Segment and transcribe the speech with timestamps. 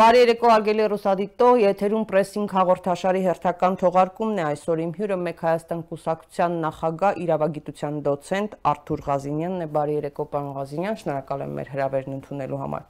[0.00, 5.82] Բարի երեկո արգելի ռուսադիտո, եթերում պրեսինգ հաղորդաշարի հերթական թողարկումն է այսօր իմ հյուրը մեկ Հայաստան
[5.90, 12.16] կուսակցության նախագահ իրավագիտության դոցենտ Արթուր Ղազինյանն է։ Բարի երեկո պարոն Ղազինյան, շնորհակալ եմ մեր հրավերն
[12.16, 12.88] ընդունելու համար։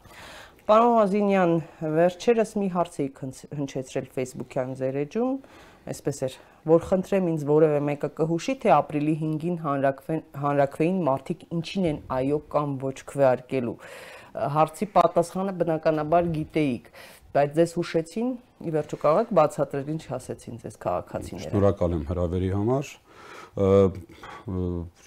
[0.70, 1.56] Պարոն Ղազինյան,
[1.98, 3.10] վերջերս մի հարց էի
[3.58, 5.34] հնչեցրել Facebook-յան ձերեջում,
[5.90, 6.38] այսպես էր,
[6.70, 12.74] որ խնդրեմ ինձ որևէ մեկը կհուշի, թե ապրիլի 5-ին հանրակրվեին մարդիկ ինչին են այո կամ
[12.84, 13.78] ոչ քվեարկելու
[14.56, 16.90] հարցի պատասխանը բնականաբար գիտեիք,
[17.34, 18.28] բայց ձեզ հուշեցին,
[18.60, 22.90] ի վերջո կարող եք բացատրել ինչ ասեցին ձեզ քաղաքացիները։ Շնորհակալ եմ հրավերի համար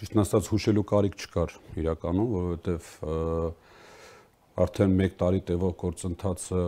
[0.04, 2.90] ճիշտ ասած հուշելու կարիք չկար իրականում, որովհետև
[4.64, 6.64] արդեն 1 տարի տևող գործընթացը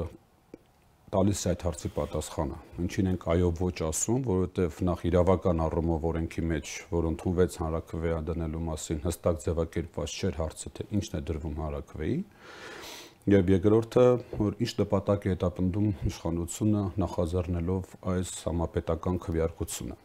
[1.16, 6.44] տալիս է այդ հարցի պատասխանը։ Ինչին ենք այո ոչ ասում, որովհետև նախ իրավական առումով օրենքի
[6.50, 12.18] մեջ, որ ընդունվեց հանրակրվեա դնելու մասին, հստակ ձևակերպված չէր հարցը, թե ինչն է դրվում հանրակրվեի։
[13.26, 14.02] Եվ երկրորդը,
[14.38, 19.96] որ ինչ նպատակ է հետապնդում իշխանությունը նախաձեռնելով այս համապետական քվեարկությունը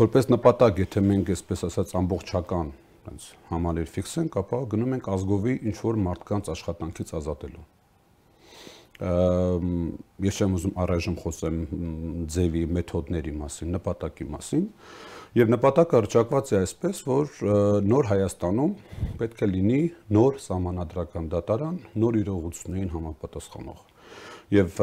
[0.00, 2.72] որպես նպատակ, եթե մենք այսպես ասած ամբողջական
[3.10, 7.64] այնց համալիր ֆիքսենք, ապա գնում ենք ազգովի ինչ որ մարդկանց աշխատանքից ազատելու
[10.24, 11.56] ես չեմ ուզում առայժմ խոսեմ
[12.30, 14.68] ձևի մեթոդների մասին, նպատակի մասին,
[15.34, 17.30] եւ նպատակը հրճակված է այսպես, որ
[17.90, 18.74] նոր Հայաստանում
[19.18, 19.80] պետք է լինի
[20.14, 23.80] նոր համանadrական դատարան, նոր իրողություններին համապատասխանող։
[24.54, 24.78] Եվ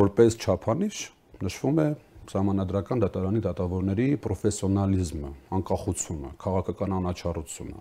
[0.00, 1.02] որպես չափանիշ
[1.44, 1.88] նշվում է
[2.30, 7.80] համանadrական դատարանի դատավորների պրոֆեսիոնալիզմը, անկախությունը, քաղաքական անաչառությունը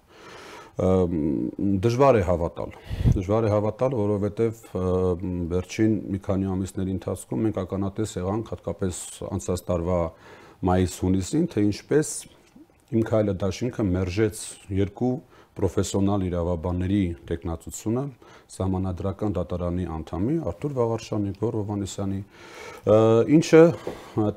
[0.80, 2.76] դժվար է հավատալ։
[3.18, 4.62] Դժվար է հավատալ, որովհետև
[5.52, 10.00] վերջին մի քանի ամիսների ընթացքում մենք ականատես եղանք հատկապես անցած տարվա
[10.66, 12.14] մայիս-հունիսին, թե ինչպես
[12.90, 14.40] իմ քայլը դաշինքը մերժեց
[14.80, 15.14] երկու
[15.60, 17.00] պրոֆեսիոնալ իրավաբանների
[17.30, 18.04] տեխնացությունը
[18.60, 22.20] համանadrական դատարանի անդամի Արտուր Վաղարշյանի, Գոր Հովանեսյանի,
[23.36, 23.62] ինչը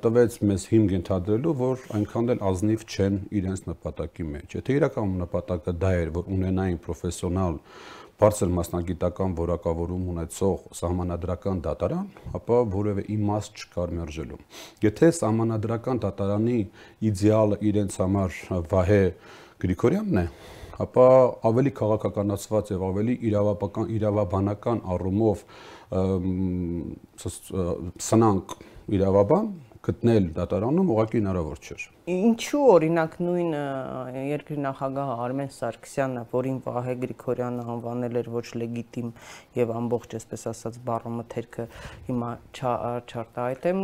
[0.03, 5.77] տվեց մեզ հիմք ընդհանրելու, որ այնքան էլ ազնիվ չեն իրենց նպատակի մեջ։ Եթե իրական նպատակը
[5.82, 7.59] դա էր, որ ունենային պրոֆեսիոնալ
[8.21, 12.09] բարձր մասնագիտական որակավորում ունեցող սահմանադրական դատարան,
[12.39, 14.41] ապա որևէ իմաստ չկար մերժելու։
[14.84, 16.59] Եթե սահմանադրական դատարանի
[17.11, 18.37] իդեալը իրենց համար
[18.73, 19.03] Վահե
[19.62, 20.27] Գրիգորյանն է,
[20.83, 21.09] ապա
[21.49, 25.44] ավելի քաղաքականացված եւ ավելի իրավապական իրավաբանական առումով
[28.09, 28.56] սնանկ
[28.97, 29.50] իրավաբան
[29.82, 33.54] գտնել դատարանում ուղղակի հնարավոր չէր։ Ինչու օրինակ նույն
[34.15, 39.10] երկրի նախագահը Արմեն Սարգսյանը, որին Վահե Գրիգորյանը անվանել էր ոչ լեգիտիմ
[39.59, 41.66] եւ ամբողջ, այսպես ասած, բառամթերքը
[42.10, 42.31] հիմա
[42.62, 43.82] չարտահայտեմ,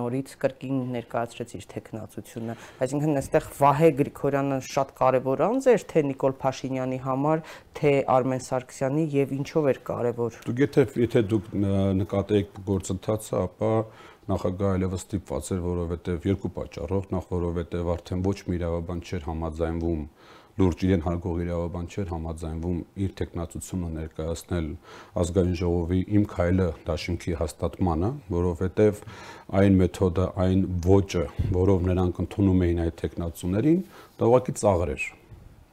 [0.00, 6.36] նորից կրկին ներկայացրեց իր տեխնացությունը, այսինքն այստեղ Վահե Գրիգորյանը շատ կարեւոր անձ էր թե Նիկոլ
[6.42, 7.44] Փաշինյանի համար,
[7.80, 11.50] թե Արմեն Սարգսյանի եւ ինչով էր կարեւոր։ Դուք եթե եթե դուք
[12.00, 13.74] նկատեիք գործընթացը, ապա
[14.30, 20.04] նախագահը այլևս ստիպված էր, որովհետև երկու պատճառով, նախ որովհետև արդեն ոչ մի իրավաբան չէր համաձայնվում.
[20.60, 24.66] Լուրջ իրեն հարգող իրավաբան չէր համաձայնվում իր տեխնացությունը ներկայացնել
[25.22, 29.02] ազգային ժողովի իմ քայլը դաշինքի հաստատմանը, որովհետև
[29.60, 31.24] այն մեթոդը, այն ոճը,
[31.56, 33.82] որով նրանք ընդունում էին այդ տեխնացուներին,
[34.20, 35.10] դա ուղղակի ծաղր էր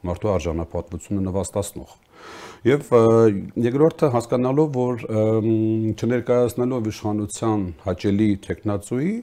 [0.08, 1.96] մարդու արժանապատվությունը նվաստացնող
[2.68, 2.90] Եվ
[3.64, 5.04] երկրորդը հասկանալով, որ
[5.94, 9.14] չներկայացնելով իշխանության հաճելի տեխնացուի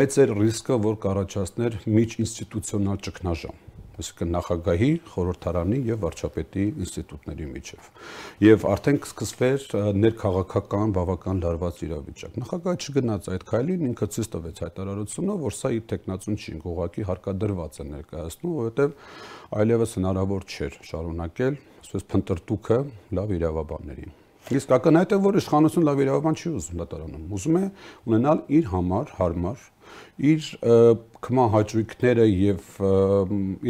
[0.00, 3.65] մեծ էր ռիսկը, որ կառաջացներ միջ ինստիտուցիոնալ ճգնաժամ
[3.96, 7.88] այսինքն նախագահի, խորհրդարանի եւ վարչապետի ինստիտուտների միջև։
[8.46, 9.66] Եվ արդեն սկսվեր
[10.02, 15.88] ներքաղաքական բավական լարված իրավիճակ։ Նախագահը չգնաց այդ քայլին, ինքը ցույց տվեց հայտարարությունը, որ սա իր
[15.96, 18.94] տեխնացուն չի, ուղղակի հարկադրված է ներկայացնում, որովհետեւ
[19.56, 22.78] այլևս հնարավոր չէր շարունակել, ասես փնտրտուքը
[23.16, 24.16] լավ իրավաբաններին։
[24.46, 27.62] Իսկ ակնհայտ է, որ իշխանություն լավ իրավաբան չի ուզում դատարանում։ Ուզում է
[28.06, 29.64] ունենալ իր համար հարմար
[30.30, 30.48] իր
[31.26, 32.80] կմահաճույքները եւ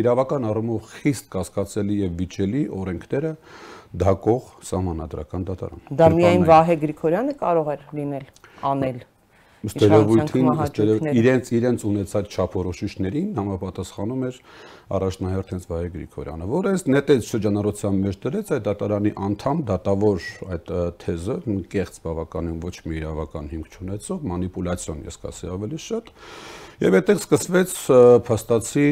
[0.02, 3.32] իրավական առումով խիստ կասկածելի եւ վիճելի օրենքները
[4.06, 8.26] դակող սահմանադրական դատարան։ Դա միայն Վահե Գրիգորյանը կարող էր լինել
[8.70, 9.04] անել
[9.66, 10.48] ստերեոտիպին
[11.20, 14.36] իրենց իրենց ունեցած չափորոշիչներին համապատասխանում էր
[14.96, 20.70] առաջնահերթ հենց Վահե Գրիգորյանը, որը այս նետեց շրջանառության մեջ դրեց այդ դատարանի անդամ դատավոր այդ
[21.02, 21.36] թեզը
[21.74, 26.12] կեղծ բավականին ոչ մի իրավական հիմք չունեցող մանիպուլյացիոն ես կասեի ավելի շատ
[26.86, 27.74] եւ այդտեղ սկսվեց
[28.30, 28.86] փաստացի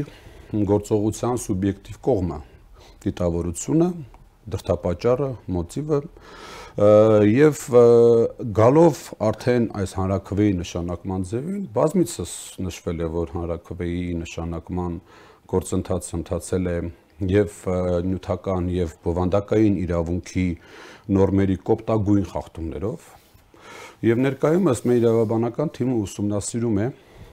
[0.75, 2.41] գործողության սուբյեկտիվ կողմը
[3.05, 3.89] դիտավորությունը
[4.55, 6.01] դրթապաճառը մոտիվը
[6.75, 7.59] եւ
[8.59, 12.33] գալով արդեն այս հանրակրվեի նշանակման ձևին բազմիցս
[12.67, 14.97] նշվել է որ հանրակրվեի նշանակման
[15.55, 16.75] գործընթացը ընթացել է
[17.31, 17.61] եւ
[18.11, 20.47] նյութական եւ բովանդակային իրավունքի
[21.15, 23.07] նորմերի կոպտագույն խախտումներով
[24.11, 26.89] եւ ներկայումս մեր իրավաբանական թիմը ուսումնասիրում է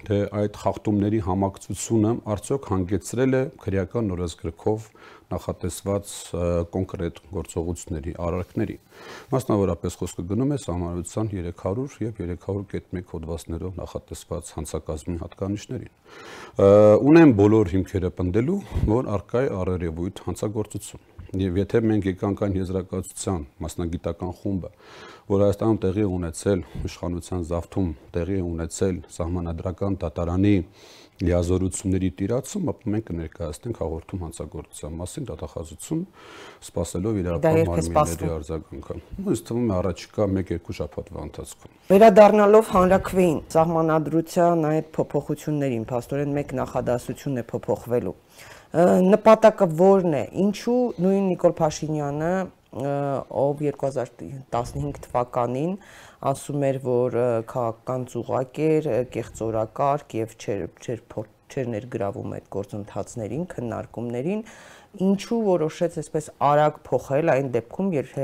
[0.05, 4.85] թե այդ խախտումների համակցությունը արդյոք հանգեցրել է քրեական նորազգրքով
[5.31, 6.13] նախատեսված
[6.75, 8.77] կոնկրետ գործողությունների արարքների։
[9.31, 15.93] Մասնավորապես խոսքը գնում է համարության 300 եւ 300.1 հոդվածներով նախատեսված հանցակազմի հատկանիշներին։
[17.11, 18.59] Ունեն բոլոր հիմքերը պնդելու,
[18.91, 24.71] որ արկա է առերևույթ հանցագործություն։ Եվ եթե մենք եկանք այն եզրակացության մասնագիտական խումբը,
[25.31, 30.55] որ Հայաստանում տեղի ունեցել իշխանության զավթում, տեղի ունեցել սահմանադրական դատարանի
[31.21, 36.01] լիազորությունների տիրացում, ապա մենք կներկայացնենք հաղորդում հանցագործության մասին դատախազություն,
[36.65, 44.89] սпасելով իրական մարմինների արձագանքը։ Ինձ թվում է առաջիկա 1-2 շաբաթվա ընթացքում։ Վերադառնալով հանրակրվեին, ճամանադրության այդ
[44.97, 48.15] փոփոխություններին, աստորեն մեկ նախադասություն է փոփոխվելու։
[48.71, 52.33] Նպատակը ո՞րն է։ Ինչու նույն Նիկոլ Փաշինյանը
[52.71, 55.73] ով 2015 թվականին
[56.31, 57.17] ասում էր, որ
[57.51, 61.01] քաղաքական ծուղակ էր, կեղծորակարգ եւ չեր չեր
[61.51, 64.45] չեր ներգրավում այդ գործընթացներին, քննարկումներին,
[65.03, 68.15] ինչու որոշեց այսպես արագ փոխել այն դեպքում, երբ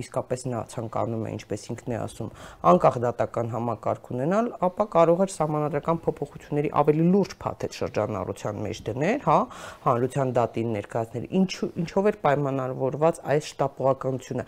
[0.00, 2.30] իսկապես նա ցանկանում է, ինչպես ինքն է ասում,
[2.72, 9.18] անկախ դատական համակարգ ունենալ, ապա կարող էր համանadrական փոփոխությունների ավելի լուրջ փաթեթ շրջանառության մեջ դնել,
[9.26, 9.38] հա,
[9.86, 14.46] հանրության դատին ներկայացնել։ Ինչու ինչով էր պայմանավորված այս շտապողականությունը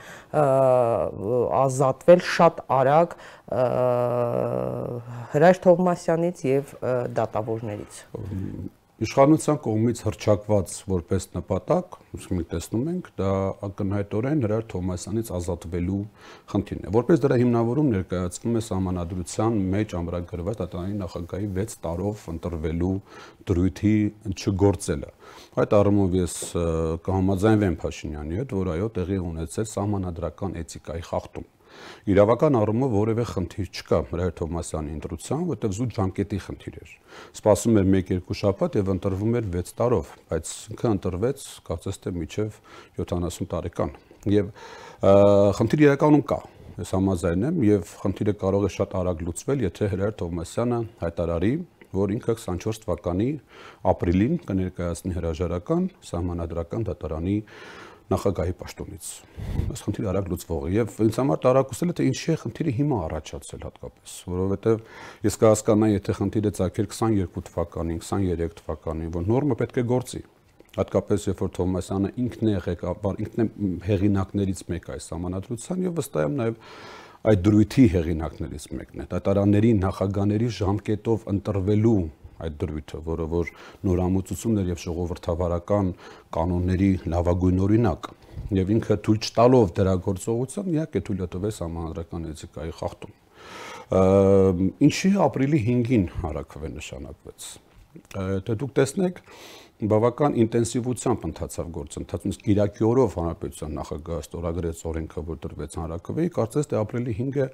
[1.64, 3.18] ազատվել շատ արագ
[5.34, 6.72] Հրայր Թովմասյանից եւ
[7.18, 8.00] դատավորներից
[9.02, 13.30] իշխանության կողմից հրճակված որպես նպատակ, մենք տեսնում ենք, դա
[13.66, 15.98] ակնհայտորեն Հրար Թոմասյանից ազատվելու
[16.52, 22.94] խնդիրն է։ Որպես դրա հիմնավորում ներկայացվում է համանadrության մեջ ամրագրված դատարանի նախագահի 6 տարով ընտրվելու
[23.50, 23.96] դրույթի
[24.30, 25.10] չգործելը։
[25.64, 26.38] Այդ առումով ես
[27.08, 31.50] կհամաձայնվեմ Փաշինյանի հետ, որ այո, տեղի ունեցել համանadrական էթիկայի խախտում
[32.04, 36.90] Իրավական առումով որևէ խնդիր չկա Մրայր Թոմասյանի ընտրության, որտեղ զուտ ժամկետի խնդիր էր։
[37.34, 42.58] Սպասում էր 1-2 շաբաթ եւ ընտրվում էր 6 տարով, բայց ինքը ընտրվեց, կարծես թե միջև
[43.00, 43.94] 70 տարեկան։
[44.34, 44.52] Եվ
[45.60, 46.40] խնդիր իրականում կա
[46.74, 51.52] ես համաձայն եմ եւ խնդիրը կարող է շատ արագ լուծվել, եթե Հրայր Թովմասյանը հայտարարի,
[51.94, 53.28] որ ինքը 24 թվականի
[53.92, 57.36] ապրիլին կներկայացնի հրաժարական սահմանադրական դատարանի
[58.12, 59.06] նախագահի պաշտոնից։
[59.74, 62.98] Այս խնդիրը արագ լուծվող է եւ ինձ համար տարակուսել է թե ինչի է խնդիրը հիմա
[63.04, 64.82] առաջացել հատկապես, որովհետեւ
[65.24, 70.22] ես կհասկանայի, եթե խնդիրը ցակեր 22 թվականին, 23 թվականին, որ նորմը պետք է գործի
[70.74, 73.46] հատկապես երբ որ Թոմասյանը ինքն է ղեկավար, ինքն է
[73.86, 76.56] հեղինակներից մեկը այս համանadrության եւ վստահ եմ նաեւ
[77.30, 82.00] այդ դրույթի հեղինակներից մեկն է։ Դատարանների նախագաների ժամկետով ընտրվելու
[82.44, 83.50] այդ դրույթը, որը որ
[83.88, 85.90] նորամուծություններ եւ ժողովրդավարական
[86.36, 88.08] կանոնների լավագույն օրինակ
[88.54, 93.20] եւ ինքը թույլ չտալով դրա գործողության իհարկե թույլ տվեց համանդրական էթիկայի խախտում
[94.88, 97.48] ինչի ապրիլի 5-ին հարակվե նշանակվեց
[98.48, 99.20] դե դուք տեսնեք
[99.90, 106.78] բավական ինտենսիվությամբ ընթացավ գործընթացը Իրաքի օրով հանրապետության նախագահը ստորագրեց օրենքը որ դրվեց հանրակրվեի կարծես թե
[106.80, 107.48] ապրիլի 5-ը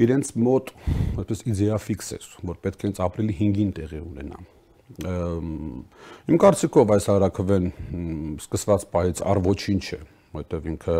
[0.00, 0.72] իրենց մոտ
[1.20, 4.40] այդպես իդեա ֆիքս էր, որ պետք է հենց ապրիլի 5-ին տեղի ունենա։
[6.30, 7.66] Իմ կարծիքով այս հարակվեն
[8.42, 10.00] սկսված պահից առ ոչինչ է,
[10.34, 10.96] որտեղ ինքը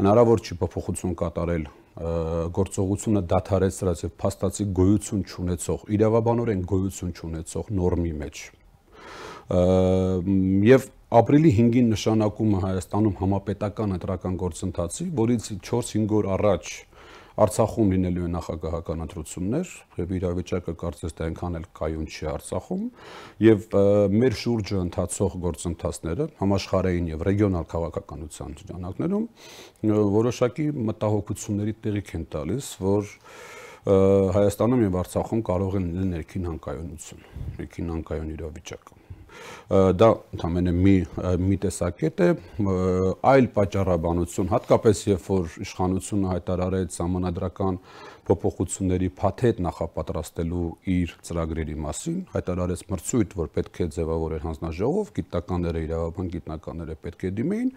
[0.00, 1.66] հնարավոր չի փոփոխություն կատարել
[1.96, 8.42] գործողությունը դադարեցրած եւ փաստացի գոյություն չունեցող, իրավաբանորեն գոյություն չունեցող նորմի մեջ։
[10.66, 16.72] Եվ ապրիլի 5-ին նշանակումը Հայաստանում համապետական ընտրական գործընթացի, որից 4-5 օր առաջ
[17.36, 22.86] Արցախում լինելու են նախագահական ընտրություններ, եւ իրավիճակը կարծես թե այնքան էլ կայուն չի Արցախում,
[23.44, 23.66] եւ
[24.16, 29.28] մեր շուրջը ընթացող գործընթացները համաշխարհային եւ ռեգիոնալ քաղաքականության ճանաչներում
[30.16, 33.12] որոշակի մտահոգությունների տեղիք են տալիս, որ
[33.86, 37.26] Հայաստանում եւ Արցախում կարող են լինել ներքին հանկայունություն,
[37.60, 39.05] ներքին հանկայուն իրավիճակ
[39.66, 40.96] դա ընդամենը մի
[41.42, 42.28] մի տեսակետ է
[43.34, 47.80] այլ պատճառաբանություն հատկապես երբ որ իշխանությունը հայտարարեց համանadrական
[48.26, 56.30] փոփոխությունների փաթեթ նախապատրաստելու իր ծրագրերի մասին հայտարարեց մրցույթ որ պետք է ձևավորել հանձնաժողով գիտնականները իրավաբան
[56.34, 57.70] գիտնականները պետք է դիմեին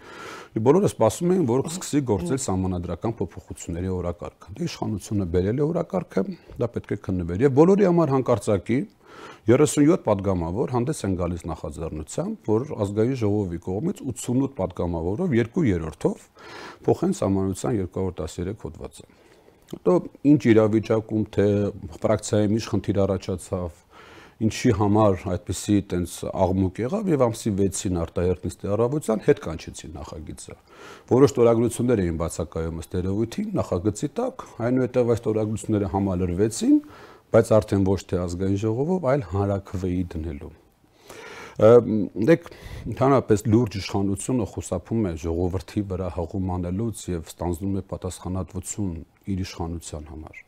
[0.70, 6.24] բոլորը սպասում էին որ սկսի գործել համանadrական փոփոխությունների օրակարգը դե իշխանությունը բերել է օրակարգը
[6.60, 8.80] դա պետք է քննվեր եւ բոլորի համար հանկարծակի
[9.50, 16.26] 37 падգամավոր հանդես են գալիս նախաձեռնությամբ, որ ազգային ժողովի կողմից 88 падգամավորով 2/3-ով
[16.86, 19.08] փոխեն համանրության 213 հոդվածը։
[19.70, 19.92] Հետո
[20.26, 21.46] ինչ իրավիճակում թե
[22.02, 23.74] ֆրակցիայում ինչ խնդիր առաջացավ,
[24.40, 30.56] ինչի համար այդպիսի տենց աղմուկ եղավ եւ ամսի 6-ին արտահերտ նիստի առավոտյան հետ կանչեցին նախագիծը։
[31.10, 37.86] Որոշ ստորագրություններ էին բացակայում ըստ երևույթին նախագծի տակ, այնուհետեւ այս ստորագրությունները համալրվեցին, այն բայց արդեն
[37.90, 40.54] ոչ թե ազգային ժողովով, այլ հանրակրվեի դնելու
[41.60, 42.46] դեք
[42.88, 48.94] ընդհանրապես լուրջ իշխանությունը խուսափում է ժողովրդի վրա հղում անելուց եւ ստանձնում է պատասխանատվություն
[49.34, 50.40] իր իշխանության համար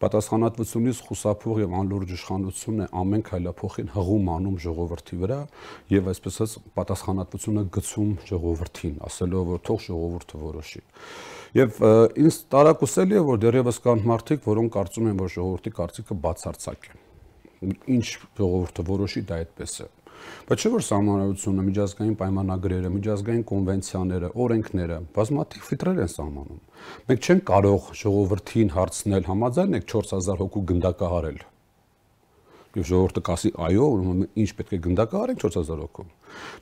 [0.00, 5.40] պատասխանատվությունից խուսափող եւ անլուրջ իշխանություն է ամեն քայլափոխին հղում անում ժողովրդի վրա
[5.92, 10.82] եւ այսպես ասած պատասխանատվությունը գցում ժողովրդին ասելով որ թող ժողովուրդը որոշի
[11.54, 11.82] եւ
[12.26, 16.96] ինձ տարակուսելի է որ դեռևս կան մարդիկ որոնք կարծում են որ ժողովրդի կարծիքը բացարձակ է
[17.96, 18.06] ինչ
[18.40, 19.88] ժողովուրդը որոշի դա այդպես է
[20.46, 26.60] Բայց չէ որ սահմանադրությունը, միջազգային պայմանագրերը, միջազգային կոնվենցիաները, օրենքները բազմաթիվ ֆիտրեր են սահմանում։
[27.10, 31.40] Մենք չենք կարող ժողովրդին հարցնել համաձայն եք 4000 հոգու գնդակահարել։
[32.76, 33.88] Եվ ժողովուրդը կասի այո,
[34.46, 36.06] ինչ պետք է գնդակահարենք 4000 հոգու։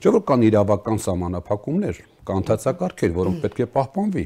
[0.01, 4.25] Չէ որ կան իրավական սահմանափակումներ, կան ընդհանցակարգեր, որոնք պետք է պահպանվի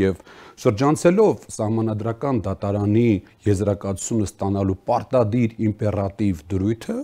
[0.00, 0.22] եւ
[0.64, 3.10] շրջանցելով սահմանադրական դատարանի
[3.48, 6.96] եզրակացությունը ստանալու պարտադիր իմպերատիվ դրույթը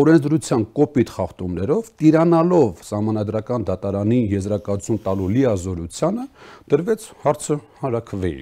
[0.00, 6.26] օրենսդրության կոպիտ խախտումներով տիրանալով համանadrական դատարանի եզրակացություն տալու լիազորությանը
[6.74, 8.40] դրվեց հարցը հարակվեի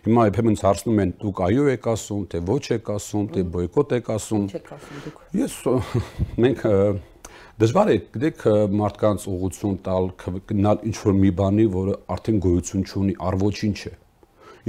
[0.00, 4.10] Հիմա երբեմն հարցնում են դուք այո եք ասում, թե ոչ եք ասում, թե բոյկոտ եք
[4.14, 5.56] ասում։ Չեք ասում դուք։ Ես
[6.44, 6.62] մենք
[7.60, 8.44] դժվար է գիտեք
[8.80, 10.12] մարդկանց ուղղություն տալ
[10.50, 13.92] գնալ ինչ որ մի բանի, որը արդեն գոյություն չունի, առ ոչինչ է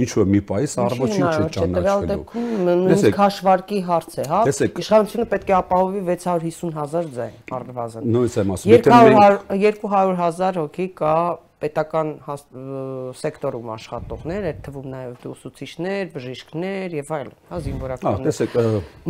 [0.02, 4.40] ինչ որ մի պայս ճանաչվելու։ Տվյալ դեպքում նույնիսկ հաշվարկի հարց է, հա։
[4.82, 8.72] Իշխանությունը պետք է ապահովի 650.000 ձայն առնվազն։ Նույնս եմ ասում։
[9.52, 11.16] 200.000 հոգի կա
[11.62, 12.08] պետական
[13.20, 18.56] սեկտորում աշխատողներ, այդ թվում նաև ուսուցիչներ, բժիշկներ եւ այլն, հա զինվորականներ։ Տեսեք,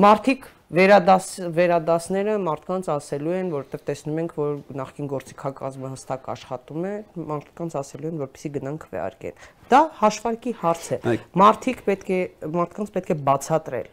[0.05, 6.93] մարդիկ վերադաս վերադասները մարդկանց ասելու են, որովհետև տեսնում ենք, որ նախկին գործիքակազմը հստակ աշխատում է,
[7.33, 11.01] մարդկանց ասելու են, որպեսի գնան քվեարկեն։ Դա հաշվարկի հարց է։
[11.43, 12.21] Մարդիկ պետք է
[12.57, 13.91] մարդկանց պետք է բացատրել,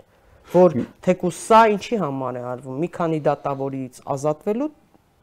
[0.55, 0.77] որ
[1.09, 4.71] թեկուս սա ինչի համար է արվում։ Մի քանի դատավորից ազատվելու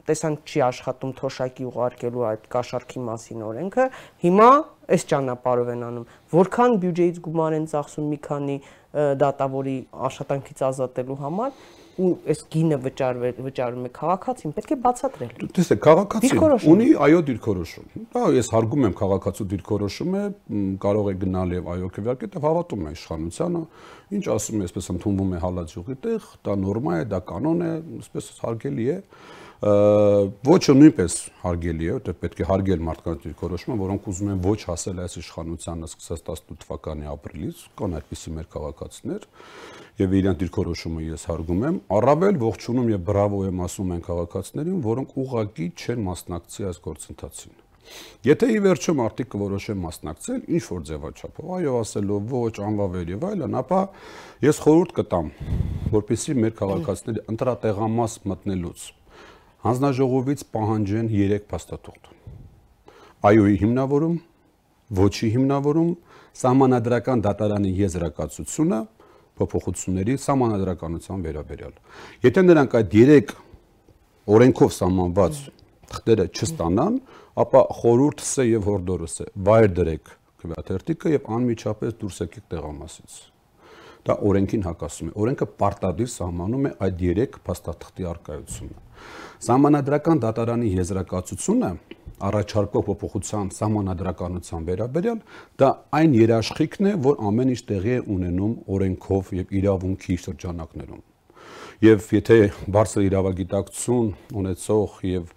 [0.07, 3.87] տեսանք չի աշխատում թոշակի ուղարկելու այդ կաշառքի մասին օրենքը,
[4.23, 4.51] հիմա
[4.87, 6.05] այս ճանապարհով են անում։
[6.37, 8.57] Որքան բյուջեից գումար են ծախսում մի քանի
[8.97, 9.76] դատավորի
[10.09, 11.59] աշխատանքից ազատելու համար
[11.97, 18.05] ու այս գինը վճարվել վճարում է քաղաքացին, պետք է բացատրել։ Տեսեք, քաղաքացին ունի այո դիրքորոշում։
[18.12, 20.25] Դա ես հարգում եմ քաղաքացու դիրքորոշումը,
[20.85, 23.65] կարող է գնալ եւ այո քվեարկել, դա հավատում է իշխանությանը,
[24.17, 28.31] ինչ ասում է, այսպես ընդունվում է հալածյուղի տեղ, դա նորմա է, դա կանոն է, այսպես
[28.45, 34.31] հարգելի է։ Ա, ոչը նույնպես հարգելի է, որտեղ պետք է հարգել մարդկանց դիրքորոշումը, որոնք ուզում
[34.35, 39.29] են ոչ հասել այս իշխանությանը սկսած 18 թվականի ապրիլից, կան այդպիսի մեր քաղաքացիներ,
[39.97, 45.17] եւ իրենց դիրքորոշումը ես հարգում եմ, առավել ողջունում եւ բրավո եմ ասում են քաղաքացիներին, որոնք
[45.25, 47.63] ուղակի չեն մասնակցի այս գործընթացին։
[48.27, 53.57] Եթե ի վերջո մարդիկ կորոշեն մասնակցել ինչ որ ձևաչափով, այո ասելով ոչ անվավեր եւ այլն,
[53.63, 53.81] ապա
[54.43, 55.33] ես խորհուրդ կտամ,
[55.95, 58.89] որպեսզի մեր քաղաքացիները ընտրատեղամաս մտնելուց
[59.67, 62.11] հանձնաժողովից պահանջեն 3 փաստաթուղթ։
[63.27, 64.17] Այոյի հիմնավորում,
[65.01, 65.91] ոչի հիմնավորում,
[66.41, 68.81] սահմանադրական դատարանի եզրակացությունը
[69.37, 71.75] փոփոխությունների սահմանադրականության վերաբերյալ։
[72.27, 73.35] Եթե նրանք այդ 3
[74.37, 75.41] օրենքով սահմանված
[75.91, 77.01] թղթերը չստանան,
[77.47, 83.17] ապա խորուրդս է եւ հորդորս է վայր դրեք քվեաթերթիկը եւ անմիջապես դուրս եկեք տեղամասից
[84.07, 88.86] դա օրենքին հակասում է։ Օրենքը պարտադիր սահմանում է այդ 3 փաստաթղթի արկայությունը։
[89.47, 91.71] Սահմանադրական դատարանի եզրակացությունը
[92.26, 95.19] առաջարկող փոփոխության սահմանադրականության վերաբերյալ
[95.61, 101.05] դա այն երաշխիքն է, որ ամեն ինչ տեղի է ունենում օրենքով եւ իրավունքի շրջանակներում
[101.85, 102.37] եւ եթե
[102.73, 104.07] բարձր իրավագիտակցություն
[104.41, 105.33] ունեցող եւ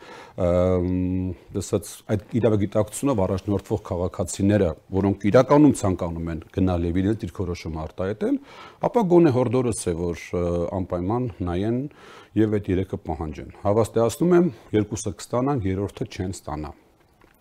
[1.56, 8.40] դասած այդ իրավագիտակցությունով առաջնորդվող քաղաքացիները, որոնք իրականում ցանկանում են գնալ եւ իրենց դիրքորոշումը արտահայտել,
[8.88, 10.24] ապա գոնե հորդորս է, որ
[10.80, 11.82] անպայման նայեն
[12.38, 16.74] եւ այդ երեքը պահանջեն։ Հավաստիացնում եմ, երկուսը կստանան, երրորդը չեն ստանա։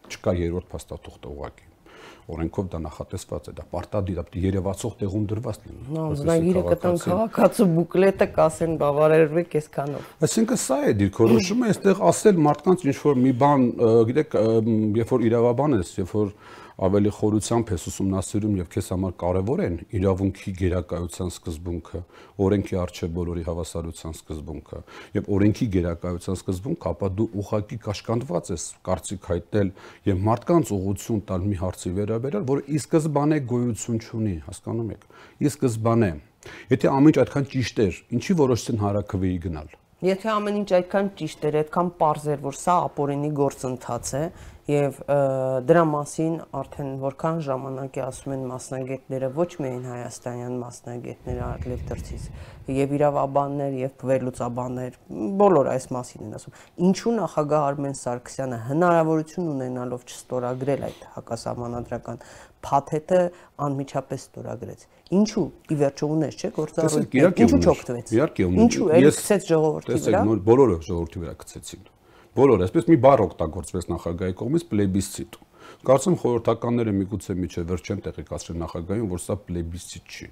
[0.09, 1.68] Չկա երրորդ փաստաթուղթը ուղղակի
[2.28, 8.26] օրենքով դա նախատեսված է, դա պարտադիր է, երևացող տեղում դրված լինի։ Անձնագիրը կտան քաղաքացու բուկլետը
[8.37, 13.66] կասեն բավարարվեք այսքանով։ Այսինքն սա է դիրքորոշումը, այստեղ ասել մարդկանց ինչ որ մի բան,
[14.12, 14.37] գիտեք,
[15.00, 16.35] երբ որ իրավաբան ես, երբ որ
[16.78, 22.00] ավելի խորությամբ ես ուսումնասիրում եւ քեզ համար կարեւոր են իրավունքի գերակայության սկզբունքը,
[22.47, 24.82] օրենքի արժե բոլորի հավասարության սկզբունքը
[25.18, 29.75] եւ օրենքի գերակայության սկզբունքը, ապա դու ուղակի կաշկանդված ես կարծիք հայտնել
[30.12, 35.06] եւ մարդկանց ուղղություն տալ մի հարցի վերաբերյալ, որը ի սկզբանե գոյություն չունի, հասկանում եք։
[35.38, 36.12] Ի սկզբանե
[36.70, 39.73] Եթե ամեն ինչ այդքան ճիշտ էր, ինչի որոշեցին հարակվեի գնալ։
[40.06, 44.23] Եթե ամեն ինչ այդքան ճիշտ էր, այդքան པարզ էր, որ սա ապօրինի գործընթաց է,
[44.68, 44.98] եւ
[45.64, 52.26] դրա մասին արդեն որքան ժամանակ է ասում են մասնագետները, ոչ միայն հայաստանյան մասնագետները Արտլև դրցից,
[52.76, 54.98] եւ իրավաբաններ եւ վերլուծաբաններ,
[55.40, 62.22] բոլոր այս մասին են ասում։ Ինչու նախագահ Արմեն Սարգսյանը հնարավորություն ունենալով չստորագրել այդ հակասահմանադրական
[62.68, 63.20] փաթեթը
[63.64, 67.14] անմիջապես ստորագրեց։ Ինչու։ Ի վերջո ունես, չէ՞, գործառույթ։
[67.48, 68.16] Ինչու չօգտվեց։
[68.68, 71.87] Ինչու էլ գցեց ժողովրդի վրա։ Տեսեք, բոլորը ժողովրդի վրա գցեցին
[72.37, 75.38] բոլորը, այսպես մի բառ օգտագործվեց նախագահի կողմից պլեբիսցիտ։
[75.88, 80.28] Կարծում խորհրդականները միգուցե միջև վերջ չեն տեղեկացրել նախագահին, որ սա պլեբիսցիտ չի։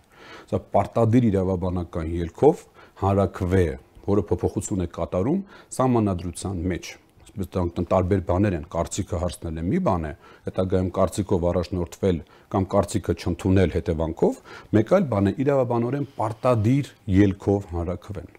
[0.51, 2.63] Սա պարտադիր իրավաբանական ելքով
[3.07, 3.67] հանրակրվե,
[4.07, 5.43] որը փոփոխություն է կատարում
[5.77, 6.95] սահմանադրության մեջ
[7.37, 10.13] դրանք տարբեր բաներ են կարծիքը հարցնել է մի բան է
[10.47, 12.23] հետագայում կարծիքով առաջնորդվել
[12.55, 14.41] կամ կարծիքը չընդունել հետևանքով
[14.79, 18.36] մեկ այլ բան է իրավաբանորեն պարտադիր ելքով հանրակրվեն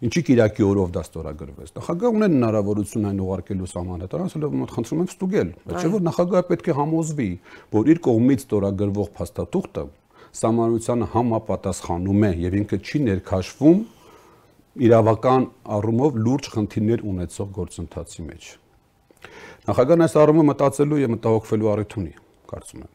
[0.00, 5.10] ինչի Կիրակի օրով դա ստորագրվեց։ Նախագահ ունեն հնարավորություն այն ուղարկելու սահմանադրական, ասելով մոտ խնդրում եմ
[5.10, 7.28] ստուգել, բայց չէ որ նախագահը պետք է համոզվի,
[7.76, 9.84] որ իր կողմից ստորագրվող փաստաթուղթը
[10.40, 13.78] սահմանությանը համապատասխանում է եւ ինքը չի ներքաշվում
[14.88, 18.50] իրավական առումով լուրջ խնդիրներ ունեցող գործընթացի մեջ։
[19.68, 22.12] Նախագահն այս առումով մտածելու եւ մտահոգվելու առիթ ունի,
[22.54, 22.92] կարծում եմ,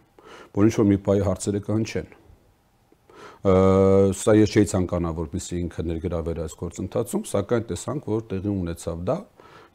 [0.56, 2.08] որ ինչ որ մի պահի հարցերը կհնչեն
[3.46, 9.18] սա ես չէի ցանկանա որպեսզի ինքը ներգրավեր այս գործընթացում, սակայն տեսանք, որ տեղի ունեցավ դա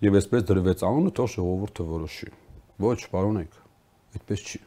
[0.07, 2.31] եւ այսպես դրվեց անունը, թող ժողովուրդը որոշի։
[2.83, 3.61] Ոչ, պարոնեք,
[4.19, 4.61] այդպես չի։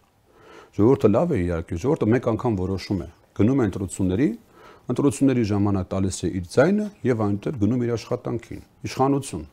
[0.78, 3.10] Ժողովուրդը լավ է իհարկե, ժողովուրդը մեկ անգամ որոշում է,
[3.44, 4.30] գնում է ընտրությունների,
[4.94, 9.44] ընտրությունների ժամանակ տալիս է իր ձայնը եւ այնտեղ գնում իր աշխատանքին։ Իշխանություն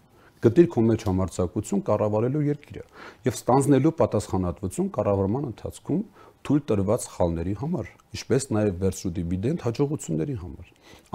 [0.41, 2.85] գտիր քո մեջ համարձակություն կառավարելու երկիրը
[3.29, 6.01] եւ ստանձնելու պատասխանատվություն կառավարման ընթացքում
[6.47, 10.71] թույլ տրված խալների համար, ինչպես նաև վերջու դիվիդենդ հաջողությունների համար։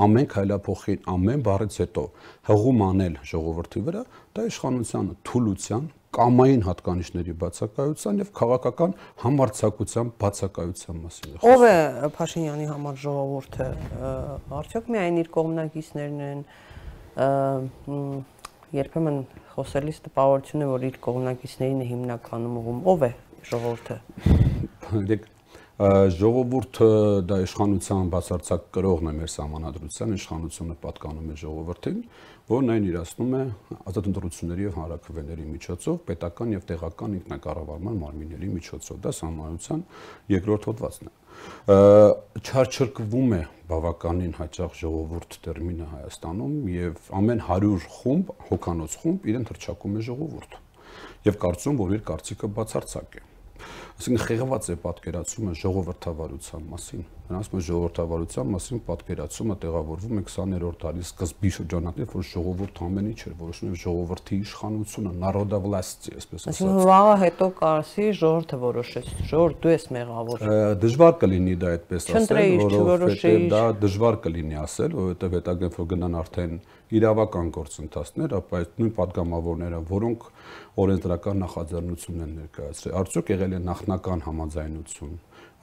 [0.05, 2.03] Ամեն քայլափոխին, ամեն բառից հետո
[2.49, 4.03] հղում անել ժողովրդի վրա,
[4.35, 12.11] դա իշխանության թուլության, կամային հատկանիշների բացակայության եւ քաղաքական համարցակության բացակայության մասին է խոսքը։ Ո՞վ է
[12.15, 13.67] Փաշինյանի համար ժողովուրդը։
[14.59, 16.45] Արդյոք միայն իր կողմնակիցներն են
[18.75, 19.19] երբեմն
[19.55, 23.11] խոսելիս տպավորություն է, որ իր կողմնակիցներին է հիմնականում ուղում։ Ո՞վ է
[23.51, 23.97] ժողովուրդը
[25.11, 25.31] դեք
[25.75, 26.87] ժողովուրդը
[27.27, 31.97] դա իշխանության բացարձակ կրողն է մեր համանadrության իշխանությունը պատկանում է ժողովրդին,
[32.51, 33.41] որն այն իրացնում է
[33.91, 39.83] ազատ ընտրությունների եւ հանրակրվեների միջոցով, պետական եւ տեղական ինքնակառավարման մարմինների միջոցով։ Դա համանadrության
[40.31, 41.13] երկրորդ հոդվածն է
[42.39, 49.99] չարչրկվում է բավականին հաճախ ժողովուրդ տերմինը Հայաստանում եւ ամեն 100 խումբ, հոկանոց խումբ իրեն թրջակում
[49.99, 50.59] է ժողովուրդ։
[51.27, 53.25] Եվ կարծում որ իր կարծիքը բացարձակ է
[53.95, 61.05] Այսինքն խեղված է պատկերացումը ժողովրդավարության մասին։ Նրանց մոտ ժողովրդավարության մասին պատկերացումը տեղավորվում է 20-րդ դարի
[61.05, 67.15] սկզբի շրջանակներ, որ ժողովուրդ ամեն ինչ էր, որոշում էր ժողովրդի իշխանությունը, նարոդավլաստի, այսպես ասած։ Վաղը
[67.25, 70.45] հետո կարսի ժողովուրդը որոշեց, ժողովուրդ դու ես մեղավոր։
[70.85, 76.55] Դժվար կլինի դա այդպես ասել, որովհետև դա դժվար կլինի ասել, որովհետև հետագա որ գնան արդեն
[76.95, 80.27] իրավական գործընթացներ, ապա այդ նույն падգամավորները, որոնք
[80.75, 85.13] օրենսդրական նախաձեռնություն են ներկայացրել։ Արդյոք եղել է նախնական համաձայնություն,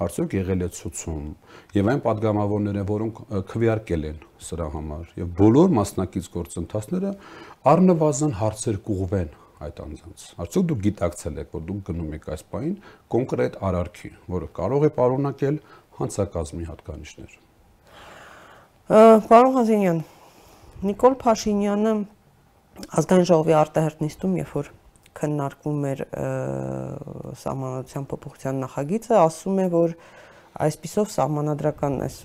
[0.02, 1.26] արդյոք եղել է ցուցում,
[1.76, 3.20] եւ այն падգամավորները, որոնք
[3.52, 7.12] քվեարկել են սրա համար, եւ բոլոր մասնակից գործընթացները
[7.72, 12.74] առնվազն հարցեր կուղվեն այդ անձանց։ Արդյոք դուք գիտակցել եք, որ դուք գնում եք այս պահին
[13.14, 15.60] կոնկրետ արարքի, որը կարող է պարունակել
[16.02, 17.38] հանցակազմի հատկանիշներ։
[19.30, 20.00] Պարոն Ղազինյան,
[20.82, 21.92] Նիկոլ Փաշինյանը
[22.98, 24.72] ազգային ժողովի արտահերտ նիստում, երբ որ
[25.18, 26.02] քննարկվում էր
[27.42, 29.94] սահմանադրական փոփոխության նախագիծը, ասում է, որ
[30.66, 32.18] այսписով սահմանադրական այս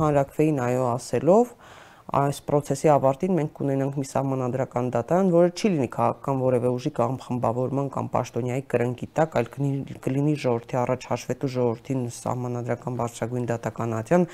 [0.00, 1.54] հանրակրվեին այո ասելով
[2.12, 7.14] այս process-ի ավարտին մենք կունենանք մի սահմանադրական դատարան, որը չի լինի քաղաքական որևէ ուժի կամ
[7.22, 9.48] խմբավորման կամ պաշտոնյայի կրնկի տակ, այլ
[10.04, 14.26] կլինի ժողովրդի առաջ հաշվետու ժողովրդին սահմանադրական բարձրագույն դատականացիան,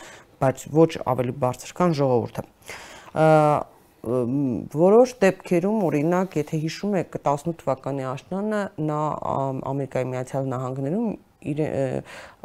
[0.43, 2.47] բայց ոչ ավելի բարձր քան ժողովուրդը
[4.05, 8.99] որոշ դեպքերում օրինակ եթե հիշում եք 18 թվականի աշնանը նա
[9.73, 11.09] ամերիկայի միացյալ նահանգներում
[11.49, 11.63] իր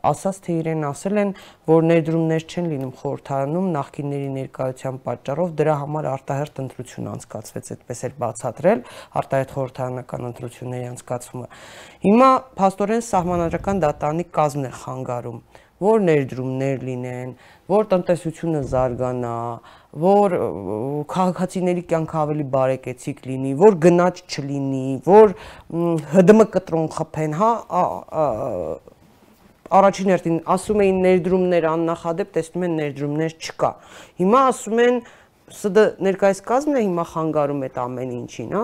[0.04, 1.30] ասաց թե իրեն ասել են
[1.70, 8.16] որ ներդրումներ չեն լինում խորհրդարանում նախկինների ներկայության պատճառով դրա համար արտահերտ ընտրություն անցկացվեց այդպես էլ
[8.24, 8.84] բացատրել
[9.24, 11.48] արտահերտ խորհրդարանական ընտրությունների անցկացումը
[12.04, 15.40] հիմա փաստորեն սահմանադրական դատարանի կազմն է խանգարում
[15.84, 17.34] որ ներդրումներ լինեն,
[17.74, 19.36] որ տնտեսությունը զարգանա,
[20.04, 20.36] որ
[21.14, 25.36] քաղաքացիների կյանքը ավելի բարեկեցիկ լինի, որ գնաճ չլինի, որ
[26.24, 27.52] ՀԴՄ կտրոն խփեն, հա,
[29.74, 33.72] առաջին հերթին ասում էին ներդրումներ աննախադեպ, տեսնում են ներդրումներ չկա։
[34.22, 35.00] Հիմա ասում են
[35.44, 38.64] ՍԴ ներկայիս կազմն է հիմա խանգարում այդ ամեն ինչին, հա։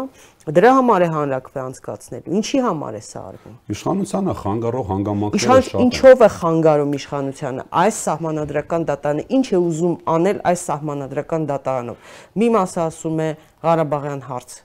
[0.56, 5.76] Դրա համար է հանրակրվե անցկացնելու։ Ինչի համար է սա արվում։ Իշխանությանը խանգարող հանգամանքները Իշխան շատ
[5.76, 12.16] են։ ինչով է խանգարում իշխանությանը այս սահմանադրական դատարանը ինչ է ուզում անել այս սահմանադրական դատարանով։
[12.40, 14.56] Մի մասը ասում է Ղարաբաղյան հարց,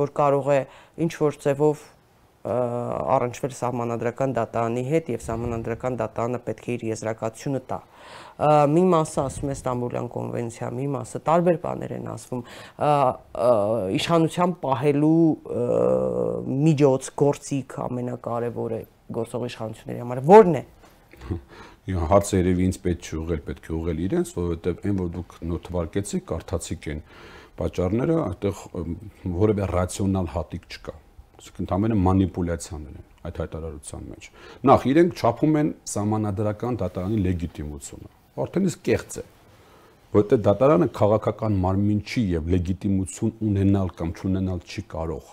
[0.00, 0.60] որ կարող է
[1.06, 1.84] ինչ որ ձևով
[2.46, 7.78] առնչվել սահմանադրական դատարանի հետ եւ սահմանադրական դատարանը պետք է իր եզրակացությունը տա։
[8.70, 12.42] Մի մասը ասում է Ստամբուլյան կոնվենցիա, մի մասը տարբեր բաներ են ասվում
[13.96, 15.22] իշխանության պահելու
[16.66, 18.82] միջոց գործիք ամենակարևորը
[19.16, 20.64] գործող իշխանությունների համար ո՞րն է։
[21.86, 25.66] հարցը երևի ինձ պետք չի ուղղել, պետք է ուղղել իրենց, որովհետև այն որ դուք նոթ
[25.70, 27.02] թվարկեցիք, կարդացիք են
[27.60, 28.62] պատճառները, այդտեղ
[29.46, 30.94] որևէ ռացիոնալ հատիկ չկա։
[31.36, 34.28] Իսկ ընդհանրապես մանիպուլյացիաներ են այդ հայտարարության մեջ։
[34.70, 38.12] Նախ իրենք չափում են համանadrական դատարանի լեգիտիմությունը։
[38.46, 39.24] Արդեն իսկ կեղծ է
[40.16, 45.32] որտեղ դատարանը քաղաքական մարմին չի եւ լեգիտիմություն ունենալ կամ չունենալ չի կարող։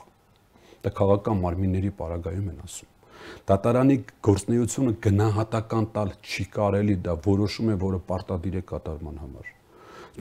[0.84, 2.90] Դա քաղաքական մարմինների պարագայում են ասում։
[3.52, 9.52] Դատարանի գործնեությունը գնահատական տալ չի կարելի, դա որոշում է, որը պարտադիր է կատարման համար։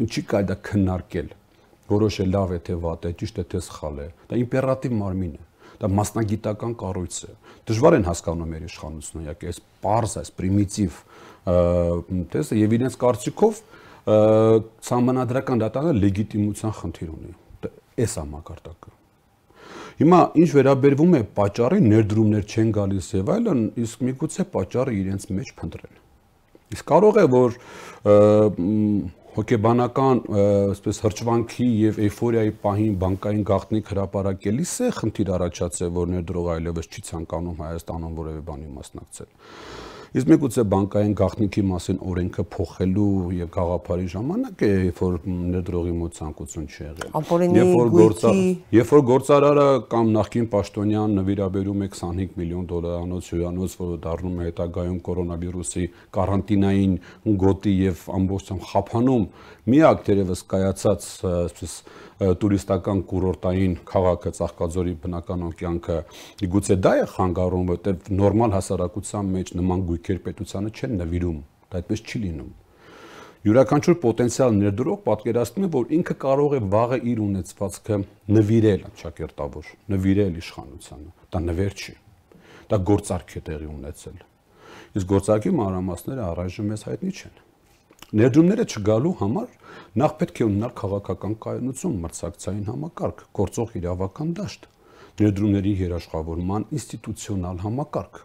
[0.03, 1.33] Իսկ Չի կարելի դա քննարկել,
[1.93, 5.43] որոշել լավ է թե վատ է, ճիշտ է թե սխալ է։ Դա իմպերատիվ մարմին է
[5.83, 7.35] դա մասնագիտական կառույց է։
[7.69, 10.99] Դժվար են հասկանում մեր իշխանությունը, իհարկե, այս པարզ, այս պրիմիտիվ
[12.33, 13.63] տեսը եւ իրենց կարծիքով
[14.93, 17.33] համանadrական դատարանը լեգիտիմության խնդիր ունի։
[18.03, 18.93] էս է մակարդակը։
[20.03, 25.53] Հիմա ինչ վերաբերվում է պատճառի ներդրումներ չեն գալիս եւ այլն, իսկ միգուցե պատճառը իրենց մեջ
[25.59, 25.99] փնտրեն։
[26.73, 27.59] Իսկ կարող է որ
[28.09, 30.19] մ, հոգեբանական
[30.73, 37.05] այսպես հրճվանքի եւ էйֆորիայի պահին բանկային գաղտնիք հրապարակելիս է խնդիր առաջացել, որ ներդրողը այլևս չի
[37.09, 39.33] ցանկանում Հայաստանում որևէ բանի մասնակցել։
[40.13, 45.15] Իսկ միգուցե բանկային գաղտնիքի մասին օրենքը փոխելու եւ գաղափարի ժամանակ է, երբ որ
[45.53, 47.15] ներդրողի մոտ ցանկություն չի եղել։
[47.57, 48.33] Երբ որ գործա-
[48.77, 54.45] Երբ որ գործարարը կամ նախկին պաշտոնյան նվիրաբերում է 25 միլիոն դոլարանոց հյուրանոց, որը դառնում է
[54.53, 56.93] հետագայում կորոնավիրուսի կարանտինային
[57.45, 59.25] գոտի եւ ամբողջությամբ խափանում,
[59.73, 61.73] միակ դերևս կայացած այսպես
[62.23, 65.97] տուրիստական կուրորտային քաղաքը Ծաղկաձորի բնականոն կյանքը
[66.55, 71.39] գուցե դա է խանգարում, որտեղ նորմալ հասարակության մեջ նման գույքեր պետությանը չեն նվիրում։
[71.73, 72.51] Դա այդպես չի լինում։
[73.43, 77.97] Յուրաքանչյուր պոտենցիալ ներդրող պատկերացնում է, որ ինքը կարող է վաղը իր ունեցվածքը
[78.39, 81.95] նվիրել ճակերտավոր, նվիրել իշխանությանը։ Դա նվեր չի։
[82.71, 84.23] Դա գործարք է տեղի ունեցել։
[85.03, 87.42] Իսկ գործարքի մանրամասները առայժմ մեզ հայտնի չեն։
[88.13, 89.53] Ներդրումները չգալու համար
[89.97, 94.67] նախ պետք է ունենալ քաղաքական կայունություն, մրցակցային համակարգ, գործող իրավական դաշտ,
[95.23, 98.21] ներդրումների երաշխավորման ինստիտուցիոնալ համակարգ։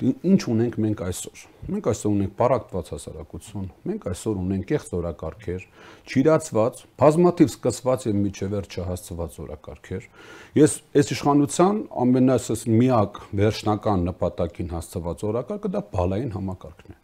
[0.00, 5.66] Ինչ ունենք մենք այսօր։ Մենք այսօր ունենք պարակտված հասարակություն, մենք այսօր ունենք կեղծ օրակարգեր,
[6.08, 10.08] ճիրացված, բազմաթիվ սկսված եւ միջևեր չհասցված օրակարգեր։
[10.56, 17.00] Ես այս իշխանության ամենասս միակ վերջնական նպատակին հասցված օրակարգը դա բալային համակարգն է։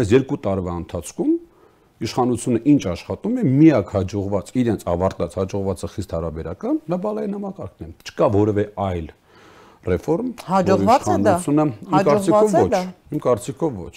[0.00, 1.36] Այս երկու տարվա ընթացքում
[2.00, 7.90] իշխանությունը ինչ աշխատում է միակ հաջողված իրենց ավարտած հաջողվածը խիստ հարաբերական դա բալային համակարգն է
[8.08, 9.10] չկա որևէ այլ
[9.90, 13.96] ռեֆորմ Հաջողված է դա։ իմ կարծիքով ոչ իմ կարծիքով ոչ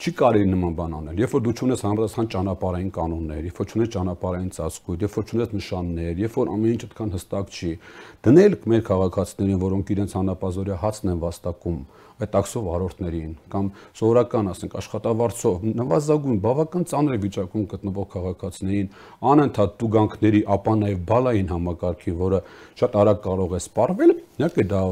[0.00, 3.90] չի կարելի նման բան անել երբ որ դու ճունես համապատասխան ճանապարհային կանոններ երբ որ ճունես
[3.94, 7.72] ճանապարհային ծածկույթ երբ որ ճունես նշաններ երբ որ ամեն ինչ այդքան հստակ չի
[8.24, 11.82] դնել մեր քաղաքացիներին որոնք իրենց հանապազորյա հացն են վաստակում
[12.20, 13.68] այդ տաքսով վարորդներին կամ
[14.00, 18.90] սովորական ասենք աշխատավարձով նվազագույն բավական ծանր վիճակում գտնվող քաղաքացիներին
[19.30, 22.42] անընդհատ տուգանքների ապա նաև բալային համակարգի, որը
[22.80, 24.82] շատ արագ կարող է սպառվել, իհարկե դա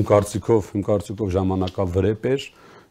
[0.00, 2.50] իմ կարծիքով, իմ կարծիքով ժամանակավրեպ էր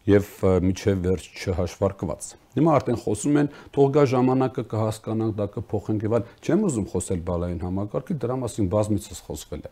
[0.09, 0.29] եւ
[0.65, 6.25] միջև վերջ չհաշվարկված։ Հիմա արդեն խոսում են թող գա ժամանակը կհասկանանք, դա կփոխենք եւ այլ։
[6.43, 9.71] Չեմ ուզում խոսել բալային համակարգի, դրա մասին բազմիցս խոսվել է։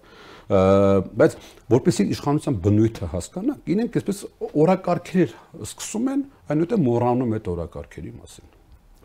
[1.17, 1.37] Բայց
[1.73, 4.23] որպեսզի իշխանության բնույթը հասկանանք, իրենք այսպես
[4.63, 5.35] օրակարգեր
[5.67, 8.53] սկսում են, այնուհետև մոռանում այդ օրակարգերի մասին։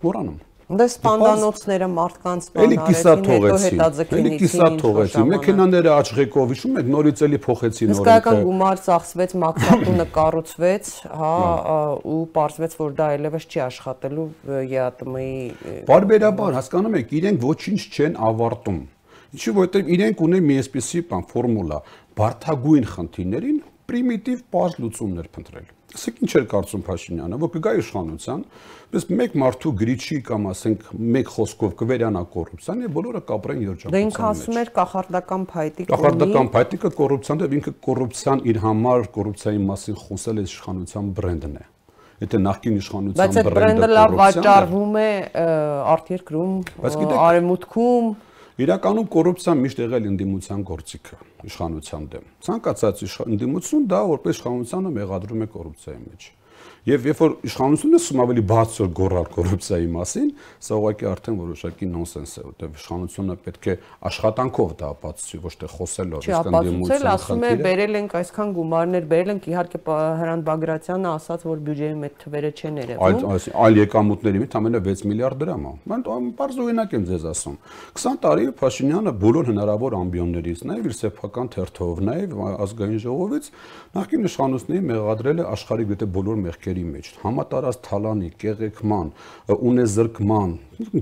[0.03, 0.40] Մոռանում։
[0.72, 7.22] Դե սպանդանոցները մարդկանց բան արեցին, հետո թողեցին։ Էլի կիսա թողեցին։ Մեքենաները աչղեկով հիշում եք նորից
[7.27, 11.33] էլի փոխեցին օրենքը։ գումար ծախսվեց, մաքսատունը կառուցվեց, հա,
[11.72, 11.77] ա,
[12.12, 15.29] ու պարզվեց, որ դա այլևս չի աշխատելու ԵԱՏՄ-ի
[15.90, 18.81] Բարբերաբար հասկանում եք, իրենք ոչինչ չեն ավարտում։
[19.33, 21.79] Ինչու որովհետև իրենք ունեն մի այսպիսի բան ֆորմուլա՝
[22.20, 28.44] բարթագույն խնդիրներին պրիմիտիվ բաց լուծումներ փնտրել։ Ասեք ինչ էր կարծում Փաշինյանը, որ կգա իշխանության,
[28.92, 33.98] բայց մեկ մարդու գրիչի կամ ասենք մեկ խոսքով կվերանա կոռուպցիան եւ բոլորը կապրեն երջանկության մեջ։
[33.98, 39.07] Դե ինքը ասում էր կախարդական փայտիկ ունի։ Կախարդական փայտիկը կոռուպցիան եւ ինքը կոռուպցիան իր համար
[39.12, 41.64] կոռուպցիայի մասին խոսել է իշխանության բրենդն է
[42.22, 45.09] եթե նախկին իշխանության բրենդը կոռուպցիան Բայց այդ բրենդը լավ վաճառվում է
[45.92, 46.52] արտերկրում,
[47.22, 48.12] արևմուտքում
[48.62, 51.16] Իրականում կոռուպցիան միշտ եղել ընդդիմության գործիքը
[51.48, 56.29] իշխանության դեմ։ Ցանկացած ընդդիմություն դա որպես իշխանությանը մեղադրում է կոռուպցիայի մեջ։
[56.83, 60.31] Եվ երբ որ իշխանությունը ասում ավելի բարձր գոռալ կոռուպցիայի մասին,
[60.66, 63.77] սա ուղղակի արդեն որոշակի նոնսենս է, որտեղ իշխանությունը պետք է
[64.11, 69.31] աշխատանքով դա ապացուցի, ոչ թե խոսելով, իսկ ընդդիմության ասում է, բերել ենք այսքան գումարներ, բերել
[69.33, 74.57] ենք իհարկե Հրանտ Բագրատյանը ասաց, որ բյուջեի մեջ թվերը չեն երևում։ Այլ այլ եկամուտների մեջ
[74.59, 76.05] ամենը 6 միլիարդ դրամ է։ Mən
[76.42, 77.57] բարձ օրինակ եմ ձեզ ասում։
[78.03, 83.51] 20 տարի Փաշինյանը բոլոր հնարավոր ամբիոններից, նաև իր սեփական թերթով, նաև ազգային ժողովից
[83.92, 89.08] նախկին իշխանությունների մեղադրել է աշխարհի գտե բոլոր մեղքեր մեղքերի մեջ, համատարած թալանի, կեղեքման,
[89.52, 90.52] ունեզրկման,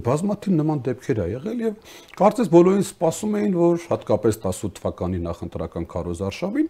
[0.07, 1.77] բազմաթիվ նման դեպքեր ա եղել եւ
[2.19, 6.69] կարծես բոլորին սպասում էին, որ հատկապես 18 թվականի նախընտրական քարոզարշավին,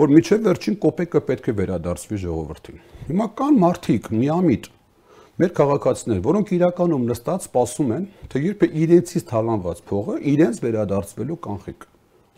[0.00, 4.70] որ միջև վերջին կոպեկը պետք է վերադարձվի ժողովրդին։ Հիմա կան մարդիկ միամիտ
[5.40, 11.40] մեր քաղաքացիներ, որոնք իրականում նստած սպասում են, թե երբ է իրենցից թալանված փողը իրենց վերադարձվելու
[11.46, 11.89] կանխիկ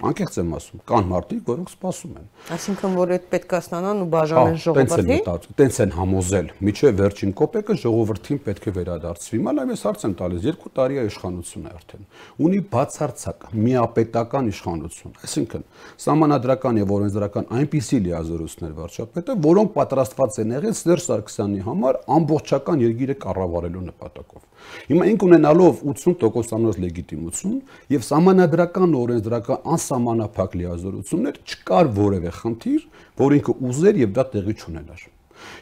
[0.03, 4.09] անկեղծ եմ ասում, կան մարդիկ, որոնք սպասում են։ Այսինքն, որ այդ պետք է ստանան ու
[4.13, 9.85] բաժանեն ժողովրդին։ Տենց են համոզել, միջև վերջին կոպեկը ժողովրդին պետք է վերադարձվի։ Հիմա նաև ես
[9.87, 12.07] հարց եմ տալիս, երկու տարի է իշխանություն է արդեն։
[12.43, 15.67] Ունի բացարձակ միապետական իշխանություն։ Այսինքն,
[16.03, 23.17] սահմանադրական եւ օրենսդրական այնպիսի լիազորություններ վարչապետը, որոնք պատրաստված են եղել Սերժ Սարգսյանի համար ամբողջական երկիրը
[23.23, 24.52] կառավարելու նպատակով։
[24.89, 27.57] Հիմա ինք ունենալով 80%-անոց լեգիտիմություն
[27.93, 32.83] եւ սահմանադրական օրենսդրական անսահմանափակ լիազորություններ չկար որևէ խնդիր,
[33.23, 35.07] որ ինքը ուզեր եւ դա տեղի չունենար։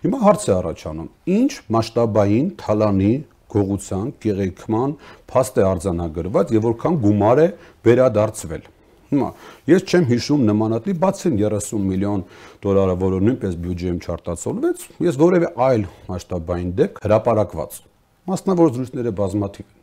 [0.05, 1.09] Հիմա հարց է առաջանում.
[1.41, 3.13] ինչ մասշտաբային թալանի
[3.51, 4.93] գողության, կեղեքման
[5.31, 7.49] փաստ է արձանագրված եւ որքան գումար է
[7.89, 8.69] վերադարձվել։
[9.11, 9.29] Հիմա
[9.67, 12.25] ես չեմ հիշում նմանատիպ բացին 30 միլիոն
[12.63, 17.81] դոլարը, որը նույնպես բյուջեում չարտացոլվեց, ես որևէ այլ մասշտաբային դեպք հրապարակված
[18.31, 19.79] Մասնավոր զրույցները բազմաթիվ են։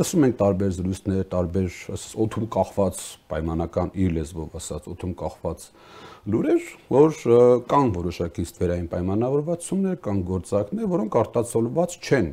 [0.00, 2.98] Լսում ենք տարբեր զրույցներ, տարբեր, ասես, օթում կախված
[3.30, 5.64] պայմանական իր լեզվով ասած, օթում կախված
[6.30, 7.16] լուրեր, որ
[7.70, 12.28] կան որոշակի ստվերային պայմանավորվածություններ, կան գործակներ, որոնք արտացոլված չեն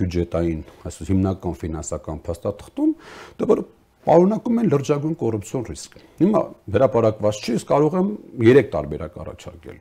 [0.00, 2.96] բյուջետային, այսպես հիմնական ֆինանսական փաստաթղթում,
[3.36, 3.62] դա որ
[4.06, 6.42] պարունակում են լրջագույն կոռուպցիոն ռիսկ։ Հիմա
[6.76, 8.10] վերապարակված չի, կարող եմ
[8.46, 9.78] 3 տարբերակ առաջարկել։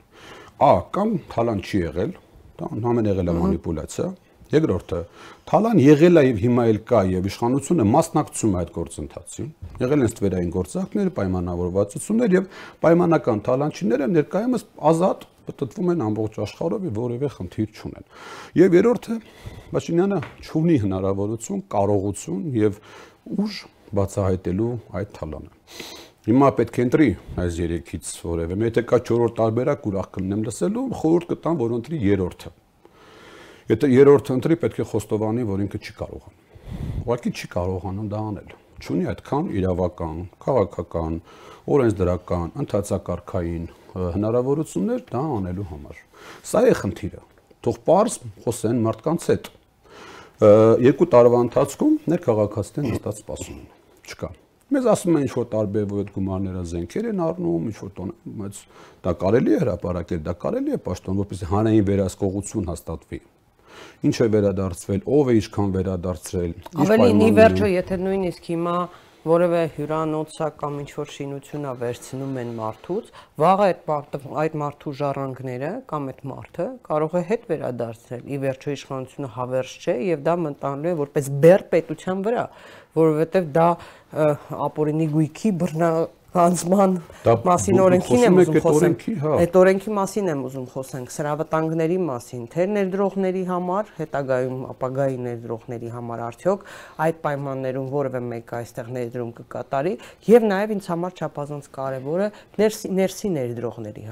[0.66, 2.14] Ա կամ թալան չի եղել,
[2.60, 4.08] դա ամեն եղել է մանիպուլյացիա,
[4.54, 5.00] Երկրորդը,
[5.50, 9.48] Թալան եղել է եւ հիմա էլ կա եւ իշխանությունը մասնակցում է այդ գործընթացին։
[9.82, 12.50] Եղել են ստվերային գործակներ, պայմանավորվածություններ եւ
[12.86, 18.08] պայմանական թալանչիները ներկայումս ազատ պատտվում են ամբողջ աշխարհով եւ որևէ խնդիր չունեն։
[18.62, 19.18] Եվ երրորդը,
[19.76, 22.80] Փաշինյանը չունի հնարավորություն, կարողություն եւ
[23.46, 23.62] ուժ
[24.00, 25.52] բացահայտելու այդ թալանը։
[26.26, 27.10] Հիմա պետք է ընտրի
[27.46, 32.54] այս երեքից որևէ։ Եթե կա 4-րդ տարբերակ, ուրախ կլինեմ լսելու, խորհուրդ կտամ, որ ընտրի երրորդը։
[33.66, 38.52] Եթե երրորդը ընտրի, պետք է խոստովանի, որ ինքը չի կարողանում։ Ուղղակի չի կարողանում դա անել։
[38.86, 41.16] Չունի այդքան իրավական, քաղաքական,
[41.74, 46.04] օրենսդրական, ընթացակարգային հնարավորություններ դա անելու համար։
[46.46, 47.24] Սա է խնդիրը։
[47.66, 49.52] Թող པարզ խոսեն մարդկանց հետ։
[50.86, 53.70] Երկու տարվա ընթացքում ներքաղաքացիներն նստած սպասում են։
[54.06, 54.30] Չկա։
[54.76, 58.62] Մեզ ասում են ինչ-որ տարբեր այդ գումարները զենքեր են առնում, ինչ-որ տոն, բայց
[59.06, 63.22] դա կարելի է հրապարակել, դա կարելի է պաշտոն, որպեսզի հանրային վերահսկողություն հաստատվի
[64.06, 66.54] ինչ է վերադարձվել, ով է ինչքան վերադարձրել։
[66.86, 68.78] Ավելին ի վերջո, եթե նույնիսկ հիմա
[69.26, 73.08] որևէ հյուրանոցա կամ ինչ որ շինությունա վերցնում են մարդուց,
[73.42, 78.76] վաղը այդ մարդը այդ մարդու ժառանգները կամ այդ մարդը կարող է հետ վերադարձնել։ Ի վերջո
[78.76, 82.46] իշխանությունը հավերժ չէ եւ դա մտանելու է որպես բեր պետության վրա,
[83.02, 83.68] որովհետեւ դա
[84.70, 85.90] ապօրինի գույքի բռնա
[86.36, 86.96] հանձման
[87.46, 92.66] մասին օրենքին եմ ուզում խոսել։ հա։ Այդ օրենքի մասին եմ ուզում խոսենք, սրավտանգների մասին, թե
[92.76, 96.66] ներդրողների համար, հետագայում ապագայի ներդրողների համար արդյոք
[97.06, 99.94] այդ պայմաններում որևէ մեկը այստեղ ներդրում կկատարի
[100.30, 102.30] եւ նաեւ ինձ համար չափազանց կարեւորը
[102.62, 104.06] ներսի ներսի ներդրողների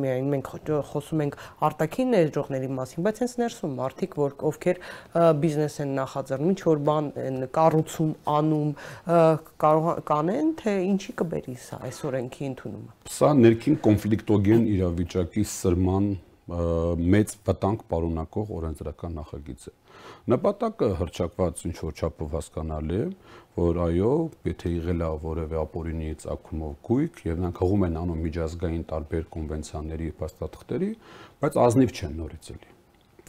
[0.00, 0.50] միայն մենք
[0.90, 1.36] խոսում ենք
[1.66, 4.80] արտաքին ներդրողների մասին, բայց հենց ներսում մարդիկ, որ ովքեր
[5.40, 7.10] բիզնես են նախաձեռնում, ինչ որ բան
[7.56, 8.70] կառուցում, անում,
[9.64, 16.08] կարող կանեն, թե ինչի կբեր բերի սա այս օրենքի ընդունումը։ Սա ներքին կոնֆլիկտոգեն իրավիճակի սրման
[16.50, 19.72] մեծ վտանգ պարունակող օրենսդրական նախագիծ է։
[20.32, 23.06] Նպատակը հրճակված ինչ որ չափով հասկանալի է,
[23.60, 24.10] որ այո,
[24.50, 30.12] եթե եղել է որևէ ապօրինի ցակումով գույք եւ նրանք հողում են անում միջազգային տարբեր կոնվենցիաների
[30.20, 30.92] փաստաթղթերի,
[31.40, 32.70] բայց ազնիվ չեն նորից էլի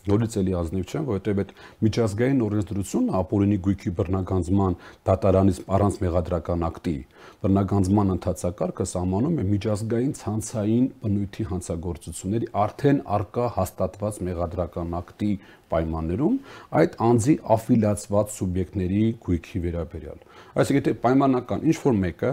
[0.10, 1.52] նորից էլի ազնիվ չեն, որովհետև այդ
[1.86, 4.78] միջազգային օրենսդրությունը ապօրինի գույքի բռնագանձման
[5.10, 6.96] դատարանից առանց մեղադրական ակտի
[7.42, 15.32] բռնագանձման ընթացակարգը սահմանում է միջազգային ցանցային բնույթի հանցագործությունների արդեն արկա հաստատված մեղադրական ակտի
[15.72, 16.36] պայմաններում
[16.82, 20.20] այդ անձի աֆիլիացված սուբյեկտների գույքի վերաբերյալ։
[20.52, 22.32] Այսինքն եթե պայմանական ինչ որ մեկը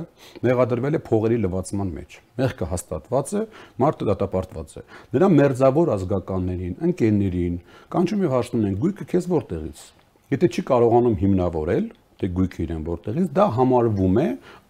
[0.48, 3.42] մեղադրվել է փողերի լվացման մեջ, մեղքը հաստատված է,
[3.84, 4.82] մարդը դատապարտված է։
[5.14, 7.60] Նրա մերձավոր ազգականներին, ընկերներին
[7.94, 9.84] կանչում եւ հաշտում են գույքը քեզ որտեղից։
[10.28, 11.86] Եթե չի կարողանում հիմնավորել,
[12.18, 14.26] թե գույքը իրեն որտեղից, դա համարվում է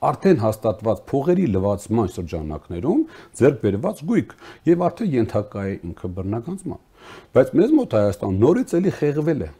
[0.08, 3.00] արդեն հաստատված փողերի լվացման շրջանակներում
[3.40, 4.34] ձեռք բերված գույք
[4.68, 6.84] եւ արդեն ենթակա է ինքը բռնականցման։
[7.38, 9.50] Բայց մեզ մոտ Հայաստան նորից էլի խեղվել է։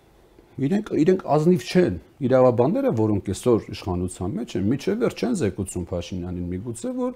[0.59, 1.97] Իրենք իրենք ազնիվ չեն։
[2.29, 7.13] Իրավաբանները, որոնք այսօր իշխանության մեջ են, միջև վերջ չեն զեկուցում Փաշինյանին միգուցե, որ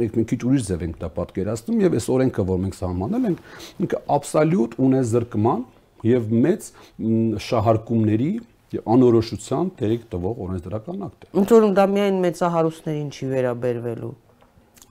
[0.00, 3.44] մենք մի քիչ ուրիշ ձև ենք դա պատկերացնում եւ այս օրենքը, որ մենք սահմանել ենք,
[3.84, 5.66] ինքը աբսոլյուտ ունեզրկման
[6.08, 6.70] եւ մեծ
[7.44, 8.32] շահարկումների
[8.74, 14.14] եւ անորոշության տեղիք տվող օրենսդրական ակտ է։ Ընդ որում դա միայն մեծահարուստներին չի վերաբերվելու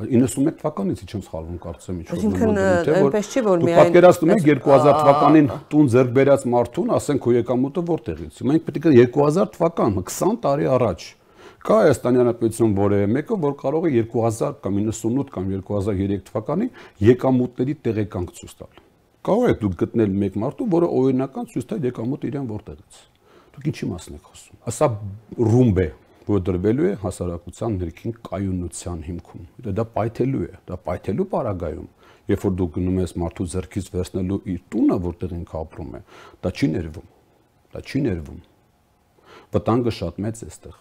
[0.02, 4.32] 91 թվականից իջեմ սխալվում կարծեմ ինչ որ նման թե որ այնպես չի որ միայն պատկերացնում
[4.34, 9.52] եք 2000 թվականին տուն ձեռք բերած մարդուն ասենք քո եկամուտը որտեղից մենք պետք է 2000
[9.54, 11.06] թվական 20 տարի առաջ
[11.64, 16.68] կա Հայաստանի Հանրապետություն որևէ մեկը որ կարող է 2000 կամ 98 կամ 2003 թվականի
[17.14, 18.82] եկամուտների տեղեկանք ցույց տալ
[19.24, 22.98] կարող եք դուք գտնել մեկ մարդու որը օրինական ցույց տա եկամուտը իրեն որտեղից
[23.54, 24.90] դուք ինչի մասն եք խոսում ասա
[25.54, 25.90] ռումբ է
[26.28, 31.90] որ դրվելու է հասարակության ներքին կայունության հիմքում։ Դա դա պայթելու է, դա պայթելու պարագայում,
[32.32, 36.02] երբ որ դու գնում ես մարդու ձեռքից վերցնելու իր տունը, որտեղ ինքը ապրում է,
[36.44, 37.08] դա չի ներվում։
[37.74, 38.42] Դա չի ներվում։
[39.54, 40.78] Վտանգը շատ մեծ է այստեղ։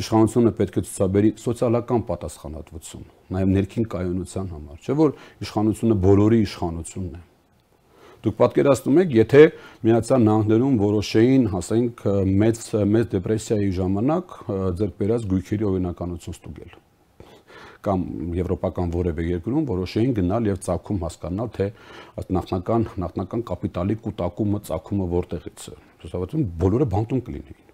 [0.00, 3.04] Իշխանությունը պետք է ցուցաբերի սոցիալական պատասխանատվություն,
[3.36, 7.22] նաև ներքին կայունության համար, չէ՞ որ իշխանությունը բոլորի իշխանությունն է
[8.20, 9.42] Դուք պատկերացնում եք, եթե
[9.86, 12.02] Միացյալ Նահանգներում որոշեին, ասենք,
[12.42, 12.60] մեծ
[12.92, 14.36] մեծ դեպրեսիայի ժամանակ
[14.80, 16.78] ձեր բերած գույքերի օրինականություն ստուգել
[17.86, 18.02] կամ
[18.36, 21.68] եվրոպական որևէ երկրում որոշեին գնալ եւ ցակում հասկանալ թե
[22.36, 27.69] նախնական նախնական կապիտալի կൂട്ടակումը ցակումը որտեղից է։ Դասավարում բոլորը բանտում կլինեին։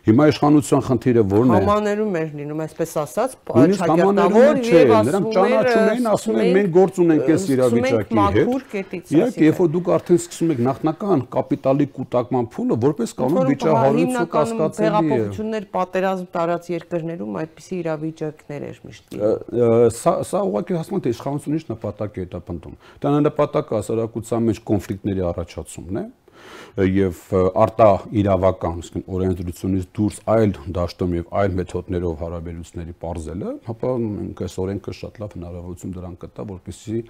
[0.00, 5.88] Հիմա իշխանության խնդիրը ո՞րն է։ Համաներում էր լինում, այսպես ասած, ճակատավոր եւ ասում նրանք ճանաչում
[5.90, 10.54] էին, ասում են մենք գործ ունենք այս իրավիճակի հետ։ Իհարկե, երբ որ դուք արդեն սկսում
[10.54, 17.38] եք նախնական կապիտալի կൂട്ടակման փուլը որպես կանոն վիճահարույց ու կասկածելի է։ Հեղափոխություններ պատերազմ տարած երկրներում
[17.44, 19.20] այդպիսի իրավիճակներ էր միշտ։
[20.00, 25.24] Սա սա ուղղակի հասկանում թե իշխանությունը ինչ նպատակ է հետապնդում։ Դա նպատակը հասարակության մեջ կոնֆլիկտների
[25.30, 26.04] առաջացումն է
[26.78, 27.20] եւ
[27.58, 27.88] արտա
[28.20, 34.96] իրավական, ասենք օրենսդրությունից դուրս այլ դաշտում եւ այլ մեթոդներով հարաբերությունների բարձելը, հապա մենք այս օրենքը
[35.00, 37.04] շատ լավ հնարավորություն դրան կտա, որպեսզի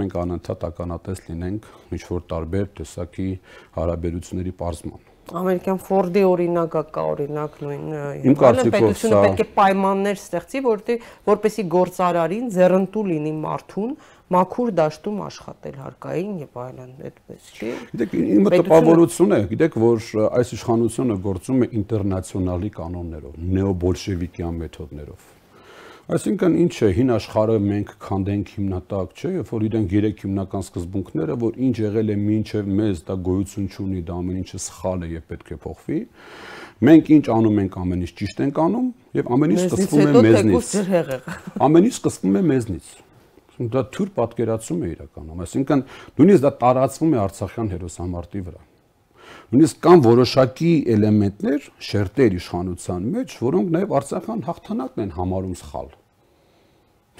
[0.00, 3.30] մենք անընդհատ ականատես լինենք ինչ որ տարբեր տեսակի
[3.78, 7.92] հարաբերությունների բարձման ամերիկյան Ford-ի օրինակը կա օրինակ նույն
[8.28, 13.94] իմ կարծիքով սա պետք է պայմաններ ստեղծի, որտեղ որպեսի գործարարին ձեռնտու լինի մարդուն
[14.32, 20.08] մաքուր դաշտում աշխատել հարկային եւ այլն, այդպես չի։ Գիտեք, իմը տպավորություն է, գիտեք, որ
[20.40, 25.30] այս իշխանությունը գործում է ինտերնացիոնալի կանոններով, նեոբոլշևիկյան մեթոդներով։
[26.12, 31.36] Այսինքն ինչ է հին աշխարհը մենք քանդենք հիմնատակ, չէ, երբ որ իրենք երեք հիմնական սկզբունքները,
[31.40, 35.24] որ ինչ եղել է մինչև մեզ, դա գոյություն չունի, դա ամեն ինչը սխալ է եւ
[35.32, 36.00] պետք է փոխվի։
[36.82, 40.74] Մենք ինչ անում ենք, ամեն ինչ ճիշտ ենք անում եւ ամեն ինչ սկսվում է մեզնից։
[41.64, 42.92] Ամեն ինչ սկսվում է մեզնից
[43.72, 45.82] դա թյուր պատկերացում է իրականում, այսինքն
[46.18, 48.62] նույնիսկ դա տարածվում է Արցախյան հերոսամարտի վրա։
[49.52, 55.92] Նույնիսկ կան որոշակի էլեմենտներ շերտեր իշխանության մեջ, որոնք նաև Արցախյան հաղթանակն են համարում սխալ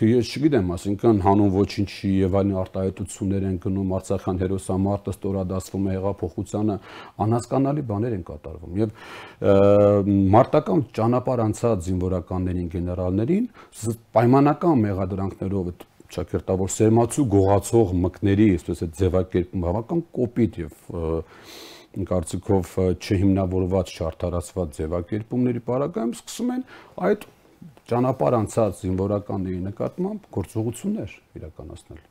[0.03, 5.93] թե ես չգիտեմ, ասինքն հանուն ոչինչի եւ այլն արտահայտություններ են գնում Արցախյան հերոսամարտը ստորադասվում է
[5.95, 6.77] հեղափոխությանը,
[7.23, 8.97] անհասկանալի բաներ են կատարվում եւ
[10.35, 13.47] մարտական ճանապարհ անցած զինվորականներին, գեներալներին
[14.19, 15.71] պայմանական մեղադրանքներով
[16.13, 20.75] ճակերտավոր սերմացու գողացող մկների, այսպես է ձևակերպում բավական կոպիտ եւ
[22.11, 26.63] կարծիքով չհիմնավորված, չարթարացված ձևակերպումների պարագայում սկսում են
[27.09, 27.27] այդ
[27.91, 32.03] ճանապարհ անցած զինվորականների նկատմամբ գործողություններ իրականացնել։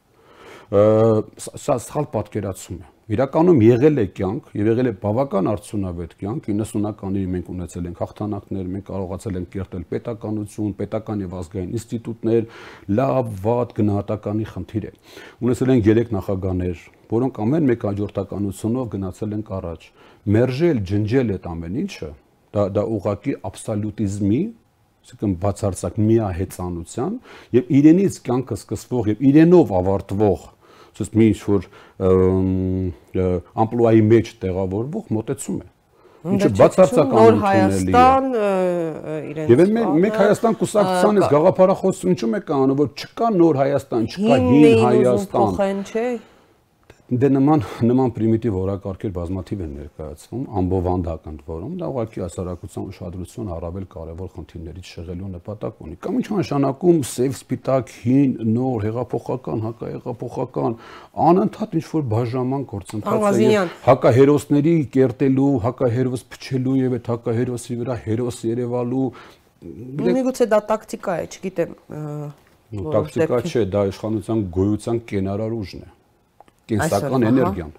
[0.72, 7.32] Սա սխալ պատկերացում է։ Իրականում եղել է կյանք եւ եղել է բավական արդյունավետ կյանք 90-ականների
[7.34, 12.48] մենք ունեցել ենք հաղթանակներ, մենք կարողացել ենք կերտել պետականություն, պետական եւ ազգային ինստիտուտներ,
[13.02, 14.94] լավ, վատ գնահատականի խնդիր է։
[15.44, 19.92] Ունեցել ենք 3 նախագահներ, որոնք ամեն մեկ հաջորդականությունով գնացել են առաջ։
[20.32, 22.12] Մերժել, ջնջել այդ ամեն ինչը,
[22.56, 24.42] դա դա ուղակի աբսոլյուտիզմի
[25.02, 27.20] այսինքն բացարձակ միահեծանության
[27.58, 30.48] եւ իրենից կյանքը սկսվող եւ իրենով ավարտվող
[30.92, 31.68] ասես մի ինչ որ
[33.64, 35.70] ամպլուայի մեջ տեղավորվող մոտեցում է
[36.22, 42.92] ինչը բացարձակ անընդունելի է։ իրենց Եվ մենք մեկ Հայաստան կուսակցությանից գաղափարախոսություն ինչու մեկ անում որ
[43.02, 46.06] չկա նոր Հայաստան, չկա հին Հայաստան։ Փոխեն, չէ։
[47.12, 53.50] Դե նման նման պրիմիտիվ օրակարգեր բազմաթիվ են ներկայացվում, ամբովանդակ ընդ որում, դա ուղղակի հասարակության ուշադրություն
[53.56, 60.80] առավել կարևոր խնդիրներից շեղելու նպատակ ունի։ Կամ ինչ նշանակում սև սպիտակ հին նոր հեղափոխական, հակահեղափոխական
[61.28, 68.44] անընդհատ ինչ որ բաժանման գործընթաց է հակահերոսների կերտելու, հակահերոս փչելու եւ այդ հակահերոսի վրա հերոս
[68.56, 69.08] երևալու
[69.62, 71.74] Միգուցե դա տակտիկա է, չգիտեմ։
[72.96, 75.90] Տակտիկա չէ, դա իշխանության գոյության կենարար ուժն է
[76.72, 77.74] կենսական էներգիան։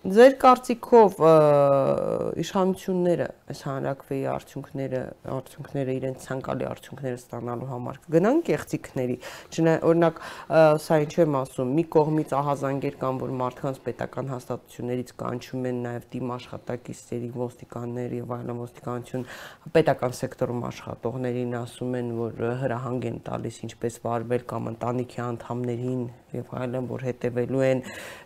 [0.00, 1.18] Ձեր կարծիքով
[2.40, 5.00] իշխանությունները այս հանրակրվեի արդյունքները
[5.34, 9.16] արդյունքները իրենց ցանկալի արդյունքները ստանալու համար կգնան կեղծիքների
[9.52, 10.22] չնայ օրինակ
[10.86, 16.08] սա ինչ եմ ասում մի կողմից ահազանգեր կան որ մարդկանց պետական հաստատություններից կանչում են նաև
[16.16, 19.28] դիմ աշխատակիցների ոստիկաններ եւ այլն ոստիկանություն
[19.76, 26.02] պետական սեկտորում աշխատողներին ասում են որ հրահանգ են տալիս ինչպես վարվել կամ ընտանիքի անդամներին
[26.36, 27.82] եւ այլն որ հետեւելու են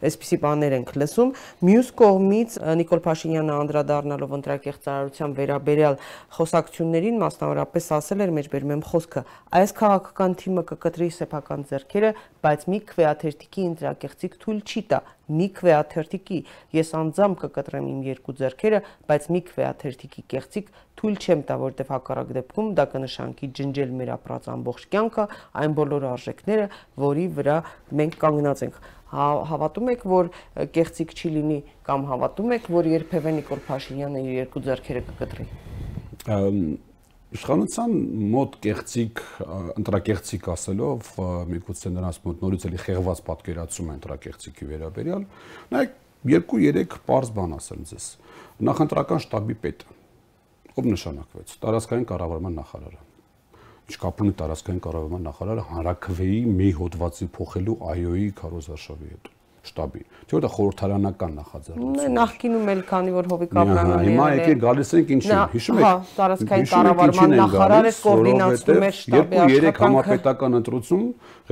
[0.08, 1.32] այսպիսի բաներ ենք լսում
[1.68, 5.98] Մյուս կողմից Նիկոլ Փաշինյանը անդրադառնալով ընտրակեղծարարության վերաբերյալ
[6.38, 9.24] խոսակցություններին մասնավորապես ասել էր մեջբերում եմ խոսքը
[9.60, 16.38] այս քաղաքական թիմը կկտրի սեփական ձեռքերը բայց մի քվեաթերթիկի ընտրակեղծիկ թույլ չի տա մի քվեաթերթիկի
[16.76, 22.34] ես անձամբ կկտրեմ իմ երկու ձեռքերը բայց մի քվեաթերթիկի կեղծիկ թույլ չեմ տա որտեվ հակառակ
[22.38, 25.24] դեպքում դա կնշանակի ջնջել մեր ապրած ամբողջ կյանքը
[25.64, 26.68] այն բոլոր արժեքները
[27.04, 27.56] որի վրա
[28.00, 28.78] մենք կանգնած ենք
[29.14, 30.30] Հա, հավատում եք, որ
[30.74, 35.46] կեղծիկ չի լինի կամ հավատում եք, որ երբևէ Նիկոլ Փաշինյանը իր երկու ձեռքերը կկտրի։
[37.34, 37.94] Իշխանության
[38.30, 39.22] մոտ կեղծիկ,
[39.80, 41.08] ընտրակեղծիկ ասելով,
[41.50, 45.26] միգուցե նրանց մոտ նորից էլի խեղված պատկերացում է ընտրակեղծիկի վերաբերյալ,
[45.74, 45.96] նայեք
[46.34, 48.06] երկու-երեք པարզ բան ասեմ ձեզ։
[48.70, 49.98] Նախընտրական շտաբի պետը
[50.74, 53.02] ով նշանակվեց տարածքային կառավարման նախարարը
[53.84, 59.33] ինչ կապ ունի տարածքային կառավարման նախարարը հանրակրվեի մի հոդվածի փոխելու այոյի քարոզարշավի հետ
[59.68, 64.92] շտաբի։ Չէ՞ դա խորհրդարանական նախաձեռնություն է։ Նախկինում էլ քանի որ Հովիկ Աբրահամյանը Հիմա եկեք գալիս
[64.94, 71.04] ենք ինչի։ Հիշում եք։ Հա, տարածքային կառավարման նախարարը կոորդինացնում էր շտաբի աշխատանքը։ Երկու-երեք համապետական ընտրություն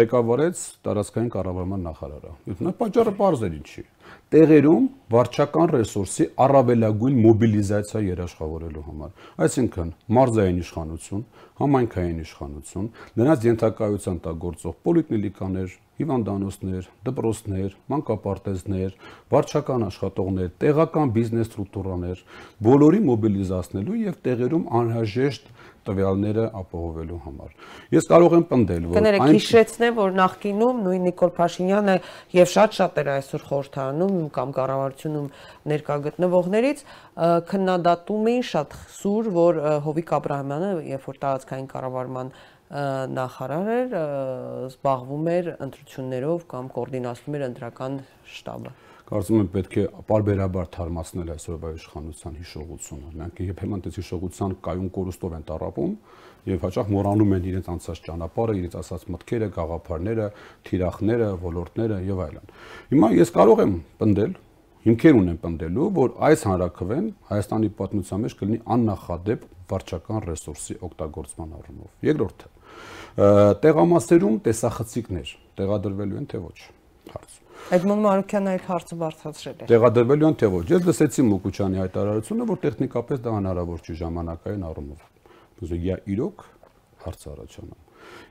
[0.03, 2.33] ղեկավարեց տարածքային կառավարման նախարարը։
[2.63, 3.85] Նա պատճառը པարզ էր ինչի
[4.33, 11.25] տեղերում վարչական ռեսուրսի առավելագույն մոբիլիզացիա երաշխավորելու համար։ Այսինքն մարզային իշխանություն,
[11.61, 12.87] համայնքային իշխանություն,
[13.21, 18.97] նրանց ենթակայության տակ գործող պոլիկլինիկաներ, հիվանդանոցներ, դպրոցներ, մանկապարտեզներ,
[19.37, 22.23] վարչական աշխատողներ, տեղական բիզնես ստրուկտուրաներ,
[22.67, 25.53] բոլորի մոբիլիզացնելու եւ տեղերում անհրաժեշտ
[25.87, 27.55] տվյալները ապահովելու համար։
[27.93, 31.97] Ես կարող եմ պնդել, որ այն Կներեք հիշեցնեմ, որ նախկինում նույն Նիկոլ Փաշինյանը
[32.39, 35.27] եւ շատ-շատ էր այսօր խորհրդանում կամ կառավարությունում
[35.73, 36.85] ներկա գտնվողներից
[37.53, 42.33] քննադատում էին շատ սուր, որ Հովիկ Աբրահամյանը, երբ որ տարածքային կառավարման
[42.73, 43.99] նախարար էր,
[44.71, 48.01] զբաղվում էր ընտրություններով կամ կոորդինացնում էր ընտրական
[48.39, 48.73] շտաբը
[49.09, 55.35] կարծում եմ պետք է բարբերաբար թարմացնել այսօրվա իշխանության հիշողությունը։ Նրանք երբեմն դες հիշողության կայուն կորուստով
[55.39, 55.93] են տարապում
[56.53, 60.29] եւ հաճախ մոռանում են իրենց անցած ճանապարհը, իրենց ասած մտքերը, գաղափարները,
[60.67, 62.49] թիրախները, ոլորտները եւ այլն։
[62.93, 64.33] Հիմա ես կարող եմ պնդել,
[64.83, 72.09] հիմքեր ունեմ պնդելու, որ այս հանրակրվեն Հայաստանի պատմության մեջ կլինի աննախադեպ վարչական ռեսուրսի օգտագործման առումով։
[72.11, 72.51] Երկրորդը
[73.63, 76.59] տեղամասերում տեսախցիկներ տեղադրվելու են թե ոչ։
[77.13, 77.42] Հարց
[77.73, 82.59] Էդմոն Մարուկյանը այդ հարցը բարձրացրել է։ Տեղադրվելու են թե ոչ։ Ես լսեցի Մուկուչյանի հայտարարությունը, որ
[82.63, 85.07] տեխնիկապես դա հնարավոր չի ժամանակային առումով։
[85.63, 86.45] Ուզում եմ իրոք
[87.07, 87.79] հարց առաջանա։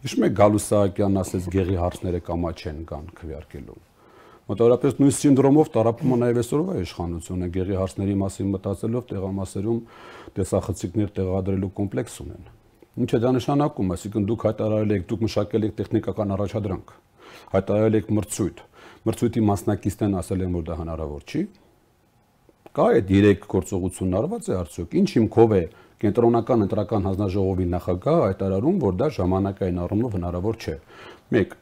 [0.01, 3.79] Իշմ է Գալուսահակյանն ասեց գեղի հարցները կամա չեն կան քվեարկելու։
[4.51, 9.79] Մոտավորապես նույն սինդրոմով տարապում է նաև այսօրվա իշխանությունը գեղի հարցների մասին մտածելով տեղամասերում
[10.37, 12.49] տեսախցիկներ տեղադրելու կոմպլեքս ունեն։
[13.01, 16.91] Ինչ է դա նշանակում, այսինքն դուք հայտարարել եք, դուք մշակել եք տեխնիկական առաջադրանք,
[17.55, 18.63] հայտարարել եք մրցույթ,
[19.07, 21.41] մրցույթի մասնակիցներն ասել են, որ դա հնարավոր չի։
[22.71, 25.63] Կա այդ 3 գործողությունն արված է արդյոք։ Ինչ հիմքով է
[26.01, 30.75] կենտրոնական ընտրական հանձնաժողովի նախագահը հայտարարում, որ դա ժամանակային առումով հնարավոր չէ։
[31.41, 31.57] 1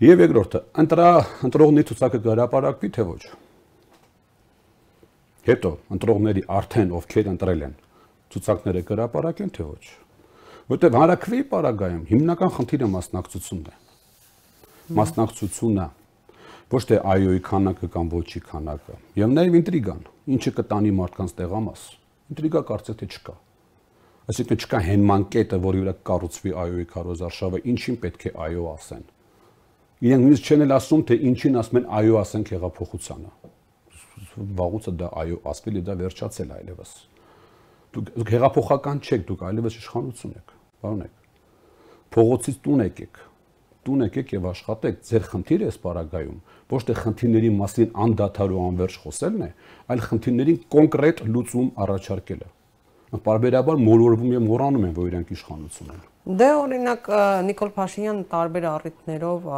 [0.00, 1.08] Եվ երկրորդը, ընտրա
[1.44, 3.24] ընտրողների ցուցակը կհրապարակվի թե ոչ։
[5.44, 7.74] Հետո ընտրողների արդեն ովքեր ընտրել են
[8.32, 9.84] ցուցակները կհրապարակեն թե ոչ։
[10.72, 13.76] Որտեւ հարակվի պարագայում հիմնական խնդիրը մասնակցությունն է։
[15.00, 15.86] Մասնակցությունը
[16.70, 20.02] ոչ թե այոյի քանակը կամ ոչի քանակը։ Եվ նաև ինտրիգան,
[20.36, 21.86] ինչը կտանի մարդկանց տեղամաս։
[22.30, 23.34] Ինտրիգա կարծես թե չկա։
[24.30, 29.02] Այսինքն չկա հենման կետը, որի վրա կառուցվի այոյի քարոզարշավը, ինչին պետք է այո ասեն։
[30.00, 33.32] Իրենք նույնիսկ չեն էլ ասում, թե ինչին ասում են այո ասենք հեղափոխությանը։
[34.60, 36.92] Վաղուց դա այո ասվել է դա վերջացել այլևս։
[37.90, 40.54] Դուք հեղափոխական չեք, դուք այլևս իշխանություն եք,
[40.84, 41.16] բան եք։
[42.14, 43.20] Փողոցից տուն եկեք,
[43.86, 46.38] տուն եկեք եւ աշխատեք, ձեր խնդիրը է սպարագայում,
[46.70, 49.50] ոչ թե խնդիրների մասին անդադար ու անverջ խոսելն է,
[49.90, 52.48] այլ խնդիրներին կոնկրետ լուծում առաջարկելը։
[53.10, 56.02] Պարբերաբար մոլորվում եւ մոռանում են, որ իրենք իշխանություն են։
[56.40, 57.08] Դե օրինակ
[57.48, 59.48] Նիկոլ Փաշինյանը տարբեր առիթներով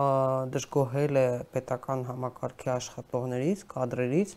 [0.55, 4.35] դժգոհել է պետական համակարգի աշխատողներից, կադրերից,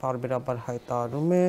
[0.00, 1.42] բարբերաբար հայտարարում է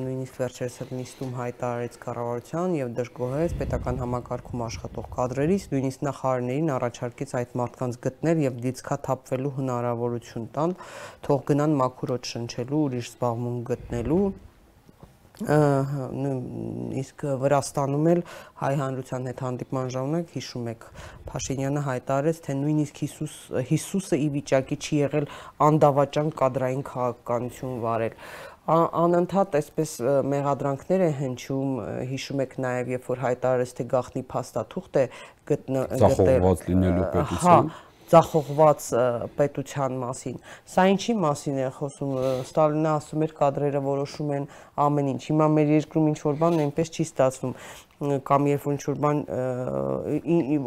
[0.00, 7.34] նույնիսկ վերջերս էլ նիստում հայտարարեց կառավարության եւ դժգոհեց պետական համակարգում աշխատող կադրերից նույնիսկ նախարարներին առաջարկեց
[7.40, 10.76] այդ մարդկանց գտնել եւ դիցքաթափվելու հնարավորություն տալ
[11.24, 14.22] թող գնան մաքուրոտ շնչելու ուրիշ զբաղմունք գտնելու
[15.40, 18.22] իսկ Վրաստանում էլ
[18.60, 20.86] հայ հանրության հետ հանդիպման ժամանակ հիշում եք
[21.30, 23.34] Փաշինյանը հայտարարեց թե նույնիսկ Հիսուս
[23.70, 25.28] Հիսուսը ի վիճակի չի եղել
[25.70, 28.16] անդավաճան կադրային քաղաքականություն վարել
[28.70, 29.92] անընդհատ այսպես
[30.30, 31.70] մեղադրանքներ է հնչում
[32.10, 35.04] հիշում եք նաև երբ որ հայտարարեց թե գախնի փաստաթուղթ է
[35.50, 38.88] գտնել գտել լինելու պետություն հա ձախողված
[39.38, 40.40] պետության մասին։
[40.70, 44.48] Սա ինչի մասին է խոսում։ Ստալինը ասում էր կադրերը որոշում են
[44.86, 47.54] ամեն ինչ։ Հիմա մեր երկրում ինչ որ բան այնպես չի ստացվում
[48.00, 49.18] կամ երբ որ ինչ-որ բան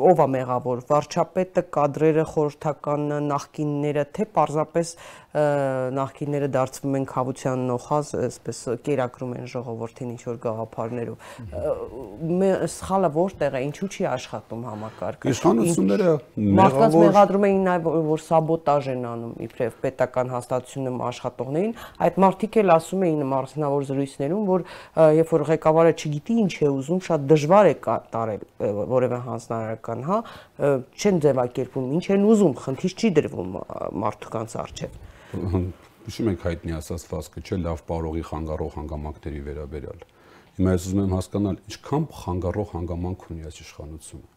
[0.09, 4.91] ով է մեղավոր վարչապետը կադրերը խորհրդական նախկինները թե պարզապես
[5.33, 11.17] նախկինները դարձվում են խավության նոխազ այսպես կերակրում են ժողովրդին ինչ որ գաղափարներով
[12.73, 16.13] սխալը որտեղ է ինչու չի աշխատում համակարգը իշխանությունները
[16.59, 21.73] մարդկանց մեղադրում էին նաև որ սաբոտաժ են անում իբրև պետական հաստատությունում աշխատողներին
[22.07, 24.67] այդ մարդիկ էլ ասում էին մարզնավոր զրույցներում որ
[25.17, 28.45] երբ որ ղեկավարը չգիտի ինչ է ուզում շատ դժվար է կատարել
[28.93, 30.19] որևէ հանձնարարական, հա,
[30.97, 33.57] չեն ձևակերպում, ինչ են ուզում, խնդիր չի դրվում
[34.03, 35.01] մարդկանց առջև։
[35.33, 40.03] Հիշում եք հայտնի ասած ֆասկը, չէ, լավ բարողի խանգարող հանգամանքների վերաբերյալ։
[40.57, 44.29] Հիմա ես ուզում եմ հասկանալ, ինչքան խանգարող հանգամանք ունի այս իշխանությունը։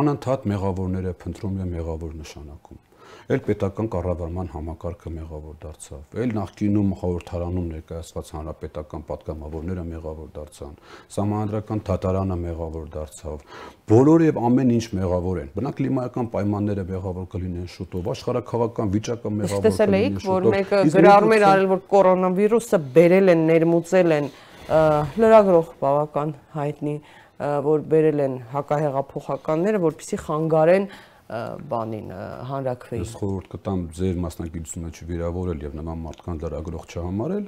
[0.00, 2.85] Անընդհատ մեղավորները փնտրում եւ մեղավոր նշանակում
[3.26, 10.74] Էլ պետական կառավարման համակարգը մեղավոր դարձավ։ Էլ նախկինում խորհրդարանում ներկայացված հանրապետական պատգամավորները մեղավոր դարձան։
[11.16, 13.44] Սահմանադրական դատարանը մեղավոր դարձավ։
[13.90, 19.66] Բոլորը եւ ամեն ինչ մեղավոր են։ Բնակ կլիմայական պայմանները մեղավոր կլինեն շուտով, աշխարհակաղակական վիճակը մեղավոր
[19.66, 24.30] կլինի շուտով։ Տեսել եք, որ մեկը գրառում էր արել, որ կորոնավիրուսը բերել են, ներմուծել են
[24.66, 26.96] լրագրող բավական հայտնի
[27.36, 30.86] որ բերել են հակահեղափոխականները, որպեսզի խանգարեն
[31.26, 32.10] բանին
[32.50, 37.46] հանրակրվեին։ Ես խորհուրդ կտամ ձեր մասնագիտությունը չվիրավորել եւ նման մարդկանց լրագրող չհամարել։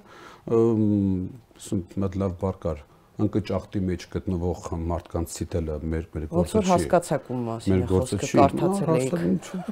[2.02, 2.82] Մատ լավ բառ կար
[3.18, 8.28] ընկճախտի մեջ գտնվող մարդկանց ցիտելը մեր մեր գործը չի։ Ոնց որ հասկացաք ում մասին խոսքը
[8.34, 9.70] կարդացել եք։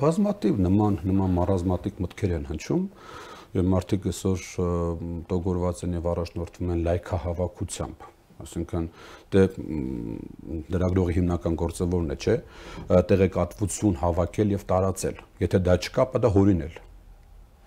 [0.00, 2.88] Բազմատիվ նման նման մարազմատիկ մտքեր են հնչում
[3.54, 4.48] եւ մարդիկ այսօր
[5.30, 8.08] տոգորված են եւ առաջնորդվում են լայքահավաքությամբ
[8.42, 8.88] Այսինքն
[9.34, 9.42] դե
[10.74, 12.36] լրագրողի հիմնական գործը ո՞րն է, չէ՞։
[13.12, 16.82] Տեղեկատվություն հավաքել եւ տարածել։ Եթե դա չկա, ապա դա հորինել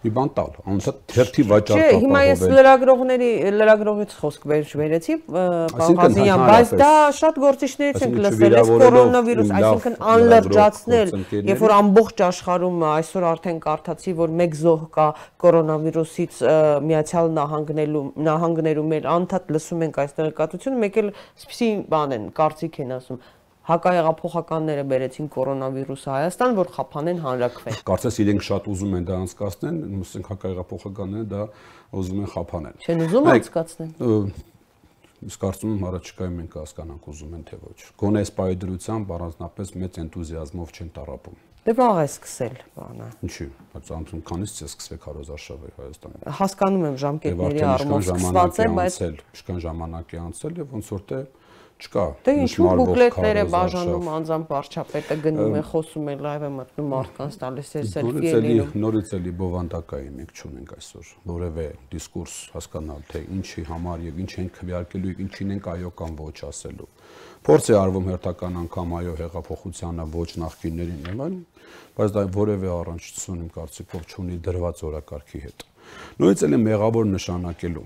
[0.05, 5.97] մի բան տալ, անցած թերթի վաճառ կապահովել։ Չէ, հիմա ես լրագրողների լրագրողից խոսք վերջվերեցի, պարոն
[5.97, 11.13] Ղազինյան, բայց դա շատ գործիչներից ենք լսել, այս կորոնավիրուս, այսինքն անլրջացնել,
[11.49, 15.07] երբ որ ամբողջ աշխարհում այսօր արդեն կարդացի, որ մեկ զոհ կա
[15.47, 16.43] կորոնավիրուսից
[16.87, 22.79] Միացյալ Նահանգներում, նահանգներում էլ անդադ լսում ենք այս տեղեկատվությունը, մեկ էլ սպիսի բան են, կարծիք
[22.85, 23.25] են ասում
[23.67, 30.29] հակահեղափոխականները բերեցին կորոնավիրուսը Հայաստան, որ խափանեն հանրակրվեն։ Կարծես իրենք շատ ուզում են դա անցկացնեն, ասենք
[30.31, 31.41] հակահեղափոխականները դա
[31.97, 33.91] ուզում են խափանել։ Չեն ուզում անցկացնեն։
[35.17, 39.97] Իսկ կարծում եմ առաջիկայում մենք հասկանանք ուզում են թե ոչ։ Գոնե այս պայդրությամբ առանձնապես մեծ
[40.03, 45.71] էնտուզիազմով չեն տարապում։ Դե վաղ է սկսել բանը։ Ինչի՞, բայց ամսում քանից է սկսվեք հարոզարշավը
[45.77, 51.03] Հայաստանում։ Հասկանում եմ ժամկետների առումով սկսված է, բայց ինչքան ժամանակ է անցել եւ ոնց որ
[51.11, 51.19] թե
[51.77, 57.37] չկա։ Դե ինչու բուկլետները բաժանում անձամբ վարչապետը գնում է, խոսում է, լայվ է մտնում մարդկանց
[57.43, 63.21] տալիս է սելֆի է լինում։ Նորից էլի բովանդակայի մենք չունենք այսօր որևէ դիսկուրս հասկանալ, թե
[63.37, 66.89] ինչի համար եւ ինչ են քվեարկելու եւ ինչին ենք այո կամ ոչ ասելու։
[67.47, 71.37] Փորձ է արվում հերթական անգամ այո հեղափոխությանը ոչ նախկիններին այլն,
[71.97, 75.65] բայց դա որևէ առնչություն իմ կարծիքով չունի դրված օրակարգի հետ։
[76.17, 77.85] Նույնիսկ էլ մեղավոր նշանակելու։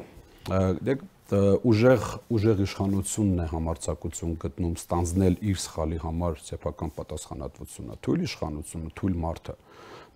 [0.81, 0.95] Դե
[1.31, 9.15] ուժեղ ուժեղ իշխանությունն է համարցակություն գտնում ստանձնել իր սխալի համար սեփական պատասխանատվությունը։ Թույլ իշխանությունը, թույլ
[9.21, 9.55] մարդը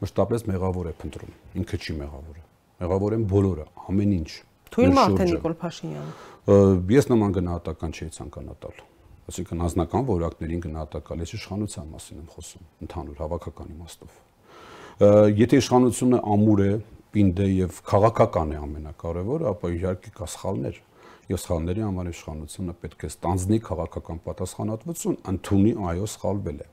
[0.03, 2.43] մշտապես մեղավոր է փնտրում։ Ինքը չի մեղավորը։
[2.83, 4.29] Մեղավոր են բոլորը, ամեն ինչ։
[4.75, 6.11] Թույլ մարդ է Նիկոլ Փաշինյանը։
[6.99, 8.83] Ես նման գնահատական չի ցանկանա տալ
[9.25, 14.17] այսինքն անձնական որակներին գնահատակալ ես իշխանության մասին եմ խոսում ընդհանուր հավաքական իմաստով
[15.39, 16.69] եթե իշխանությունը ամուր է
[17.15, 20.77] պինդ է եւ քաղաքական է ամենակարևորը ապա իհարկե կա սխալներ
[21.31, 26.67] եւ սխալների համար իշխանությունը պետք է ստանձնի քաղաքական պատասխանատվություն ընդունի այո սխալվել է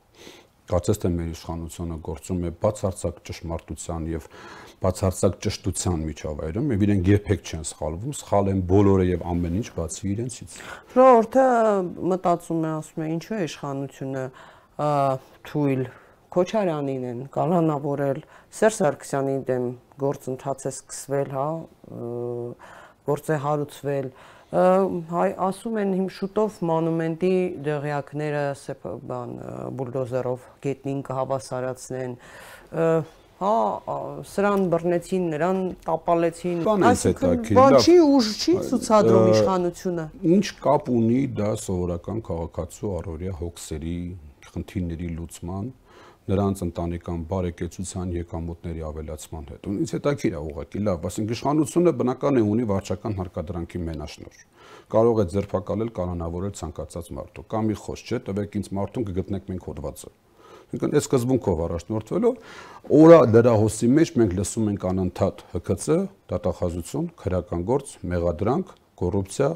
[0.73, 4.27] կարծես թե մեր իշխանությունը գործում է բացարձակ ճշմարտության եւ
[4.83, 10.07] բացարձակ ճշտության միջավայրում եւ իրենք երբեք չեն սխալվում, սխալ են բոլորը եւ ամեն ինչ բացի
[10.13, 10.55] իրենցից։
[10.95, 11.47] Ժողովուրդը
[12.13, 14.25] մտածում է, ասում է, ինչու է իշխանությունը
[15.51, 15.85] թույլ
[16.33, 18.19] Քոչարյանին են կալանավորել,
[18.57, 19.65] Սերժ Սարգսյանի դեմ
[20.01, 21.49] գործընթաց է սկսվել, հա,
[23.11, 24.09] գործ է հարուցվել,
[24.53, 28.43] հայ ասում են հիմ շուտով մոնումենտի դեղյակները
[29.09, 29.31] բան
[29.79, 32.17] բուլդոզերով գետնին կհավասարացնեն
[33.43, 33.55] հա
[34.29, 40.05] սրան բռնեցին նրան տապալեցին այսինքն բան չի ուժ չի ցուցադրում իշխանությունը
[40.37, 43.97] ինչ կապ ունի դա սովորական քաղաքացու առօրյա հոգսերի
[44.53, 45.73] խնդիրների լուծման
[46.31, 52.39] նրանց ընտանեկան բարեկեցության եկամուտների ավելացման հետ։ Ու ինձ հետաքրիր է ուղղակի լավ, ասենք իշխանությունը բնական
[52.39, 54.43] է ունի վարչական հարկադրանքի մենաշնոր։
[54.93, 59.67] Կարող է ձերբակալել կանոնավորել ցանկացած մարդու։ Կամ մի խոս չէ, տվեք ինձ մարդուն կգտնեք մենք
[59.73, 60.13] հոդվածը։
[60.73, 62.37] Ինքն այս սկզբունքով առաջնորդվելով
[62.97, 65.89] օրա դրա հոսի մեջ մենք լսում ենք անընդհատ ՀԿՑ,
[66.33, 69.51] դատախազություն, քրական գործ, մեղադրանք, կոռուպցիա,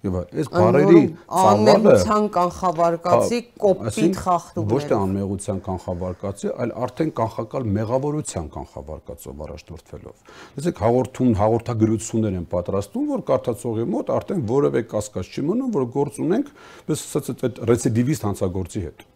[0.00, 1.00] Եվ այս բարերի
[1.40, 10.82] անմեղության կանխավարկածի կոպիտ խախտումներ։ Ոչ թե անմեղության կանխավարկածի, այլ արդեն կանխակալ մեղավորության կանխավարկածով առաջնորդվելով։ Դեսեք
[10.86, 16.52] հաղորդում հաղորդագրություններ են պատրաստում, որ կարդացողի մոտ արդեն որևէ կասկած չի մնում, որ գործ ունենք,
[16.88, 19.08] պես ասած այդ ռեցիդիվիստ հանցագործի հետ։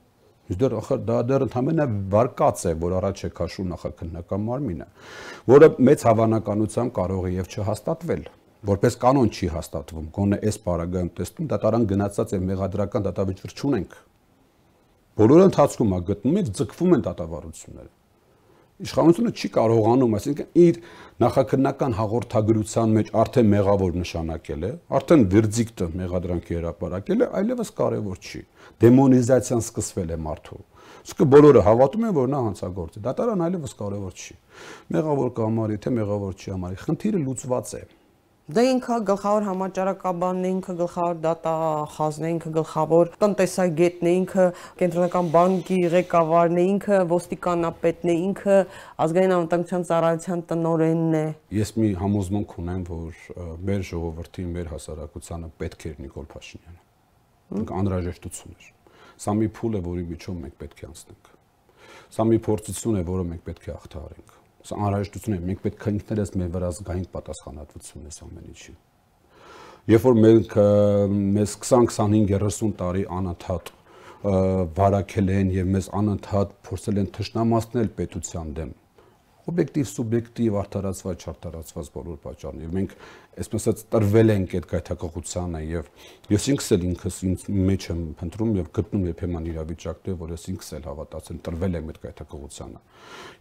[0.45, 4.89] Իսկ դեռ ախր դա դեռ ընդհանրապես վարկած է, որ առաջ է քաշում նախաքննական մարմինը,
[5.49, 8.27] որը մեծ հավանականությամբ կարող է եւ չհաստատվել
[8.65, 13.99] որպես կանոն չի հաստատվում, գոնե այս պարագայում տեսնում դատարան գնացած է մեղադրական դատավճիռ չունենք։
[15.15, 17.93] Բոլորը ընթացքում է գտնում եւ ձգվում են դատավարությունները։
[18.85, 20.79] Իշխանությունը չի կարողանում, այսինքն իր
[21.23, 28.43] նախաքննական հաղորդագրության մեջ արդեն մեղավոր նշանակել է, արդեն վերդիկտը մեղադրանքի հրապարակել է, այլևս կարևոր չի։
[28.83, 30.63] Դեմոնիզացիան սկսվել է մարդու։
[31.05, 34.37] Իսկ բոլորը հավատում են, որ նա հանցագործ է։ Դատարան այլևս կարևոր չի։
[34.95, 37.83] Մեղավոր կամարի թե մեղավոր չի համարի, խնդիրը լուծված է։
[38.45, 44.45] Դա ինքը գլխավոր համաճարակաբանն է, ինքը գլխավոր դատախազն է, ինքը գլխավոր տնտեսագետն է, ինքը
[44.83, 48.59] կենտրոնական բանկի ղեկավարն է, ինքը ոստիկանապետն է, ինքը
[49.07, 51.25] ազգային անվտանգության ծառայության տնօրենն է։
[51.57, 53.25] Ես մի համոզմունք ունեմ, որ
[53.65, 56.81] մեր ժողովրդի, մեր հասարակությանը պետք է Նիկոլ Փաշինյանը։
[57.65, 58.71] Ինքը անհրաժեշտություն էր։
[59.25, 61.35] Սա մի փուլ է, որի միջով մենք պետք է անցնենք։
[62.13, 65.93] Սա մի փորձություն է, որը մենք պետք է հաղթահարենք Սա անհրաժեշտություն է, մենք պետք է
[65.95, 68.75] ինքներս մեր վրա զգայինք պատասխանատվություն այս ամեն ինչի։
[69.93, 70.55] Երբ որ մենք
[71.35, 73.73] մեզ 20-25-30 տարի անընդհատ
[74.25, 78.71] վարակել են եւ մեզ անընդհատ փորձել են թշնամացնել պետության դեմ,
[79.53, 82.95] օբյեկտիվ, սուբյեկտիվ, արդարացված, չարթարացված բոլոր պատճառներ։ Մենք
[83.41, 85.89] այսպես ասած տրվել ենք այդ գայթակղությանը եւ
[86.31, 90.69] ես ինքս էլ ինքս ինձ մեջ եմ փնտրում եւ գտնում երբեմն իրավիճակներ, որ ես ինքս
[90.79, 92.81] էլ հավատացել տրվել եմ այդ գայթակղությանը։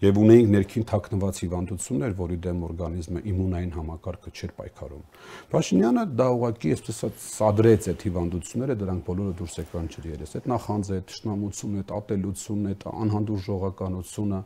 [0.03, 5.05] Եվ ունեինք ներքին թաքնված հիվանդություններ, որի դեմ օրգանիզմը իմունային համակարգը չէր պայքարում։
[5.53, 10.99] Փաշինյանը դա ուղղակի այսպես ասած սադրեց այդ հիվանդությունները, դրանք բոլորը դուրս եկան ջրերես։ Այդ նախանձը,
[10.99, 14.43] այդ ճշնամությունը, այդ ատելությունը, այդ անհանդուր ժողականությունը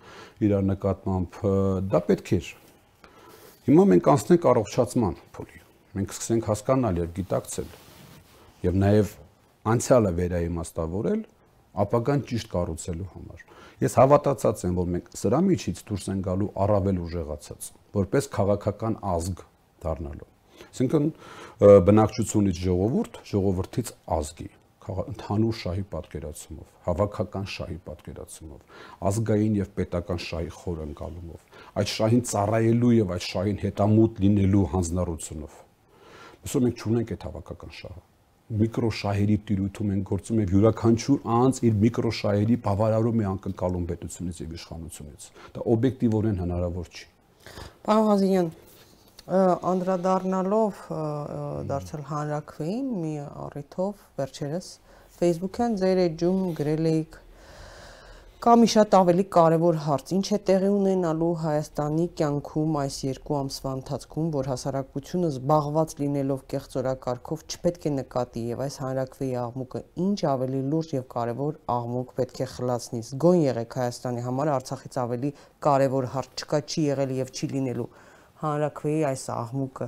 [0.47, 1.41] իրար նկատմամբ
[1.87, 2.55] դա պետք էր
[3.67, 5.57] Հիմա մենք անցնենք առողջացման փուլի։
[5.97, 7.71] Մենք սկսենք հասկանալ եւ գիտակցել
[8.63, 9.09] եւ նաեւ
[9.71, 11.23] անցյալը վերաիմաստավորել
[11.83, 13.41] ապագան ճիշտ կառուցելու համար։
[13.83, 19.43] Ես հավատացած եմ, որ մենք սրա միջից դուրս են գալու առավել ուժեղացած, որպես քաղաքական ազգ
[19.83, 20.29] դառնալու։
[20.67, 21.11] Այսինքն
[21.91, 24.49] բնակչությունից ժողովուրդ, ժողովրդից ազգի
[24.87, 28.59] ընդհանուր շահի պատկերացումով, հավաքական շահի պատկերացումով,
[29.11, 31.41] ազգային եւ պետական շահի խոր ընկալումով,
[31.77, 35.57] այդ շահին ծառայելու եւ այդ շահին հետամուտ լինելու հանձնառությունով։
[36.47, 38.03] Ոսո մենք չունենք այդ հավաքական շահը։
[38.47, 45.25] միկրոշահերի տիրույթում են գործում եւ յուրաքանչյուր անձ իր միկրոշահերի բավարարում է անկնկալում պետությունից եւ իշխանությունից։
[45.57, 47.03] Դա օբյեկտիվորեն հնարավոր չի։
[47.87, 48.47] Պարոն Ղազինյան,
[49.27, 50.83] անդրադառնալով
[51.67, 53.13] դարձել հանրակրվեին մի
[53.45, 54.73] առիթով վերջերս
[55.19, 57.17] Facebook-յան ձեր էջում գրել էիք
[58.37, 60.11] Կա մի շատ ավելի կարևոր հարց.
[60.15, 67.43] ինչ է տեղի ունենալու Հայաստանի կյանքում այս երկու ամսվա ընթացքում, որ հասարակությունը զբաղված լինելով կեղծորակարգով
[67.49, 72.47] չպետք է նկատի եւ այս հանրակրվեի աղմուկը ինչ ավելի լուրջ եւ կարևոր աղմուկ պետք է
[72.53, 75.33] խլացնի։ Զգոն եղեք Հայաստանի համար Արցախից ավելի
[75.67, 77.89] կարևոր հարց չկա, չի եղել եւ չի լինելու։
[78.43, 79.87] Հանրակրվեի այս աղմուկը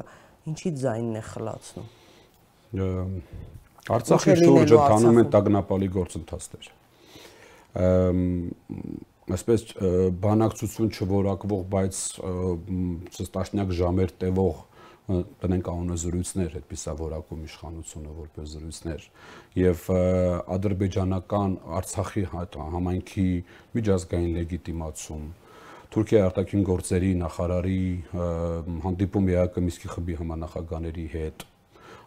[0.50, 1.88] ինչի ձայնն է խլացնում։
[3.90, 6.74] Արցախի շուրջը տանում են տագնապալի գործընթացներ
[9.30, 9.64] այսպես
[10.24, 12.00] բանակցություն չորակվող, բայց
[13.36, 14.64] տաշնյակ ժամեր տևող
[15.10, 19.06] տնենք անունը զրույցներ, այդպիսա որակում իշխանությունը որպես զրույցներ
[19.58, 19.86] եւ
[20.56, 23.28] ադրբեջանական Արցախի համայնքի
[23.78, 25.24] միջազգային լեգիտիմացում
[25.90, 27.80] Թուրքիայի արտաքին գործերի նախարարի
[28.84, 31.46] հանդիպում ԵԱԿ Միսկի խմբի համանախագահների հետ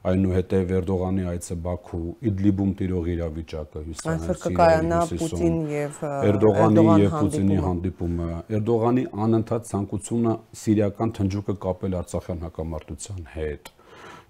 [0.03, 8.31] այնուհետև Էրդողանի այցը Բաքու, Իդլիբում տիրող իրավիճակը հյուսիսային կկայանա Պուտին եւ Էրդողանի եւ Պուտինի հանդիպումը,
[8.59, 13.73] Էրդողանի անընդհատ ցանկությունը սիրիական թնջուկը կապել Արցախյան հակամարտության հետ։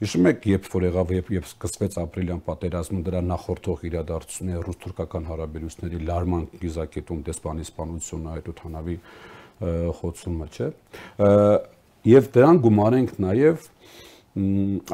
[0.02, 6.00] Հիշում եք, երբ որ եղավ երբ երբ սկսվեց ապրիլյան պատերազմը, դրա նախորդող իրադարձությունները ռուս-թուրքական հարաբերությունների
[6.08, 8.96] լարման գիզակետում դեսպանի սպանությունը, այդ օթանավի
[9.98, 10.68] խոցումը, չէ։
[12.12, 13.68] Եվ դրան գումարենք նաև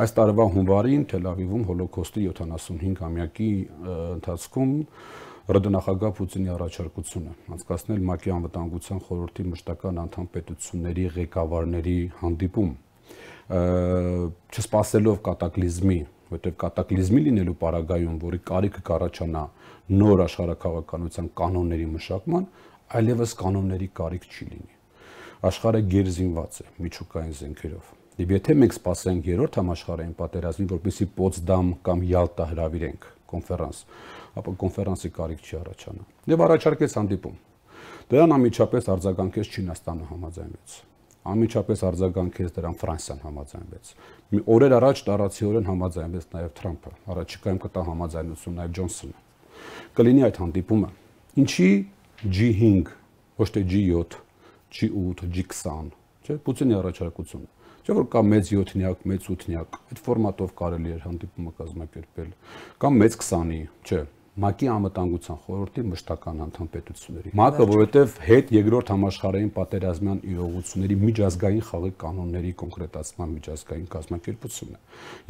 [0.03, 3.51] այս տարվա հունվարին Թել Ավիվում հոլոկոստի 75-ամյակի
[4.19, 4.73] ընթացքում
[5.49, 12.71] ՌԴ նախագահ Պուտինի առաջարկությունը անցկացնել ՄԱԿ-ի անվտանգության խորհրդի մշտական անդամ պետությունների ղեկավարների հանդիպում
[14.59, 19.45] չսպասելով կատակլիզմի, որտեղ կատակլիզմի լինելու պարագայում, որի կարիքը կառաջանա
[19.89, 22.45] նոր աշխարհակաղակականության կանոնների մշակման,
[22.97, 24.75] այլևս կանոնների կարիք չի լինի։
[25.49, 32.01] Աշխարհը գերզինված է միջուկային զենքերով Եվ եթե մենք սպասենք երրորդ համաշխարհային պատերազմին, որպեսի Պոցդամ կամ
[32.09, 33.83] Յալտա հրավիրենք կոնֆերանս,
[34.41, 37.37] ապա կոնֆերանսի կարիք չի առաջանա։ Եվ առաջարկեց հանդիպում։
[38.11, 40.75] Դրան անմիջապես արձագանքեց Չինաստանը համաձայնվեց։
[41.29, 43.93] Անմիջապես արձագանքեց դրան Ֆրանսիան համաձայնվեց։
[44.35, 49.19] Մի օրեր առաջ տարածիորեն համաձայնվեց նաև Թրամփը։ Առաջիկայում կտա համաձայնություն նաև Ջոնսոնը։
[49.99, 50.91] Կլինի այդ հանդիպումը։
[51.39, 51.71] Ինչի
[52.25, 52.91] G5,
[53.39, 54.19] ոչ թե G7,
[54.75, 55.95] G8, G20,
[56.27, 57.55] չէ՞, Պուտինի առաջարկությունը
[57.89, 62.33] Չէ՞ որ կա մեծ 7-նյակ, մեծ 8-նյակ, այդ ֆորմատով կարելի է հանդիպումը կազմակերպել։
[62.85, 64.01] Կամ մեծ 20-ի, չէ,
[64.39, 71.93] ՄԱԿ-ի անվտանգության խորհրդի մշտական անդամ պետությունների։ ՄԱԿ-ը, որովհետև հետ երկրորդ համաշխարհային պատերազմյան իրողությունների միջազգային խաղի
[72.03, 74.83] կանոնների կոնկրետացման միջազգային կազմակերպությունն է։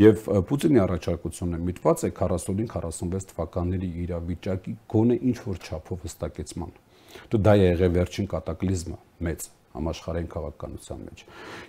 [0.04, 0.16] Եվ
[0.48, 6.76] Պուտինի առաջարկությունը միտված է 45-46 թվականների իրավիճակի գոնե ինչ որ չափով հստակեցման։
[7.32, 9.48] Դու դա է եղել վերջին կատակլիզմը մեծ
[9.78, 11.24] համաշխարհային քաղաքականության մեջ։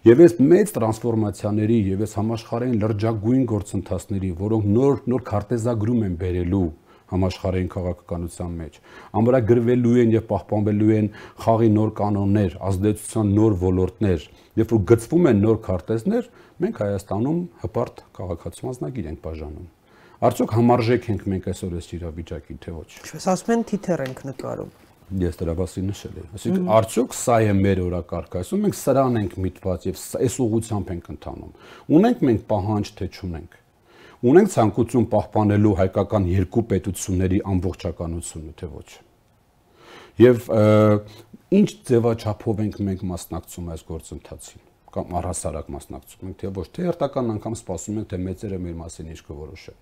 [0.09, 6.69] Եվ այս մեծ տրանսֆորմացիաների եւ այս համաշխարհային լրջագույն գործընթացների, որոնք նոր նոր քարտեզագրում են բերելու
[7.09, 8.79] համաշխարհային քաղաքականության մեջ
[9.19, 11.09] ամրագրվելու են եւ պահպանվելու են
[11.45, 14.27] խաղի նոր կանոններ, ազդեցության նոր ոլորտներ,
[14.59, 16.29] երբ որ գծվում են նոր քարտեզներ,
[16.59, 19.67] մենք Հայաստանում հպարտ քաղաքացիական ազնագիր ենք բաժանում։
[20.19, 24.71] Արդյոք համարժեք ենք մենք այսօր այս իրավիճակի թե ոչ։ Ինչպես ասում են, թիթեր ենք նկարում
[25.09, 29.33] ես դրա մասին նշել եմ։ Այսինքն արդյոք սա է մեր օրակարգը։ Այսինքն մենք սրան ենք
[29.45, 31.55] միտված եւ այս ուղությամբ ենք ընթանում։
[31.97, 33.57] Ունենք մենք պահանջ թե չունենք։
[34.19, 38.87] Ունենք ցանկություն պահպանելու հայկական երկու պետությունների ամբողջականությունը թե ոչ։
[40.19, 40.49] Եվ
[41.55, 47.31] ինչ ձևաչափով ենք մենք մասնակցում այս գործընթացին կամ առհասարակ մասնակցում ենք, թե ոչ թե հերթական
[47.35, 49.77] անգամ սպասում ենք, թե մեծերը մեր մասին ինչ կորոշեն։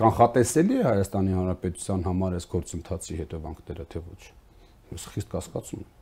[0.00, 4.22] Կանխատեսելի է Հայաստանի Հանրապետության համար այս գործընթացի հետևանքները, թե ոչ
[4.94, 5.92] ես խիստ կասկածում եմ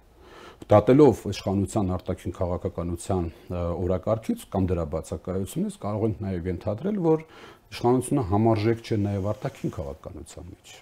[0.71, 3.25] դատելով իշխանության արտաքին քաղաքականության
[3.83, 7.25] օրակարգից կամ դրա բացակայությունից կարող ենք նաև ենթադրել, որ
[7.73, 10.73] իշխանությունը համարժեք չէ նաև արտաքին քաղաքականության մեջ։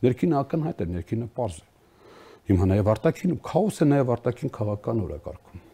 [0.00, 1.66] Ներքինը ակնհայտ է, ներքինը པարզ է։
[2.50, 5.66] Հիմա նաև արտաքին քաոս է նաև արտաքին քաղաքական օրակարգում։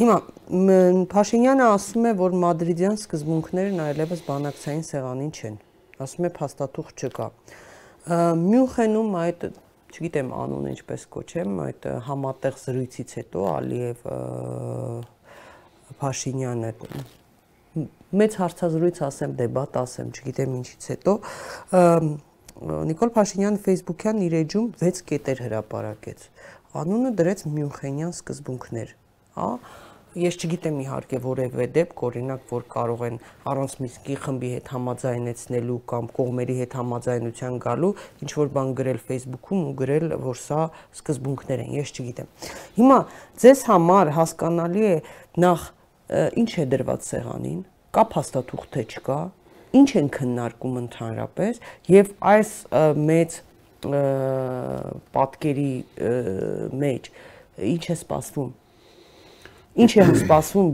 [0.00, 0.16] Հիմա
[1.10, 5.58] Փաշինյանը ասում է, որ մադրիդյան սկզբունքներն այլևս բանակցային սեղանին չեն։
[6.00, 7.28] Ասում է փաստաթուղթ չկա։
[8.40, 9.46] Մյունխենում այդ
[9.90, 14.04] չգիտեմ անունը ինչպես կոչեմ, այդ համատեղ զրույցից հետո Ալիև
[16.00, 16.72] Փաշինյանը
[18.20, 21.14] մեծ հարցազրույց ասեմ, դեբատ ասեմ, չգիտեմ ինչից հետո
[22.90, 26.24] Նիկոլ Փաշինյանը Facebook-յան իր էջում 6 կետեր հրապարակեց։
[26.80, 28.90] Անունը դրեց Մյունխենյան սկզբունքներ,
[29.38, 29.52] հա
[30.18, 36.08] Ես չգիտեմ իհարկե որևէ դեպք, օրինակ, որ կարող են առանց Մինսկի խմբի հետ համաձայնեցնելու կամ
[36.16, 37.90] կողմերի հետ համաձայնության գալու
[38.26, 40.64] ինչ որ բան գրել Facebook-ում ու գրել, որ սա
[40.98, 42.32] սկզբունքներ են, ես չգիտեմ։
[42.80, 42.98] Հիմա
[43.38, 44.96] ձեզ համար հասկանալի է
[45.46, 45.70] նախ
[46.10, 47.60] ինչ է դրված սեղանին,
[47.94, 49.20] կա փաստաթուղթ թե չկա,
[49.80, 52.54] ինչ են քննարկում ընդհանրապես եւ այս
[53.10, 53.36] մեծ
[55.14, 55.74] պատկերի
[56.80, 57.12] մեջ
[57.70, 58.56] ինչ է սպասվում
[59.80, 60.70] Ինչ է սպասվում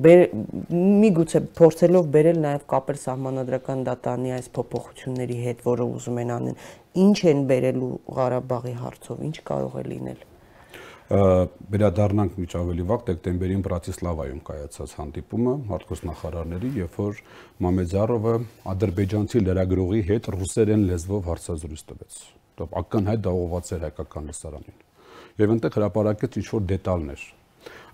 [1.02, 6.56] միգուցե փորձելով բերել նաև կապել սահմանադրական դատանի այս փոփոխությունների հետ, որը ուզում են անեն,
[7.04, 10.24] ինչ են բերելու Ղարաբաղի հարցով, ինչ կարող է լինել
[11.06, 17.20] վերադառնանք միջ ավելի վաղ դեկտեմբերին Բրատիսլավայում կայացած հանդիպումը հարկոս նախարարների, երբ որ
[17.66, 18.34] Մամեդզարովը
[18.74, 22.20] ադրբեջանցի լրագրողի հետ ռուսերեն լեզվով հարցազրույց տվեց։
[22.82, 24.78] Ակնհայտ դա ուղղված էր հայկական լսարանին։
[25.36, 27.24] Եվ այնտեղ հրապարակեց ինչ-որ դետալներ,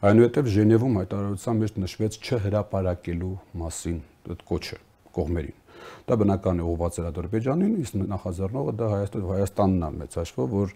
[0.03, 4.01] Այնուհետև Ժենևում հայտարարության մեջ նշվեց չհրապարակելու մասին
[4.35, 4.79] այդ կոչը
[5.19, 5.62] կողմերին։
[6.09, 10.69] Դա բնական է ուղղված էր Ադրբեջանին, իսկ նախաձեռնողը դա Հայաստան Հայաստանն է մեծ հաշվով, որ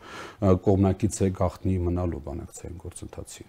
[0.66, 3.48] կողմնակից է գախնի մնալու բանակցային գործընթացին։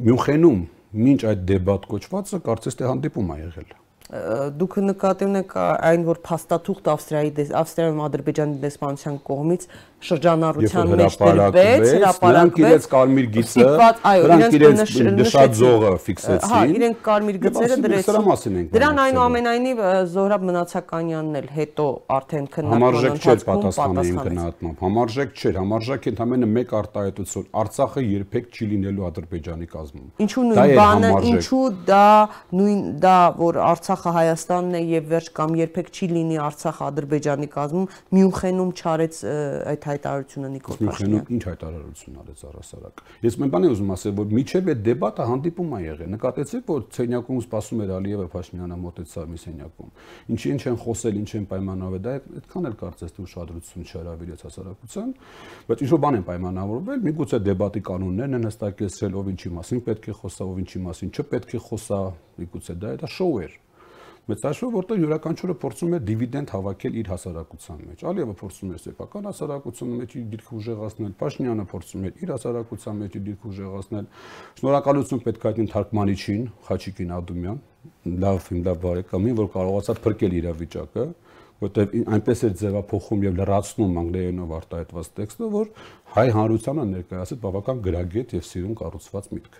[0.00, 0.60] Մյունխենում
[0.90, 3.70] մինչ այդ դեբատ կոչվածը կարծես թե հանդիպում ա եղել
[4.10, 9.66] դուք նկատի ունեք այն որ փաստաթուղթ Ավստրիայի Ավստրիայում Ադրբեջանի դեսպանության կողմից
[10.00, 13.64] շրջանառության մեջ դրվեց, հրապարակվեց։ Նրանք իրենց կարմիր գիծը,
[14.10, 19.82] նրանք իրենց նշած զողը ֆիքսեցին։ Հա, իրենք կարմիր գծերը դրեցին։ Դրան այնուամենայնիվ
[20.14, 21.86] Զոհրաբ Մնացականյանն էլ հետո
[22.16, 29.06] արդեն քննարկման ընթացքում պատասխանային գնահատմամբ։ Համարժեք չէր, համարժեք ընդամենը մեկ արտահայտություն։ Արցախը երբեք չի լինելու
[29.10, 32.08] Ադրբեջանի կազմում։ Ինչու նույն բանը, ինչու դա
[32.60, 37.86] նույն դա որ Արցախը Հայաստանն է եւ վերջ կամ երբեք չի լինի Արցախը Ադրբեջանի կազմում,
[38.20, 39.20] Մյունխենում չարեց
[39.70, 44.34] այդ հայտարարությունը Նիկոլ Փաշինյան։ Ինչ հայտարարություն արեց առասարակ։ Ես մեն բան եմ ուզում ասել, որ
[44.38, 49.40] միջև այդ դեբատը հանդիպում ա եղել։ Նկատեցիք, որ Ցենյակում սպասում էր Ալիևը Փաշինյանը մոտեցավ մի
[49.40, 49.90] սենյակում։
[50.30, 55.10] Ինչի ինչ են խոսել, ինչ են պայմանավորվել, դա այդքան էլ կարծես թե ուշադրություն չհրավիրեց հասարակության,
[55.70, 60.10] բայց ինչ որ բան են պայմանավորվել, միգուցե դեբատի կանոններն են հստակեցրել, ով ինչի մասին պետք
[60.10, 62.00] է խոսա, ով ինչի մասին չպետք է խոսա,
[62.40, 63.58] միգուցե դա դա շոու էր
[64.30, 69.94] մեծաշով, որտեղ յուրաքանչյուրը փորձում է դիվիդենդ հավաքել իր հասարակության մեջ։ Ալիևը փորձում էր սեփական հասարակության
[70.00, 74.06] մեջ իր դիրքը ուժեղացնել, Փաշինյանը փորձում էր իր հասարակության մեջ իր դիրքը ուժեղացնել։
[74.60, 77.58] Շնորհակալություն պետք է այդին թարգմանիչին Խաչիկին Ադումյան,
[78.20, 81.04] լավ իմ լավ բարեկամին, որ կարողացավ փրկել իրավիճակը,
[81.60, 85.72] որտեղ այնպես էր ձևափոխում եւ լրացնում անգլերենով արտահայտված տեքստը, որ
[86.16, 89.58] հայ հանրությանը ներկայացած բավական գրագետ եւ սիրուն կառուցված միտք։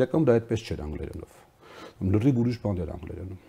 [0.00, 1.40] Իրականում դա այդպես չէր անգլերենով։
[2.10, 3.40] Լրիվ ուրիշ բան էր անգլերենում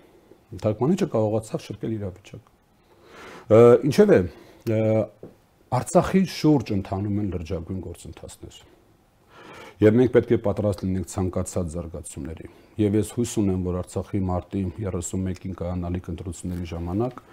[0.51, 2.49] Թարգմանիչը կարողացավ շփվել իրավիճակը։
[3.87, 4.17] Ինչևէ,
[5.71, 8.55] Արցախի շուրջ ընթանում են լրջագույն գործընթացներ։
[9.81, 12.49] Եվ մենք պետք է պատրաստ լինենք ցանկացած զարգացումների։
[12.81, 17.23] Եվ ես հույս ունեմ, որ Արցախի մարտի 31-ին կայանալիք ընտրությունների ժամանակ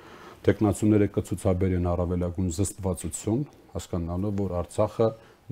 [0.48, 3.42] տեխնացուները կցուցաբերեն առավելագույն զսպվածություն,
[3.74, 5.08] հասկանալով, որ Արցախը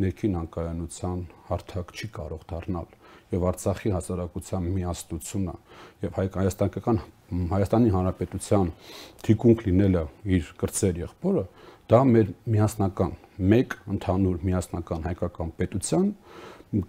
[0.07, 2.89] ներքին անկայանության հարթակ չի կարող դառնալ
[3.33, 5.55] եւ Արցախի հասարակության միաստությունը
[6.07, 8.69] եւ հայկական Հայաստանի Հանրապետության
[9.27, 10.03] թիկունք լինելը
[10.37, 11.47] իր կրծեր եղբորը
[11.91, 13.17] դա մեր միասնական
[13.53, 16.13] մեկ ընդհանուր միասնական հայկական պետության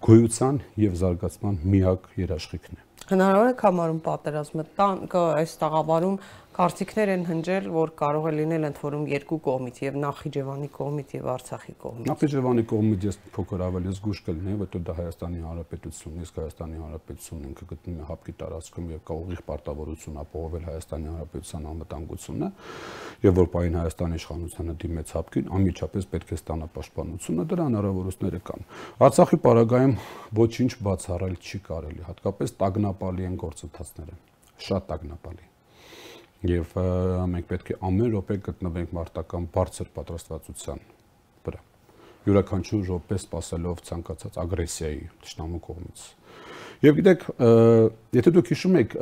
[0.06, 6.16] գոյության եւ զարգացման միակ երաշխիքն է հնարավոր է կամարում պատերազմը տան այս տաղավարում
[6.58, 11.26] Կարծիքներ են հնջել, որ կարող է լինել ընդ որում երկու կողմից, եւ Նախիջևանի կողմից եւ
[11.30, 16.80] Արցախի կողմից։ Նախիջևանի կողմից ես փոքր ավելի զգուշ կլինեի, որտեղ դա Հայաստանի Հանրապետությունն, իսկ Հայաստանի
[16.82, 22.48] Հանրապետությունն ինքը գտնվում է հապկի տարածքում եւ կա ուղիղ պարտավորություն ապահովել Հայաստանի Հանրապետության անվտանգությունը,
[23.22, 28.66] եւ որ պայն Հայաստանի իշխանությունը դիմեց հապկին, անմիջապես պետք է ստանա պաշտպանությունը, դրա հնարավորությունները կան։
[29.08, 29.94] Արցախի պարագայում
[30.42, 34.18] ոչինչ բացառել չի կարելի, հատկապես տագնապալի են գործընթացները։
[34.58, 35.54] Շատ տագնապալի
[36.46, 36.74] եւ
[37.32, 40.82] մենք պետք է ամեն րոպե գտնվենք մարտական բարձր պատրաստվածության
[41.48, 41.62] վրա
[42.28, 46.04] յուրաքանչյուր րոպե սпасելով ցանկացած ագրեսիայի ճշտամու կողմից
[46.86, 47.24] եւ գիտեք
[48.18, 48.94] եթե դուք հիշում եք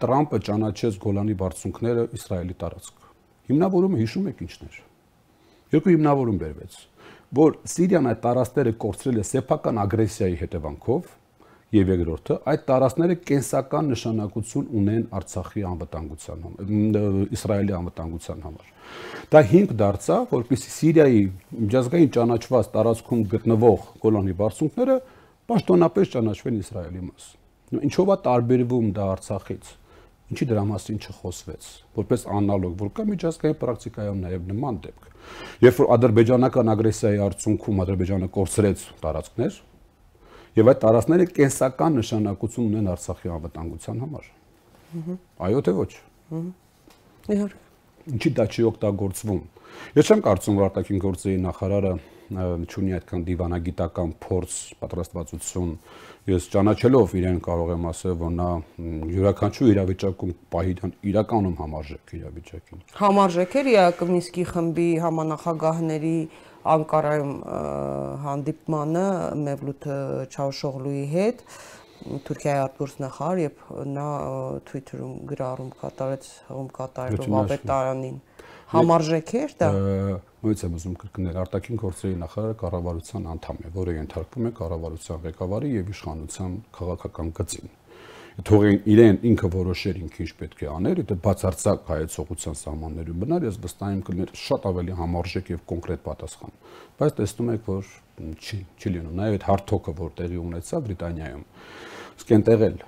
[0.00, 3.04] Տրամպը ճանաչեց Գոլանի բարձունքները Իսրայելի տարածք
[3.50, 4.78] հիմնավորումը հիշում եք ինչն էր
[5.76, 6.78] երկու հիմնավորում բերվեց
[7.40, 11.12] որ Սիրիան այդ տարածքները կորցրել է սեփական ագրեսիայի հետևանքով
[11.70, 18.70] եւ երկրորդը այդ տարածքները կենսական նշանակություն ունեն Արցախի անվտանգության համար, Իսրայելի անվտանգության համար։
[19.30, 21.20] Դա հիմք դարձավ, որպեսզի Սիրիայի
[21.60, 24.96] միջազգային ճանաչված տարածքում գտնվող կոլոնի բարձունքները
[25.50, 27.28] պաշտոնապես ճանաչվեն Իսրայելի մաս։
[27.70, 29.70] Ինչով է տարբերվում դա Արցախից։
[30.30, 31.64] Ինչի դրա մասին չխոսվեց,
[31.98, 35.08] որպես անալոգ, որ կա միջազգային պրակտիկայում նաև նման դեպք։
[35.64, 39.58] Երբ որ ադրբեջանական ագրեսիայի արդյունքում Ադրբեջանը կորցրեց տարածքներ,
[40.58, 44.30] Եվ այդ տարածքները կենսական նշանակություն ունեն Արցախի անվտանգության համար։
[45.46, 45.90] Այո թե ոչ։
[47.30, 47.60] Իհարկե։
[48.10, 49.40] Ինչի դա չի օգտագործվում։
[50.00, 51.92] Ես չեմ կարծում, որ արտաքին գործերի նախարարը
[52.30, 55.70] չունի այդքան դիվանագիտական փորձ, պատրաստվածություն։
[56.30, 58.48] Ես ճանաչելով իրեն կարող եմ ասել, որ նա
[59.14, 60.74] յուրաքանչյուր իրավիճակում պահի
[61.10, 66.16] իրականում համարժեք իրավիճակին։ Համարժեք էր Յակոմինսկի խմբի համանախագահների
[66.60, 67.34] Անկարայում
[68.24, 69.04] հանդիպմանը
[69.40, 69.86] Մևլութ
[70.28, 71.44] Չավշօղլուի հետ
[72.00, 74.08] Թուրքիայի արտգործնախարար, երբ նա
[74.70, 78.18] Twitter-ում գրառում կատարեց, հողում կատարելով Ավետարանին
[78.70, 79.68] համարժեք էր դա
[80.40, 81.38] նույնիսկ եմ ուզում կրկնել.
[81.42, 87.74] Արտաքին գործերի նախարարը կառավարության անդամ է որը ենթարկվում է կառավարության ղեկավարի եւ իշխանության քաղաքական գծին
[88.46, 93.58] թողին իրեն ինքը որոշեր ինքը ինչ պետք է աներ, դա բացարձակ հայեցողության սահմաններում բնար, ես
[93.64, 96.54] վստահ եմ կլիներ շատ ավելի համարժեք եւ կոնկրետ պատասխան։
[97.00, 97.90] Բայց տեսնում եք, որ
[98.40, 101.44] չի, չի լինում։ Նաեւ այդ հարթոկը, որ տեղի ունեցավ Բրիտանիայում,
[102.20, 102.80] իսկ այնտեղ էլ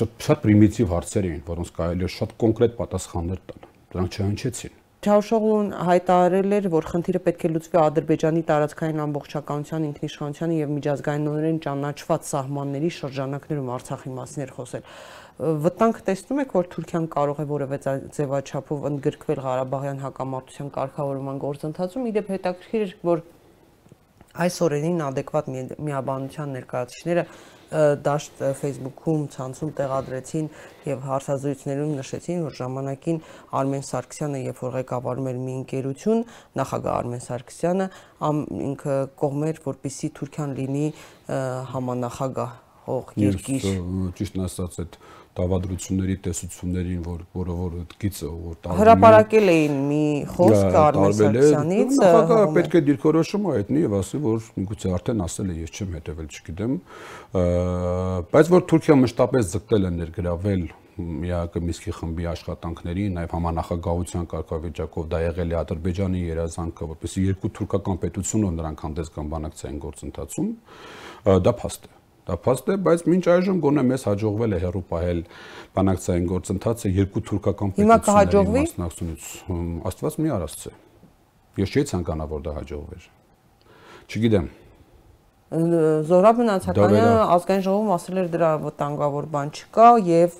[0.00, 5.68] շատ շատ պրիմիտիվ հարցեր էին, որոնց կարելի է շատ կոնկրետ պատասխաններ տալ։ Դրանք չհնչեցին։ Չավշօղլուն
[5.88, 12.90] հայտարարել էր, որ խնդիրը պետք է լուծվի Ադրբեջանի տարածքային ամբողջականության, ինքնիշխանության եւ միջազգայինորեն ճանաչված սահմանների
[12.96, 14.90] շրջանակներում Արցախի մասին էր խոսել։
[15.64, 17.78] Վտանգ տեսնում եք, որ Թուրքիան կարող է որևէ
[18.12, 23.24] ձևաչափով ընդգրկվել Ղարաբաղյան հակամարտության կարգավորման գործընթացում։ Իդեպ հետաքրքիր էր, որ
[24.44, 25.48] այս օրերին adekvat
[25.80, 27.24] միաբանության ներկայացուցիչները
[27.70, 30.48] դաշտ Facebook-ում, ցանցում տեղադրեցին
[30.90, 33.20] եւ հարցազրույցներում նշեցին, որ ժամանակին
[33.60, 36.24] Արմեն Սարգսյանը, երբ որ ղեկավարում էր մի ընկերություն,
[36.60, 37.86] նախագահ Արմեն Սարգսյանը,
[38.70, 40.86] ինքը կողմեր, որպիսի Թուրքիան լինի
[41.70, 42.58] համանախագահ
[42.90, 43.66] հող երկիր։
[44.18, 44.96] Ճիշտն ասած, այդ
[45.38, 50.02] դավադրությունների տեսություններին, որ որը որ գիծը որ տարբեր հրապարակել էին մի
[50.34, 55.56] խոսք Արմեն Սարգսյանից, նախագահը պետք է դիրքորոշումը հայտնի եւ ասի, որ միգուցե արդեն ասել է,
[55.60, 56.76] ես չեմ հետեւել, չգիտեմ,
[58.34, 60.64] բայց որ Թուրքիա մշտապես ձգտել է ներգրավել
[61.00, 68.02] ՄԻԱԿ Միսկի խմբի աշխատանքներին, նաև համանախագահության կարգավիճակով դա եղել է Ադրբեջանի երազանքը, որպեսզի երկու թուրքական
[68.04, 70.52] պետությունով նրանք հանդես գան բանակցային գործընթացում,
[71.46, 75.20] դա փաստ է դա փաստ է, բայց մինչ այժմ գոնե մեզ հաջողվել է հերո պահել
[75.76, 79.28] բանակցային գործընթացը երկու թուրքական պետությունների մասնակցությունից։
[79.90, 80.74] Աստված մի արածցե։
[81.60, 83.06] Ես չէի ցանկանա որ դա հաջողվեր։
[84.10, 84.50] Չգիտեմ,
[85.50, 86.98] Զորա մնացականը
[87.34, 90.36] ազգային ժողովում ասել էր դրա վտանգավոր բան չկա եւ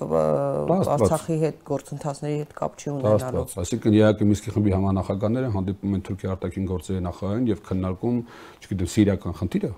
[0.71, 6.31] Արցախի հետ գործընթացների հետ կապ չի ունենալու։ Այսինքն ԵԱԿ Միսկի խմբի համանախագահները հանդիպում են Թուրքիա
[6.31, 8.21] արտաքին գործերի նախարարին եւ քննարկում,
[8.63, 9.73] չգիտեմ, սիրիական խնդիրը։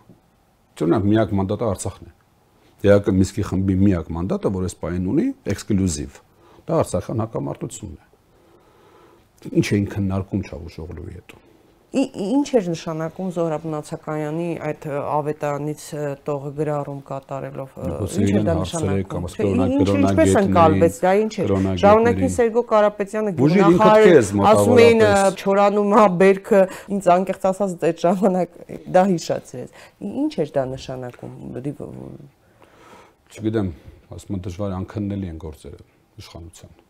[0.73, 2.13] Չունենք միակ մանդատը Արցախն է։
[2.83, 6.19] ԵԱԿ Միսկի խմբի միակ մանդատը, որ այս պայն ունի, էքսկլյուզիվ։
[6.67, 8.11] Դա Արցախյան հակամարտությունն է։
[9.53, 11.35] Ինչ էին քննարկում Չավուշօղլուի հետ
[11.93, 15.83] ինչ էր նշանակում Զոհրաբ Նացականյանի այդ ավետարանից
[16.25, 17.75] տողը գրառում կատարելով
[18.17, 19.27] ինչ էր դա նշանակում?
[20.01, 21.53] ինչպես ընկալվեց դա ինչ էր?
[21.83, 24.07] Ժամանակին Սերգո Կարապետյանը գնահար
[24.53, 25.05] ասում էին
[25.37, 26.61] չորանում հա բերքը
[26.97, 28.57] ինձ անկեղծ ասած այդ ժամանակ
[28.97, 29.83] դա հիշացրեց
[30.25, 31.33] ինչ էր դա նշանակում
[33.33, 33.69] չգիտեմ
[34.17, 35.85] ասում եմ դժվար անքննելի են գործերը
[36.23, 36.82] իշխանության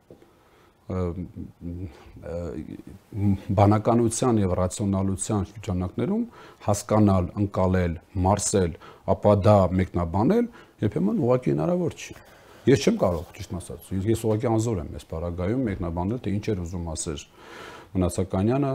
[3.60, 6.24] բանականության եւ ռացիոնալության շրջանակներում
[6.68, 7.94] հասկանալ, ընկալել,
[8.28, 8.72] մարսել,
[9.14, 10.46] ապա դա մեկնաբանել
[10.84, 12.18] երբեմն ուղղակի հնարավոր չի։
[12.64, 16.62] Ես չեմ կարող ճիշտ ասած, ես ուղղակի անզոր եմ այս параգայում մեկնաբանել թե ինչ էր
[16.64, 17.24] ուզում ասել
[17.94, 18.70] Մնացականյանը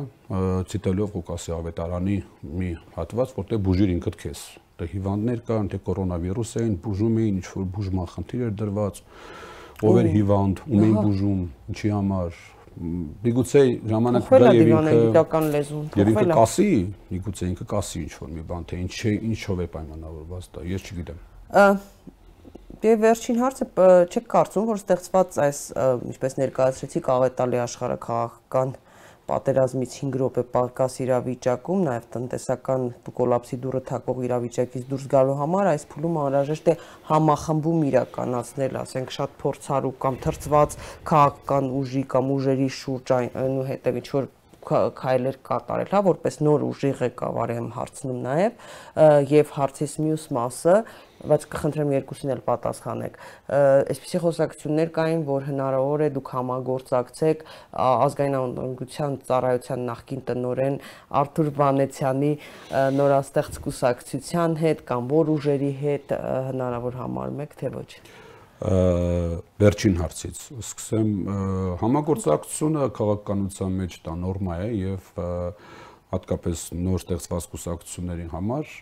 [0.71, 2.17] ցիտելով Ղուկասի ավետարանի
[2.59, 4.43] մի հատված, որտեղ բուժիր ինքդ քեզ։
[4.79, 9.01] Դե հիվանդներ կան, թե կորոնավիրուս էին, բուժում էին, ինչ որ բուժման խնդիր էր դրված
[9.79, 12.39] ով էր հիվանդ, ում էին բուժում, ինչի համար,
[12.79, 16.69] միգուցե ժամանակ դա եւ ինքը գիտական լեզուն եւ ինքը կասի,
[17.15, 20.87] միգուցե ինքը կասի ինչ որ մի բան, թե ինչ է, ինչով է պայմանավորված դա, ես
[20.89, 21.23] չգիտեմ։
[22.79, 23.67] Եվ վերջին հարցը
[24.15, 25.63] չեք կարծում, որ ստեղծված այս
[26.13, 28.75] ինչպես ներկայացրեցի կաղետալի աշխարհակաղակական
[29.29, 32.87] պատերազմից 5 րոպե պարկաս իրավիճակում, նաև տնտեսական
[33.19, 36.77] կոլապսի դուրը թակող իրավիճակից դուրս գալու համար այս փուլում անհրաժեշտ է
[37.11, 40.81] համախմբում իրականացնել, ասենք շատ փորձառու կամ թրծված
[41.13, 44.35] քաղաքական ուժի կամ ուժերի շուրջ այնուհետև ինչ որ
[44.69, 48.65] քայլեր կատարել, հա, որպես նոր ուժի ղեկավար եմ հարցնում նաև,
[49.33, 50.75] եւ հարցիս մյուս մասը,
[51.29, 53.17] բայց կխնդրեմ երկուսին էլ պատասխանեք։
[53.95, 57.43] Այսպիսի խոսակցություններ կային, որ հնարավոր է դուք համագործակցեք
[57.87, 60.79] ազգային անվտանգության ծառայության նախկին տնորեն
[61.23, 62.33] Արթուր Վանեցյանի
[63.01, 66.17] նորաստեղծ կուսակցության հետ կամ որ ուժերի հետ
[66.53, 68.18] հնարավոր համարում եք, թե ոչ։ Ա
[68.59, 71.11] վերջին հարցից սկսեմ
[71.79, 75.13] համագործակցությունը քաղաքականության մեջ դա նորմա է եւ
[76.09, 78.73] հատկապես նոր ստեղծված կուսակցությունների համար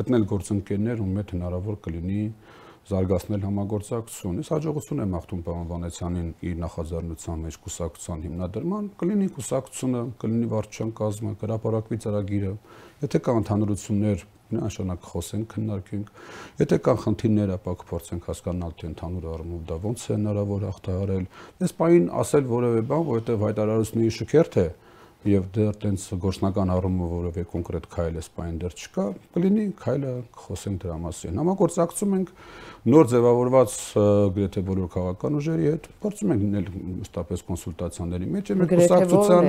[0.00, 2.24] գտնել գործընկերներ, ում հետ հնարավոր կլինի
[2.90, 10.02] զարգացնել համագործակցություն։ Ես հաջողություն եմ աղթում պարոն Վանեցյանին իր նախաձեռնության մեջ կուսակցության հիմնադրման, կլինի կուսակցությունը,
[10.24, 12.54] կլինի վարչության կազմը, հրապարակվի ծրագիրը։
[13.04, 14.24] Եթե կա ընդհանրություններ,
[14.56, 16.10] նշանակ խոսենք, քննարկենք։
[16.60, 21.26] Եթե կան խնդիրներ, ապա կփորձենք հասկանալ, թե ընդհանուր առումով դա ոնց է հնարավոր հաղթահարել։
[21.60, 24.66] Այս պայն ասել որևէ բան, որովհետև հայտարարությունների շքերթ է,
[25.28, 29.04] եւ դեռ տենց գործնական առումով որևէ կոնկրետ քայլ է սպայն դեռ չկա,
[29.34, 32.32] կլինի քայլը խոսենք դրա մասին։ Համագործակցում ենք
[32.88, 33.74] նոր ձևավորված
[34.38, 36.66] գրեթե բոլոր քաղաքական ուժերի հետ, փորձում ենք լինել
[37.04, 39.44] մշտապես կոնսուլտացիաների մեջ, մեր կուսակցության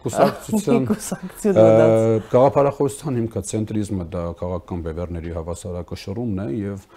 [0.00, 1.62] կուսակցության կուսակցության
[2.32, 6.88] գաղափարախոսության հիմքը ցենտրիզմը դա քաղաքական բևեռների հավասարակշռումն է եւ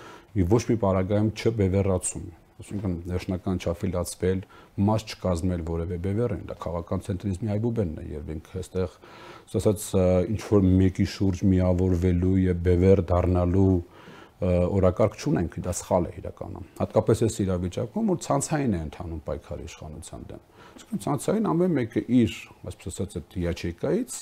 [0.55, 2.27] ոչ մի պարագայում չբևեռացում
[2.57, 4.39] այսինքն ներշնական չափի լացվել,
[4.87, 8.95] մաս չկազմել որևէ բևեռ են, դա քաղաքական ցենտրիզմի այբուբենն է եւ ինք այստեղ
[9.57, 9.85] ասած
[10.33, 13.75] ինչ որ մեկի շուրջ միավորվելու եւ բևեռ դառնալու
[14.37, 20.27] օրակարգ չունենք, դա սխալ է իրականում։ Հատկապես այս իրավիճակում, որ ցանցային է ընթանում պայքարի իշխանության
[20.29, 20.43] դեմ։
[20.77, 22.35] Իսկ ցանցային ամեն մեկը իր,
[22.69, 24.17] այսպես ասած, այդ յաչեկայից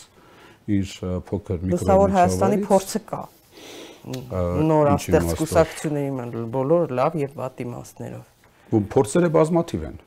[0.76, 0.94] իր
[1.28, 3.20] փոքր միկրո Լուսավոր Հայաստանի փորձը կա
[4.06, 10.04] նոր աստեղծ կուսակցությունների ման բոլոր լավ եւ վատ իմաստներով։ Ու փորձերը բազմաթիվ են։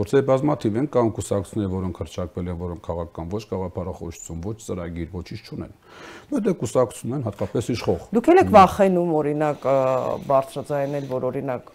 [0.00, 5.40] Փորձերը բազմաթիվ են, կան կուսակցություններ, որոնք հրճակվել են, որոնք քաղաքական ոչ գաղափարախոսություն, ոչ ծրագիր, ոչինչ
[5.44, 5.74] չունեն։
[6.30, 9.66] Բայց դե կուսակցությունն են հատկապես իշխող։ Դուք եք վախենում օրինակ
[10.30, 11.72] բարձրաձայնել, որ օրինակ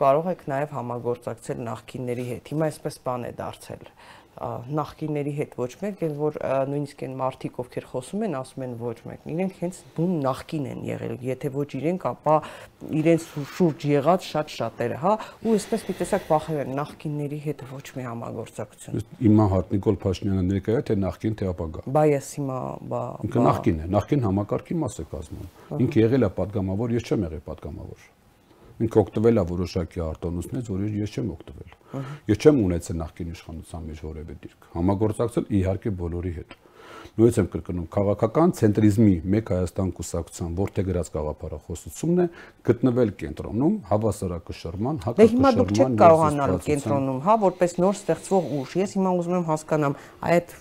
[0.00, 3.84] կարող եք նաև համագործակցել նախկինների հետ։ Հիմա այսպես բան է դարձել
[4.36, 6.36] նախկինների հետ ոչ մեկ, այլ որ
[6.70, 10.82] նույնիսկ այն մարդիկ, ովքեր խոսում են, ասում են ոչ մեկ։ Իրենք հենց բուն նախկին են
[10.86, 12.34] եղել, եթե ոչ իրենք, ապա
[13.00, 15.14] իրենց շուրջ եղած շատ շատերը, հա,
[15.46, 20.44] ու այսպես մի տեսակ բախել են նախկինների հետ ոչ մի համագործակցություն։ Հիմա հատ Նիկոլ Փաշինյանը
[20.50, 22.60] ներկայա թե նախկին թե ապագա։ Բա ես հիմա
[22.92, 27.26] բա Ինքը նախկին է, նախկին համակարգի մաս է կազմում։ Ինքը եղել է падգամավոր, ես չեմ
[27.30, 28.06] եղել падգամավոր
[28.76, 31.74] ինքը օգտվել է որոշակի արտոնությունից, որ ես չեմ օգտվել։
[32.28, 36.56] Ես չեմ ունեցել նախկին իշխանության մեջ որևէ դիրք։ Համագործակցել իհարկե բոլորի հետ։
[37.16, 42.26] Նույնիսկ եմ կրկնում, քաղաքական ցենտրիզմի մեկ Հայաստան կուսակցության որթե գրած գաղափարախոսությունն է
[42.68, 48.76] գտնվել կենտրոնում հավասարակշռման, հակակշռման։ Դե հիմա դուք չեք կարողանալու կենտրոնում, հա, որպես նոր ստեղծվող ուժ։
[48.84, 49.98] Ես հիմա ուզում եմ հասկանամ,
[50.36, 50.56] այդ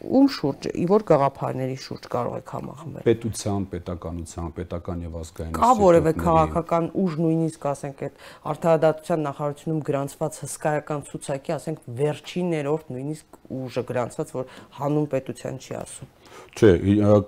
[0.00, 6.12] ում շուրջ, որ գաղափարների շուրջ կարող եք համախմբել։ Պետության, պետականության, պետական եւ ազգային Կա որևէ
[6.20, 13.84] քաղաքական ուժ նույնիսկ ասենք այդ արդարադատության նախարարությունում գրանցված հսկայական ցուցակի, ասենք վերջին ներորդ նույնիսկ ուժը
[13.90, 16.14] գրանցված, որ հանուն պետության չի ասում։
[16.50, 16.70] Չէ,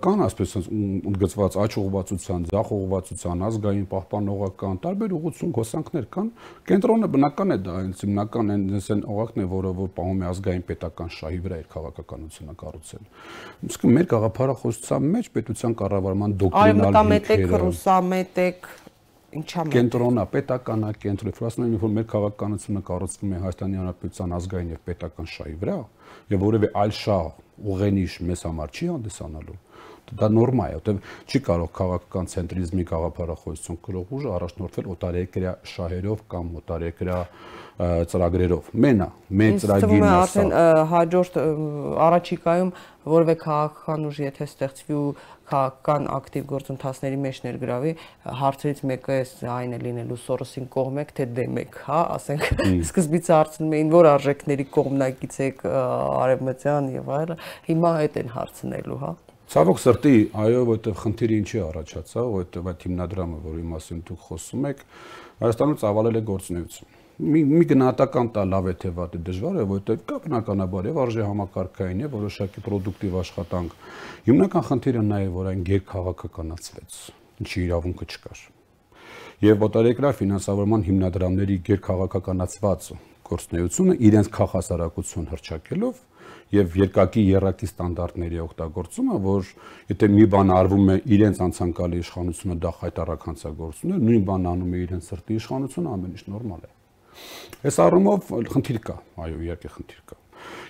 [0.03, 6.31] կան այսպես ընդգծված աճ ուղղվածության, ձախ ուղղվածության, ազգային պահպանողական տարբեր ուղղություն հոսանքներ կան։
[6.69, 10.65] Կենտրոնը բնական է դա, այնց հիմնական այն այն օղակն է, որը որ պահում է ազգային
[10.73, 13.05] պետական շահի վրա իր քաղաքականությունը կառուցել։
[13.73, 18.71] Իսկ մեր գաղափարախոսության մեջ պետության կառավարման դոկտրինալ մտամետեք, ռուսամետեք,
[19.33, 24.83] ինչա՞ մոտ։ Կենտրոնա, պետականա կենտրոն, ֆրանսիան որ մեր քաղաքականությունը կառուցվում է Հայաստանի Հանրապետության ազգային եւ
[24.89, 25.77] պետական շահի վրա,
[26.33, 27.28] եւ որևէ այլ շահ
[27.72, 29.61] ուղենիշ մեզ համար չի հանդիսանալու
[30.12, 30.97] դա նորմա է, որտեղ
[31.30, 37.18] չի կարող քաղաքական ցենտրիզմի գաղափարախոսություն կրող ուժը առաջնորդվել օտարերկրյա շահերով կամ օտարերկրյա
[38.12, 39.09] ծրագրերով։ Մենա,
[39.41, 40.53] մեր ծրագիրն է Արդեն
[40.93, 41.39] հաջորդ
[42.07, 42.72] առաջիկայում
[43.12, 45.07] որևէ քաղաքական ուժ եթե ստեղծվի ու
[45.53, 47.92] քաղաքական ակտիվ գործընթացների մեջ ներգրավի,
[48.42, 52.46] հարցերից մեկը էս այն է լինելու Սորոսին կողմ եք թե դեմ եք, հա, ասենք
[52.88, 57.36] սկզբից հարցնում էին որ արժեքների կողմնակից եք արևմտյան եւ այլը,
[57.68, 59.12] հիմա այդ են հարցնելու, հա։
[59.53, 64.82] Ցավոք սրտի, այո, որովհետև խնդիրը ինչի առաջացա, որովհետև այդ հիմնադրամը, որի մասին դուք խոսում եք,
[65.42, 69.65] Հայաստանում ծավալել է գործունեություն մի մի գնահատական տա լավ է թե վատ է դժվար է,
[69.69, 73.77] որովհետև կա բնականաբար եւ արժե համակարգային եւ որոշակի պրոդուկտիվ աշխատանք։
[74.29, 76.97] Հիմնական խնդիրը նա է, որ այն ղեկ քաղաքականացվեց,
[77.43, 78.43] ինչի իրավունքը չկար։
[79.43, 82.89] Եվ օտարերկրյա ֆինանսավորման հիմնադրամների ղեկ քաղաքականացված
[83.33, 86.03] գործնեությունը իրենց քաղաքասարակություն հրճակելով
[86.53, 89.51] եւ երկակի երակի ստանդարտների օգտագործումը, որ
[89.93, 94.77] եթե մի բան արվում է իրենց անցանկալի իշխանությունը դա խայտարակ հանցագործություն է, նույն բանն անում
[94.77, 96.73] է իրենց սրտի իշխանությունը, ամեն ինչ նորմալ է։
[97.63, 98.97] Այս առումով խնդիր կա,
[99.27, 100.19] այո, իհարկե խնդիր կա։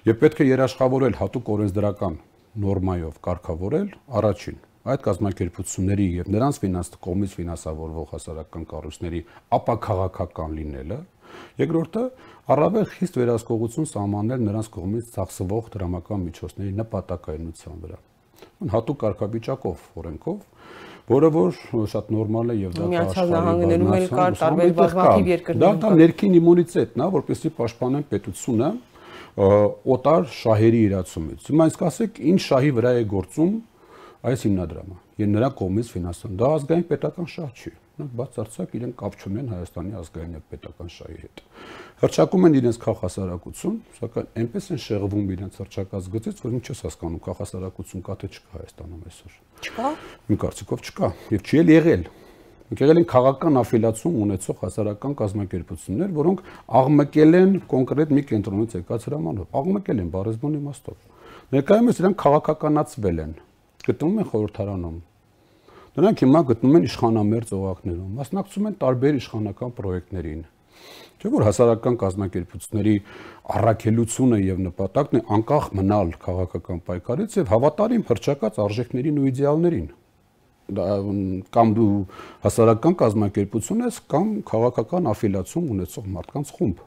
[0.08, 2.18] Եվ պետք է երաշխավորել հատուկ օրենսդրական
[2.62, 3.88] նորմայով կարգավորել
[4.20, 9.20] առաջին այդ կազմակերպությունների եւ նրանց ֆինանս կողմից ֆինանսավորվող հասարակական կառույցների
[9.56, 10.98] ապակաղակական լինելը,
[11.62, 12.02] երկրորդը
[12.52, 18.00] առավել խիստ վերահսկողություն սահմանել նրանց կողմից ծախսվող դրամական միջոցների նպատակայնության վրա։
[18.72, 20.38] Հատուկ կարգավիճակով, օրենքով
[21.10, 21.56] որը որ
[21.92, 26.36] շատ նորմալ է եւ դա Միացյալ Նահանգներում էլ կար տարբեր բազմաթիվ երկրներում։ Դա դա ներքին
[26.38, 28.70] իմունիտետն է, որպեսզի պաշտպանեն պետությունը
[29.96, 33.52] օտար շահերի իրացումից։ Հիմա իսկ ասեք, ինչ շահի վրա է գործում
[34.28, 39.16] այս հիմնադրամը եւ նրա կողմից ֆինանսան։ Դա ազգային պետական շահ չի։ Նրանք բացարձակ իրեն կապ
[39.20, 41.42] չունեն Հայաստանի ազգային եւ պետական շահի հետ։
[42.02, 47.22] Հրճակում են իրենց քաղաքասարակություն, սակայն այնպես են շեղվում իրենց հրճակած գծից, որ ինչ ես հասկանում,
[47.28, 49.92] քաղաքասարակություն կա թե չկա Հայաստանում այսօր։ Չկա։
[50.32, 52.04] Իմ կարծիքով չկա եւ չի էլ եղել
[52.72, 56.42] եղել են քաղաքական աֆիլիացիա ունեցող հասարակական կազմակերպություններ, որոնք
[56.80, 60.96] աղմկել են կոնկրետ մի կենտրոնից եկած հրամանով։ Աղմկել են բարեզբոն իմաստով։
[61.52, 63.34] Ներկայումս իրանք քաղաքականացվել են,
[63.92, 64.96] գտնվում են խորհրդարանում։
[65.92, 70.44] Նրանք հիմա գտնվում են իշխանամերձ օղակներում, մասնակցում են տարբեր իշխանական պրոյեկտներին։
[71.20, 72.94] Չէ՞ որ հասարակական կազմակերպությունների
[73.56, 79.90] առաքելությունը եւ նպատակն է անկախ մնալ քաղաքական պայքարից եւ հավատարիմ հրճակած արժեքներին ու իդեալներին
[81.52, 81.90] կամ դու
[82.46, 86.82] հասարակական կազմակերպություն ես կամ քաղաքական աֆիլիացիա ունեցող մարդկանց խումբ։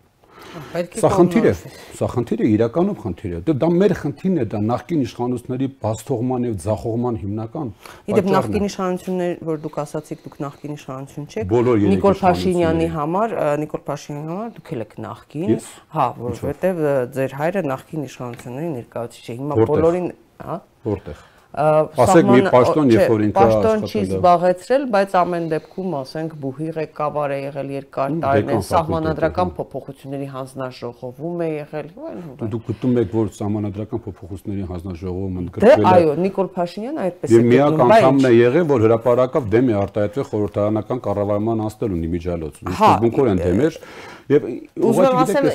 [0.72, 1.54] Պետք է Սա խնդիր է։
[2.00, 6.48] Սա խնդիր է, իրականում խնդիր է։ Դա դա մեր խնդիրն է, դա նախկին իշխանությունների բացթողման
[6.48, 7.72] եւ ձախողման հիմնական։
[8.12, 11.56] Իդեպ նախկին իշխանություններ, որ դուք ասացիք, դուք նախկին իշխանություն չեք։
[11.96, 15.56] Նիկոլ Փաշինյանի համար, Նիկոլ Փաշինյանի համար դուք եք նախկին,
[15.96, 16.84] հա, որովհետեւ
[17.20, 20.12] ձեր հայրը նախկին իշխանությունների ներկայացուցիչ է։ Հիմա բոլորին,
[20.46, 21.24] հա։ Որտեղ
[21.56, 27.34] Ասեք մի պաշտոն, երբ որ ինքը պաշտոն չի զբաղեցրել, բայց ամեն դեպքում, ասենք, բուհի ղեկավար
[27.36, 32.20] է եղել երկար տարիներ, սահմանադրական փոփոխությունների հանձնաժողովում է եղել, այլ։
[32.56, 37.36] Դուք գտնում եք, որ սահմանադրական փոփոխությունների հանձնաժողովում ընդգրկվել է։ Դե այո, Նիկոլ Փաշինյանը այդպես է
[37.36, 42.60] գտնում։ Եվ միակ անգամն է եղել, որ հրաապարակավ դեմ է արտահայտվել խորհրդարանական կառավարման անցնելուն իմիջալոց։
[42.66, 43.80] Սկզբունքորեն դեմ էր։
[44.26, 44.46] Եվ
[44.90, 45.48] ուղղակի ասեմ,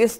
[0.00, 0.14] ես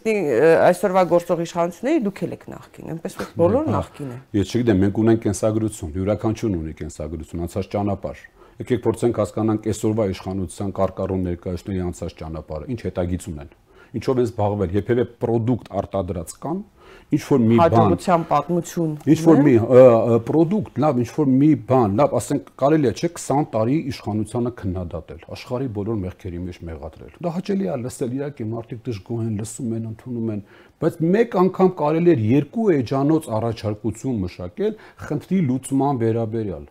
[0.67, 5.23] այսօրվա գործող իշխանությունների դուք եք նախքին, այնպես որ բոլոր նախքին են։ Ես չգիտեմ, մենք ունենք
[5.25, 8.21] կենսագրություն, յուրաքանչյուրն ունի կենսագրություն, անցած ճանապարհ։
[8.57, 13.51] Եկեք փորձենք հասկանանք այսօրվա իշխանության կարկառուն ներկայացնողի անցած ճանապարհը, ինչ հետագիծ ունեն։
[13.97, 16.63] Ինչով են զբաղվել, երբևէ product արտադրած կան,
[17.07, 19.53] ինչ որ մի բան հաջողության պատմություն ինչ որ մի
[20.27, 25.21] product լավ ինչ որ մի բան լավ ասենք կարելի է չէ 20 տարի իշխանությանը քննադատել
[25.37, 29.87] աշխարհի բոլոր մեղքերի մեջ մեղադրել դա հաճելի է լսել իհարկե մարդիկ դժգոհ են լսում են
[29.93, 30.41] ընդունում են
[30.83, 34.75] բայց մեկ անգամ կարելի է երկու էջանոց առաջարկություն մշակել
[35.07, 36.65] խնդրի լուծման վերաբերյալ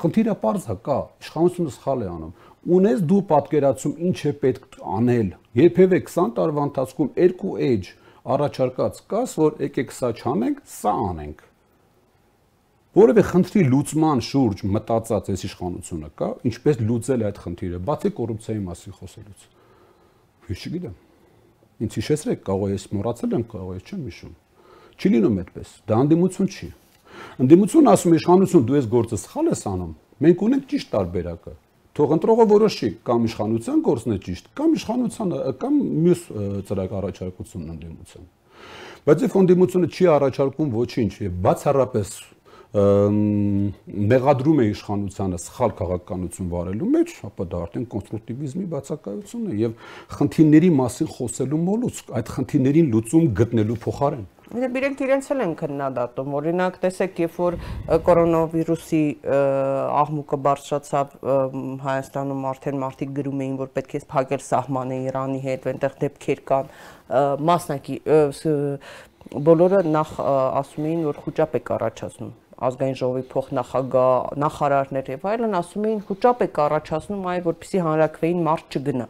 [0.00, 2.32] խնդիրը པարզ է կա իշխանությունը սխալ է անում
[2.78, 5.28] ունես դու պատկերացում ինչ է պետք անել
[5.60, 7.88] երբևէ 20 տարվա ընթացքում երկու էջ
[8.20, 11.44] առաջարկած կաս, որ եկեք սա չանենք, սա անենք։
[13.00, 18.96] Որևէ խնդրի լուծման շուրջ մտածած այս իշխանությունը կա, ինչպես լուծել այդ խնդիրը, բացի կոռուպցիայի մասին
[18.98, 19.46] խոսելուց։
[20.50, 20.96] Ես չգիտեմ։
[21.80, 24.34] Ինչ հիշեցրեք, կարող է ես մոռացել եմ, կարող է չեմ հիշում։
[25.00, 26.68] Չի լինում այդպես։ Դա անդիմություն չի։
[27.40, 31.54] Անդիմություն ասում իշխանություն դու այս գործը սխալ ես անում։ Մենք ունենք ճիշտ տարբերակը
[32.00, 35.78] թող ընտրողը որոշի կամ իշխանության գործն է ճիշտ, կամ իշխանության կամ
[36.08, 36.22] մյուս
[36.70, 38.28] ծրագ առաջարկությունն ընդդիմության։
[39.00, 42.08] Բայց if ընդդիմությունը չի առաջարկում ոչինչ եւ բացառապես
[42.70, 49.72] մեղադրում է իշխանությանը սխալ քաղաքականություն վարելու մեջ, ապա դա արդեն կոնստրուկտիվիզմի բացակայությունն է եւ
[50.14, 56.78] խնդիրների մասին խոսելու մոլուցք, այդ խնդիրներին լուծում գտնելու փոխարեն։ իրենք իրենց էլ են քննադատում։ Օրինակ,
[56.82, 57.56] տեսեք, երբ որ
[58.08, 59.02] կորոնավիրուսի
[60.00, 61.14] աղմուկը բարձրացավ
[61.84, 66.74] Հայաստանում, արդեն մարդիկ գրում էին, որ պետք է փակել սահմանը Իրանի հետ, այնտեղ դեպքեր կան,
[67.50, 67.96] մասնակի
[69.30, 75.86] բոլորը նախ ասում էին, որ խոճապ է առաջացնում ազգային ժողովի փոխնախագահ, նախարարներ եւ այլն ասում
[75.90, 79.06] էին խոճապ է առաջացնում այ որպեսի հանրակրվեին մարդ չգնա։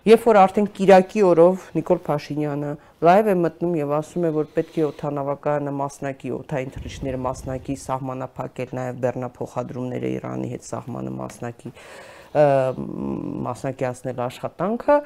[0.00, 2.68] Երբ որ արդեն Կիրակի օրով Նիկոլ Փաշինյանը
[3.04, 8.72] լայվ է մտնում եւ ասում է, որ պետք է օթանավակայանը մասնակի, օթային թռիչքները մասնակի սահմանափակել,
[8.80, 11.74] նաեւ բեռնափոխադրումները Իրանի հետ սահմանը մասնակի
[13.50, 15.00] մասնակիացնել աշխատանքը,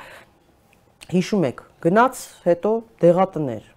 [1.10, 3.73] հիշում եք, գնաց հետո դեղատներ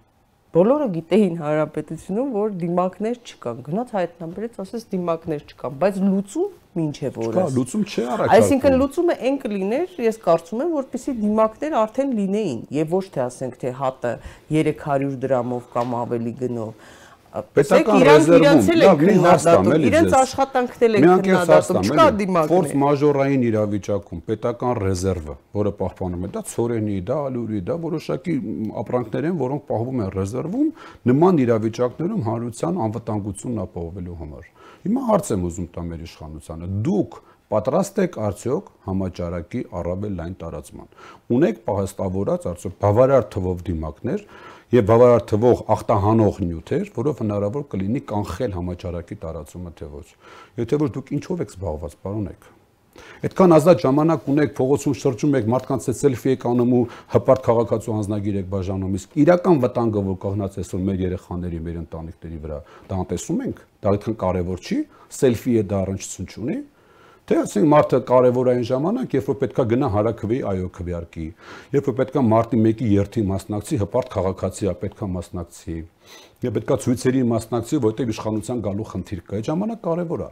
[0.48, 7.10] Բոլորը գիտեին հանրապետությունում, որ դիմակներ չկան։ Գնաց հայտնաբերեց, ասես դիմակներ չկան, բայց լուծում ինչ է
[7.18, 12.14] որը։ Չկա, լուծում չի առաջարկում։ Այսինքն լուծումը այն կլիներ, ես կարծում եմ, որպեսի դիմակներ արդեն
[12.16, 14.14] լինեին, եւ ոչ թե ասենք թե հատը
[14.56, 16.88] 300 դրամով կամ ավելի գնով
[17.28, 23.44] պետական ռեզերվում լավ մի հաստամ էլի իրենց աշխատանքն էլ են քննադատում չկա դիմակներ ֆորս մաժորային
[23.48, 28.36] իրավիճակում պետական ռեզերվը որը պահպանում է դա ծորենի դա ալուրի դա որոշակի
[28.82, 30.68] ապրանքներ են որոնք պահվում են ռեզերվում
[31.12, 34.52] նման իրավիճակներում հանրության անվտանգությունն ապահովելու համար
[34.88, 37.18] հիմա հարց եմ ուզում տա մեր իշխանությանը դուք
[37.48, 40.88] պատրաստ եք արդյոք համաճարակի առավել լայն տարածման
[41.36, 44.24] ունեք պահեստավորած արդյոք բավարար թվով դիմակներ
[44.68, 50.06] եւ բավարար թվող ախտահանող նյութեր, որով հնարավոր կլինի կանխել համաճարակի տարածումը թե ոչ։
[50.60, 52.48] Եթե ոչ դուք ինչով եք զբաղված, պարոն եք։
[52.98, 56.82] Այդքան ազատ ժամանակ ունեք, փողոցում շրջում եք, մարդկանց հետ սելֆի եք անում ու
[57.14, 62.40] հպարտ քաղաքացու անձնագիր եք բաժանում, իսկ իրական վտանգը, որ կողնած այսօր մեր երեխաների, մեր ընտանիքների
[62.42, 62.58] վրա,
[62.88, 64.78] դա անտեսում ենք, դա այդքան կարևոր չի,
[65.18, 66.58] սելֆի է դա առնչություն չունի,
[67.28, 71.24] Թե ասենք մարդը կարևորային ժամանակ, երբ որ պետքա գնա հարակվի, այո, քվեարկի։
[71.74, 75.76] Երբ որ պետքա մարտի 1-ի երթի մասնակցի, հպարտ քաղաքացի է, պետքա մասնակցի
[76.38, 80.28] եւ պետքա ցույցերի մասնակցի, որտեղ իշխանության գալու խնդիր կա։ Այդ ժամանակ կարեւոր է։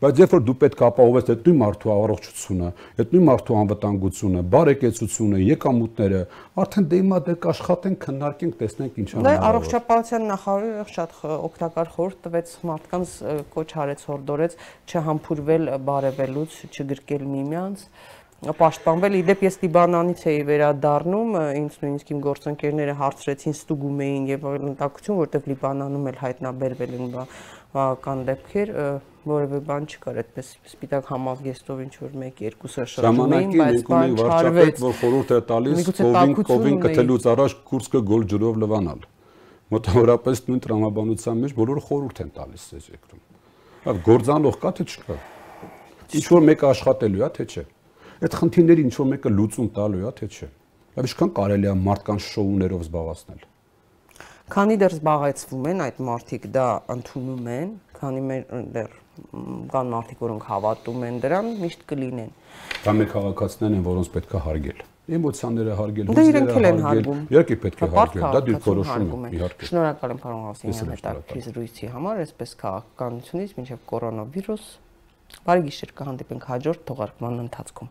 [0.00, 2.70] Բայց երբ որ դու պետք է ապահովես այդ նույն մարդու առողջությունը,
[3.00, 6.22] այդ նույն մարդու անվտանգությունը, բարեկեցությունը, եկամուտները,
[6.64, 11.12] արդեն դե հիմա դե կաշխատենք, քննարկենք, տեսնենք ինչ անենք։ Դա առողջապահության նախարարը շատ
[11.50, 13.12] օգտակար խորհուրդ տվեց մարդկանց
[13.52, 14.56] կոչ արեց հորդորեց
[14.88, 17.84] չհամբուրվել բարևելուց, չգրկել միմյանց
[18.40, 25.18] պաշտպանվել։ Իդեպ ես Լիբանանից էի վերադառնում, ինձ նույնիսկ իմ գործընկերները հարցրեցին ստուգում էին եւ ընտակություն,
[25.20, 27.10] որտեղ Լիբանանում էլ հայտնաբերվել են
[27.74, 28.72] բավական դեպքեր,
[29.28, 34.94] որևէ բան չկար, այդպես սպիտակ համազգեստով ինչ որ 1-2-ը շրջում էին, բայց բան չարվեց, որ
[35.00, 39.04] խորհուրդ է տալիս կովին կովին կթելուց առաջ Կուրսկը գոլ ջրով լվանալ։
[39.70, 43.20] Մոտավորապես նույն տրամաբանության մեջ բոլորը խորհուրդ են տալիս այս երկրում։
[43.84, 45.18] Հա գործանող կա թե չկա։
[46.10, 47.64] Ինչ որ մեկը աշխատելու է, թե չէ
[48.20, 50.48] այդ խնդիրների ինչ որ մեկը լուծում տալու է, թե չէ։
[51.00, 53.46] Եվ ինչքան կարելի է մարդկանց շոուներով զբաղացնել։
[54.50, 58.44] Քանի դեռ զբաղեցվում են այդ մարդիկ, դա ընդունում են, քանի մեր
[58.76, 58.96] դեռ
[59.70, 62.32] կան մարդիկ, որոնք հավատում են դրան, միշտ կլինեն։
[62.84, 66.10] Դա մեր քաղաքացիներն են, որոնց պետք է հարգել էմոցիաները հարգել,
[66.70, 71.46] են հարգում։ Իհարկե պետք է հարգել, դա դիրքորոշում է, իհարկե։ Շնորհակալ եմ պարոն Ղասիմյան հետաքրքիր
[71.48, 74.68] զրույցի համար, այսպես քաղաքականությունից մինչև կորոնավիրուս։
[75.50, 77.90] Բարի գիշեր, կհանդիպենք հաջորդ թողարկման ընթացքում։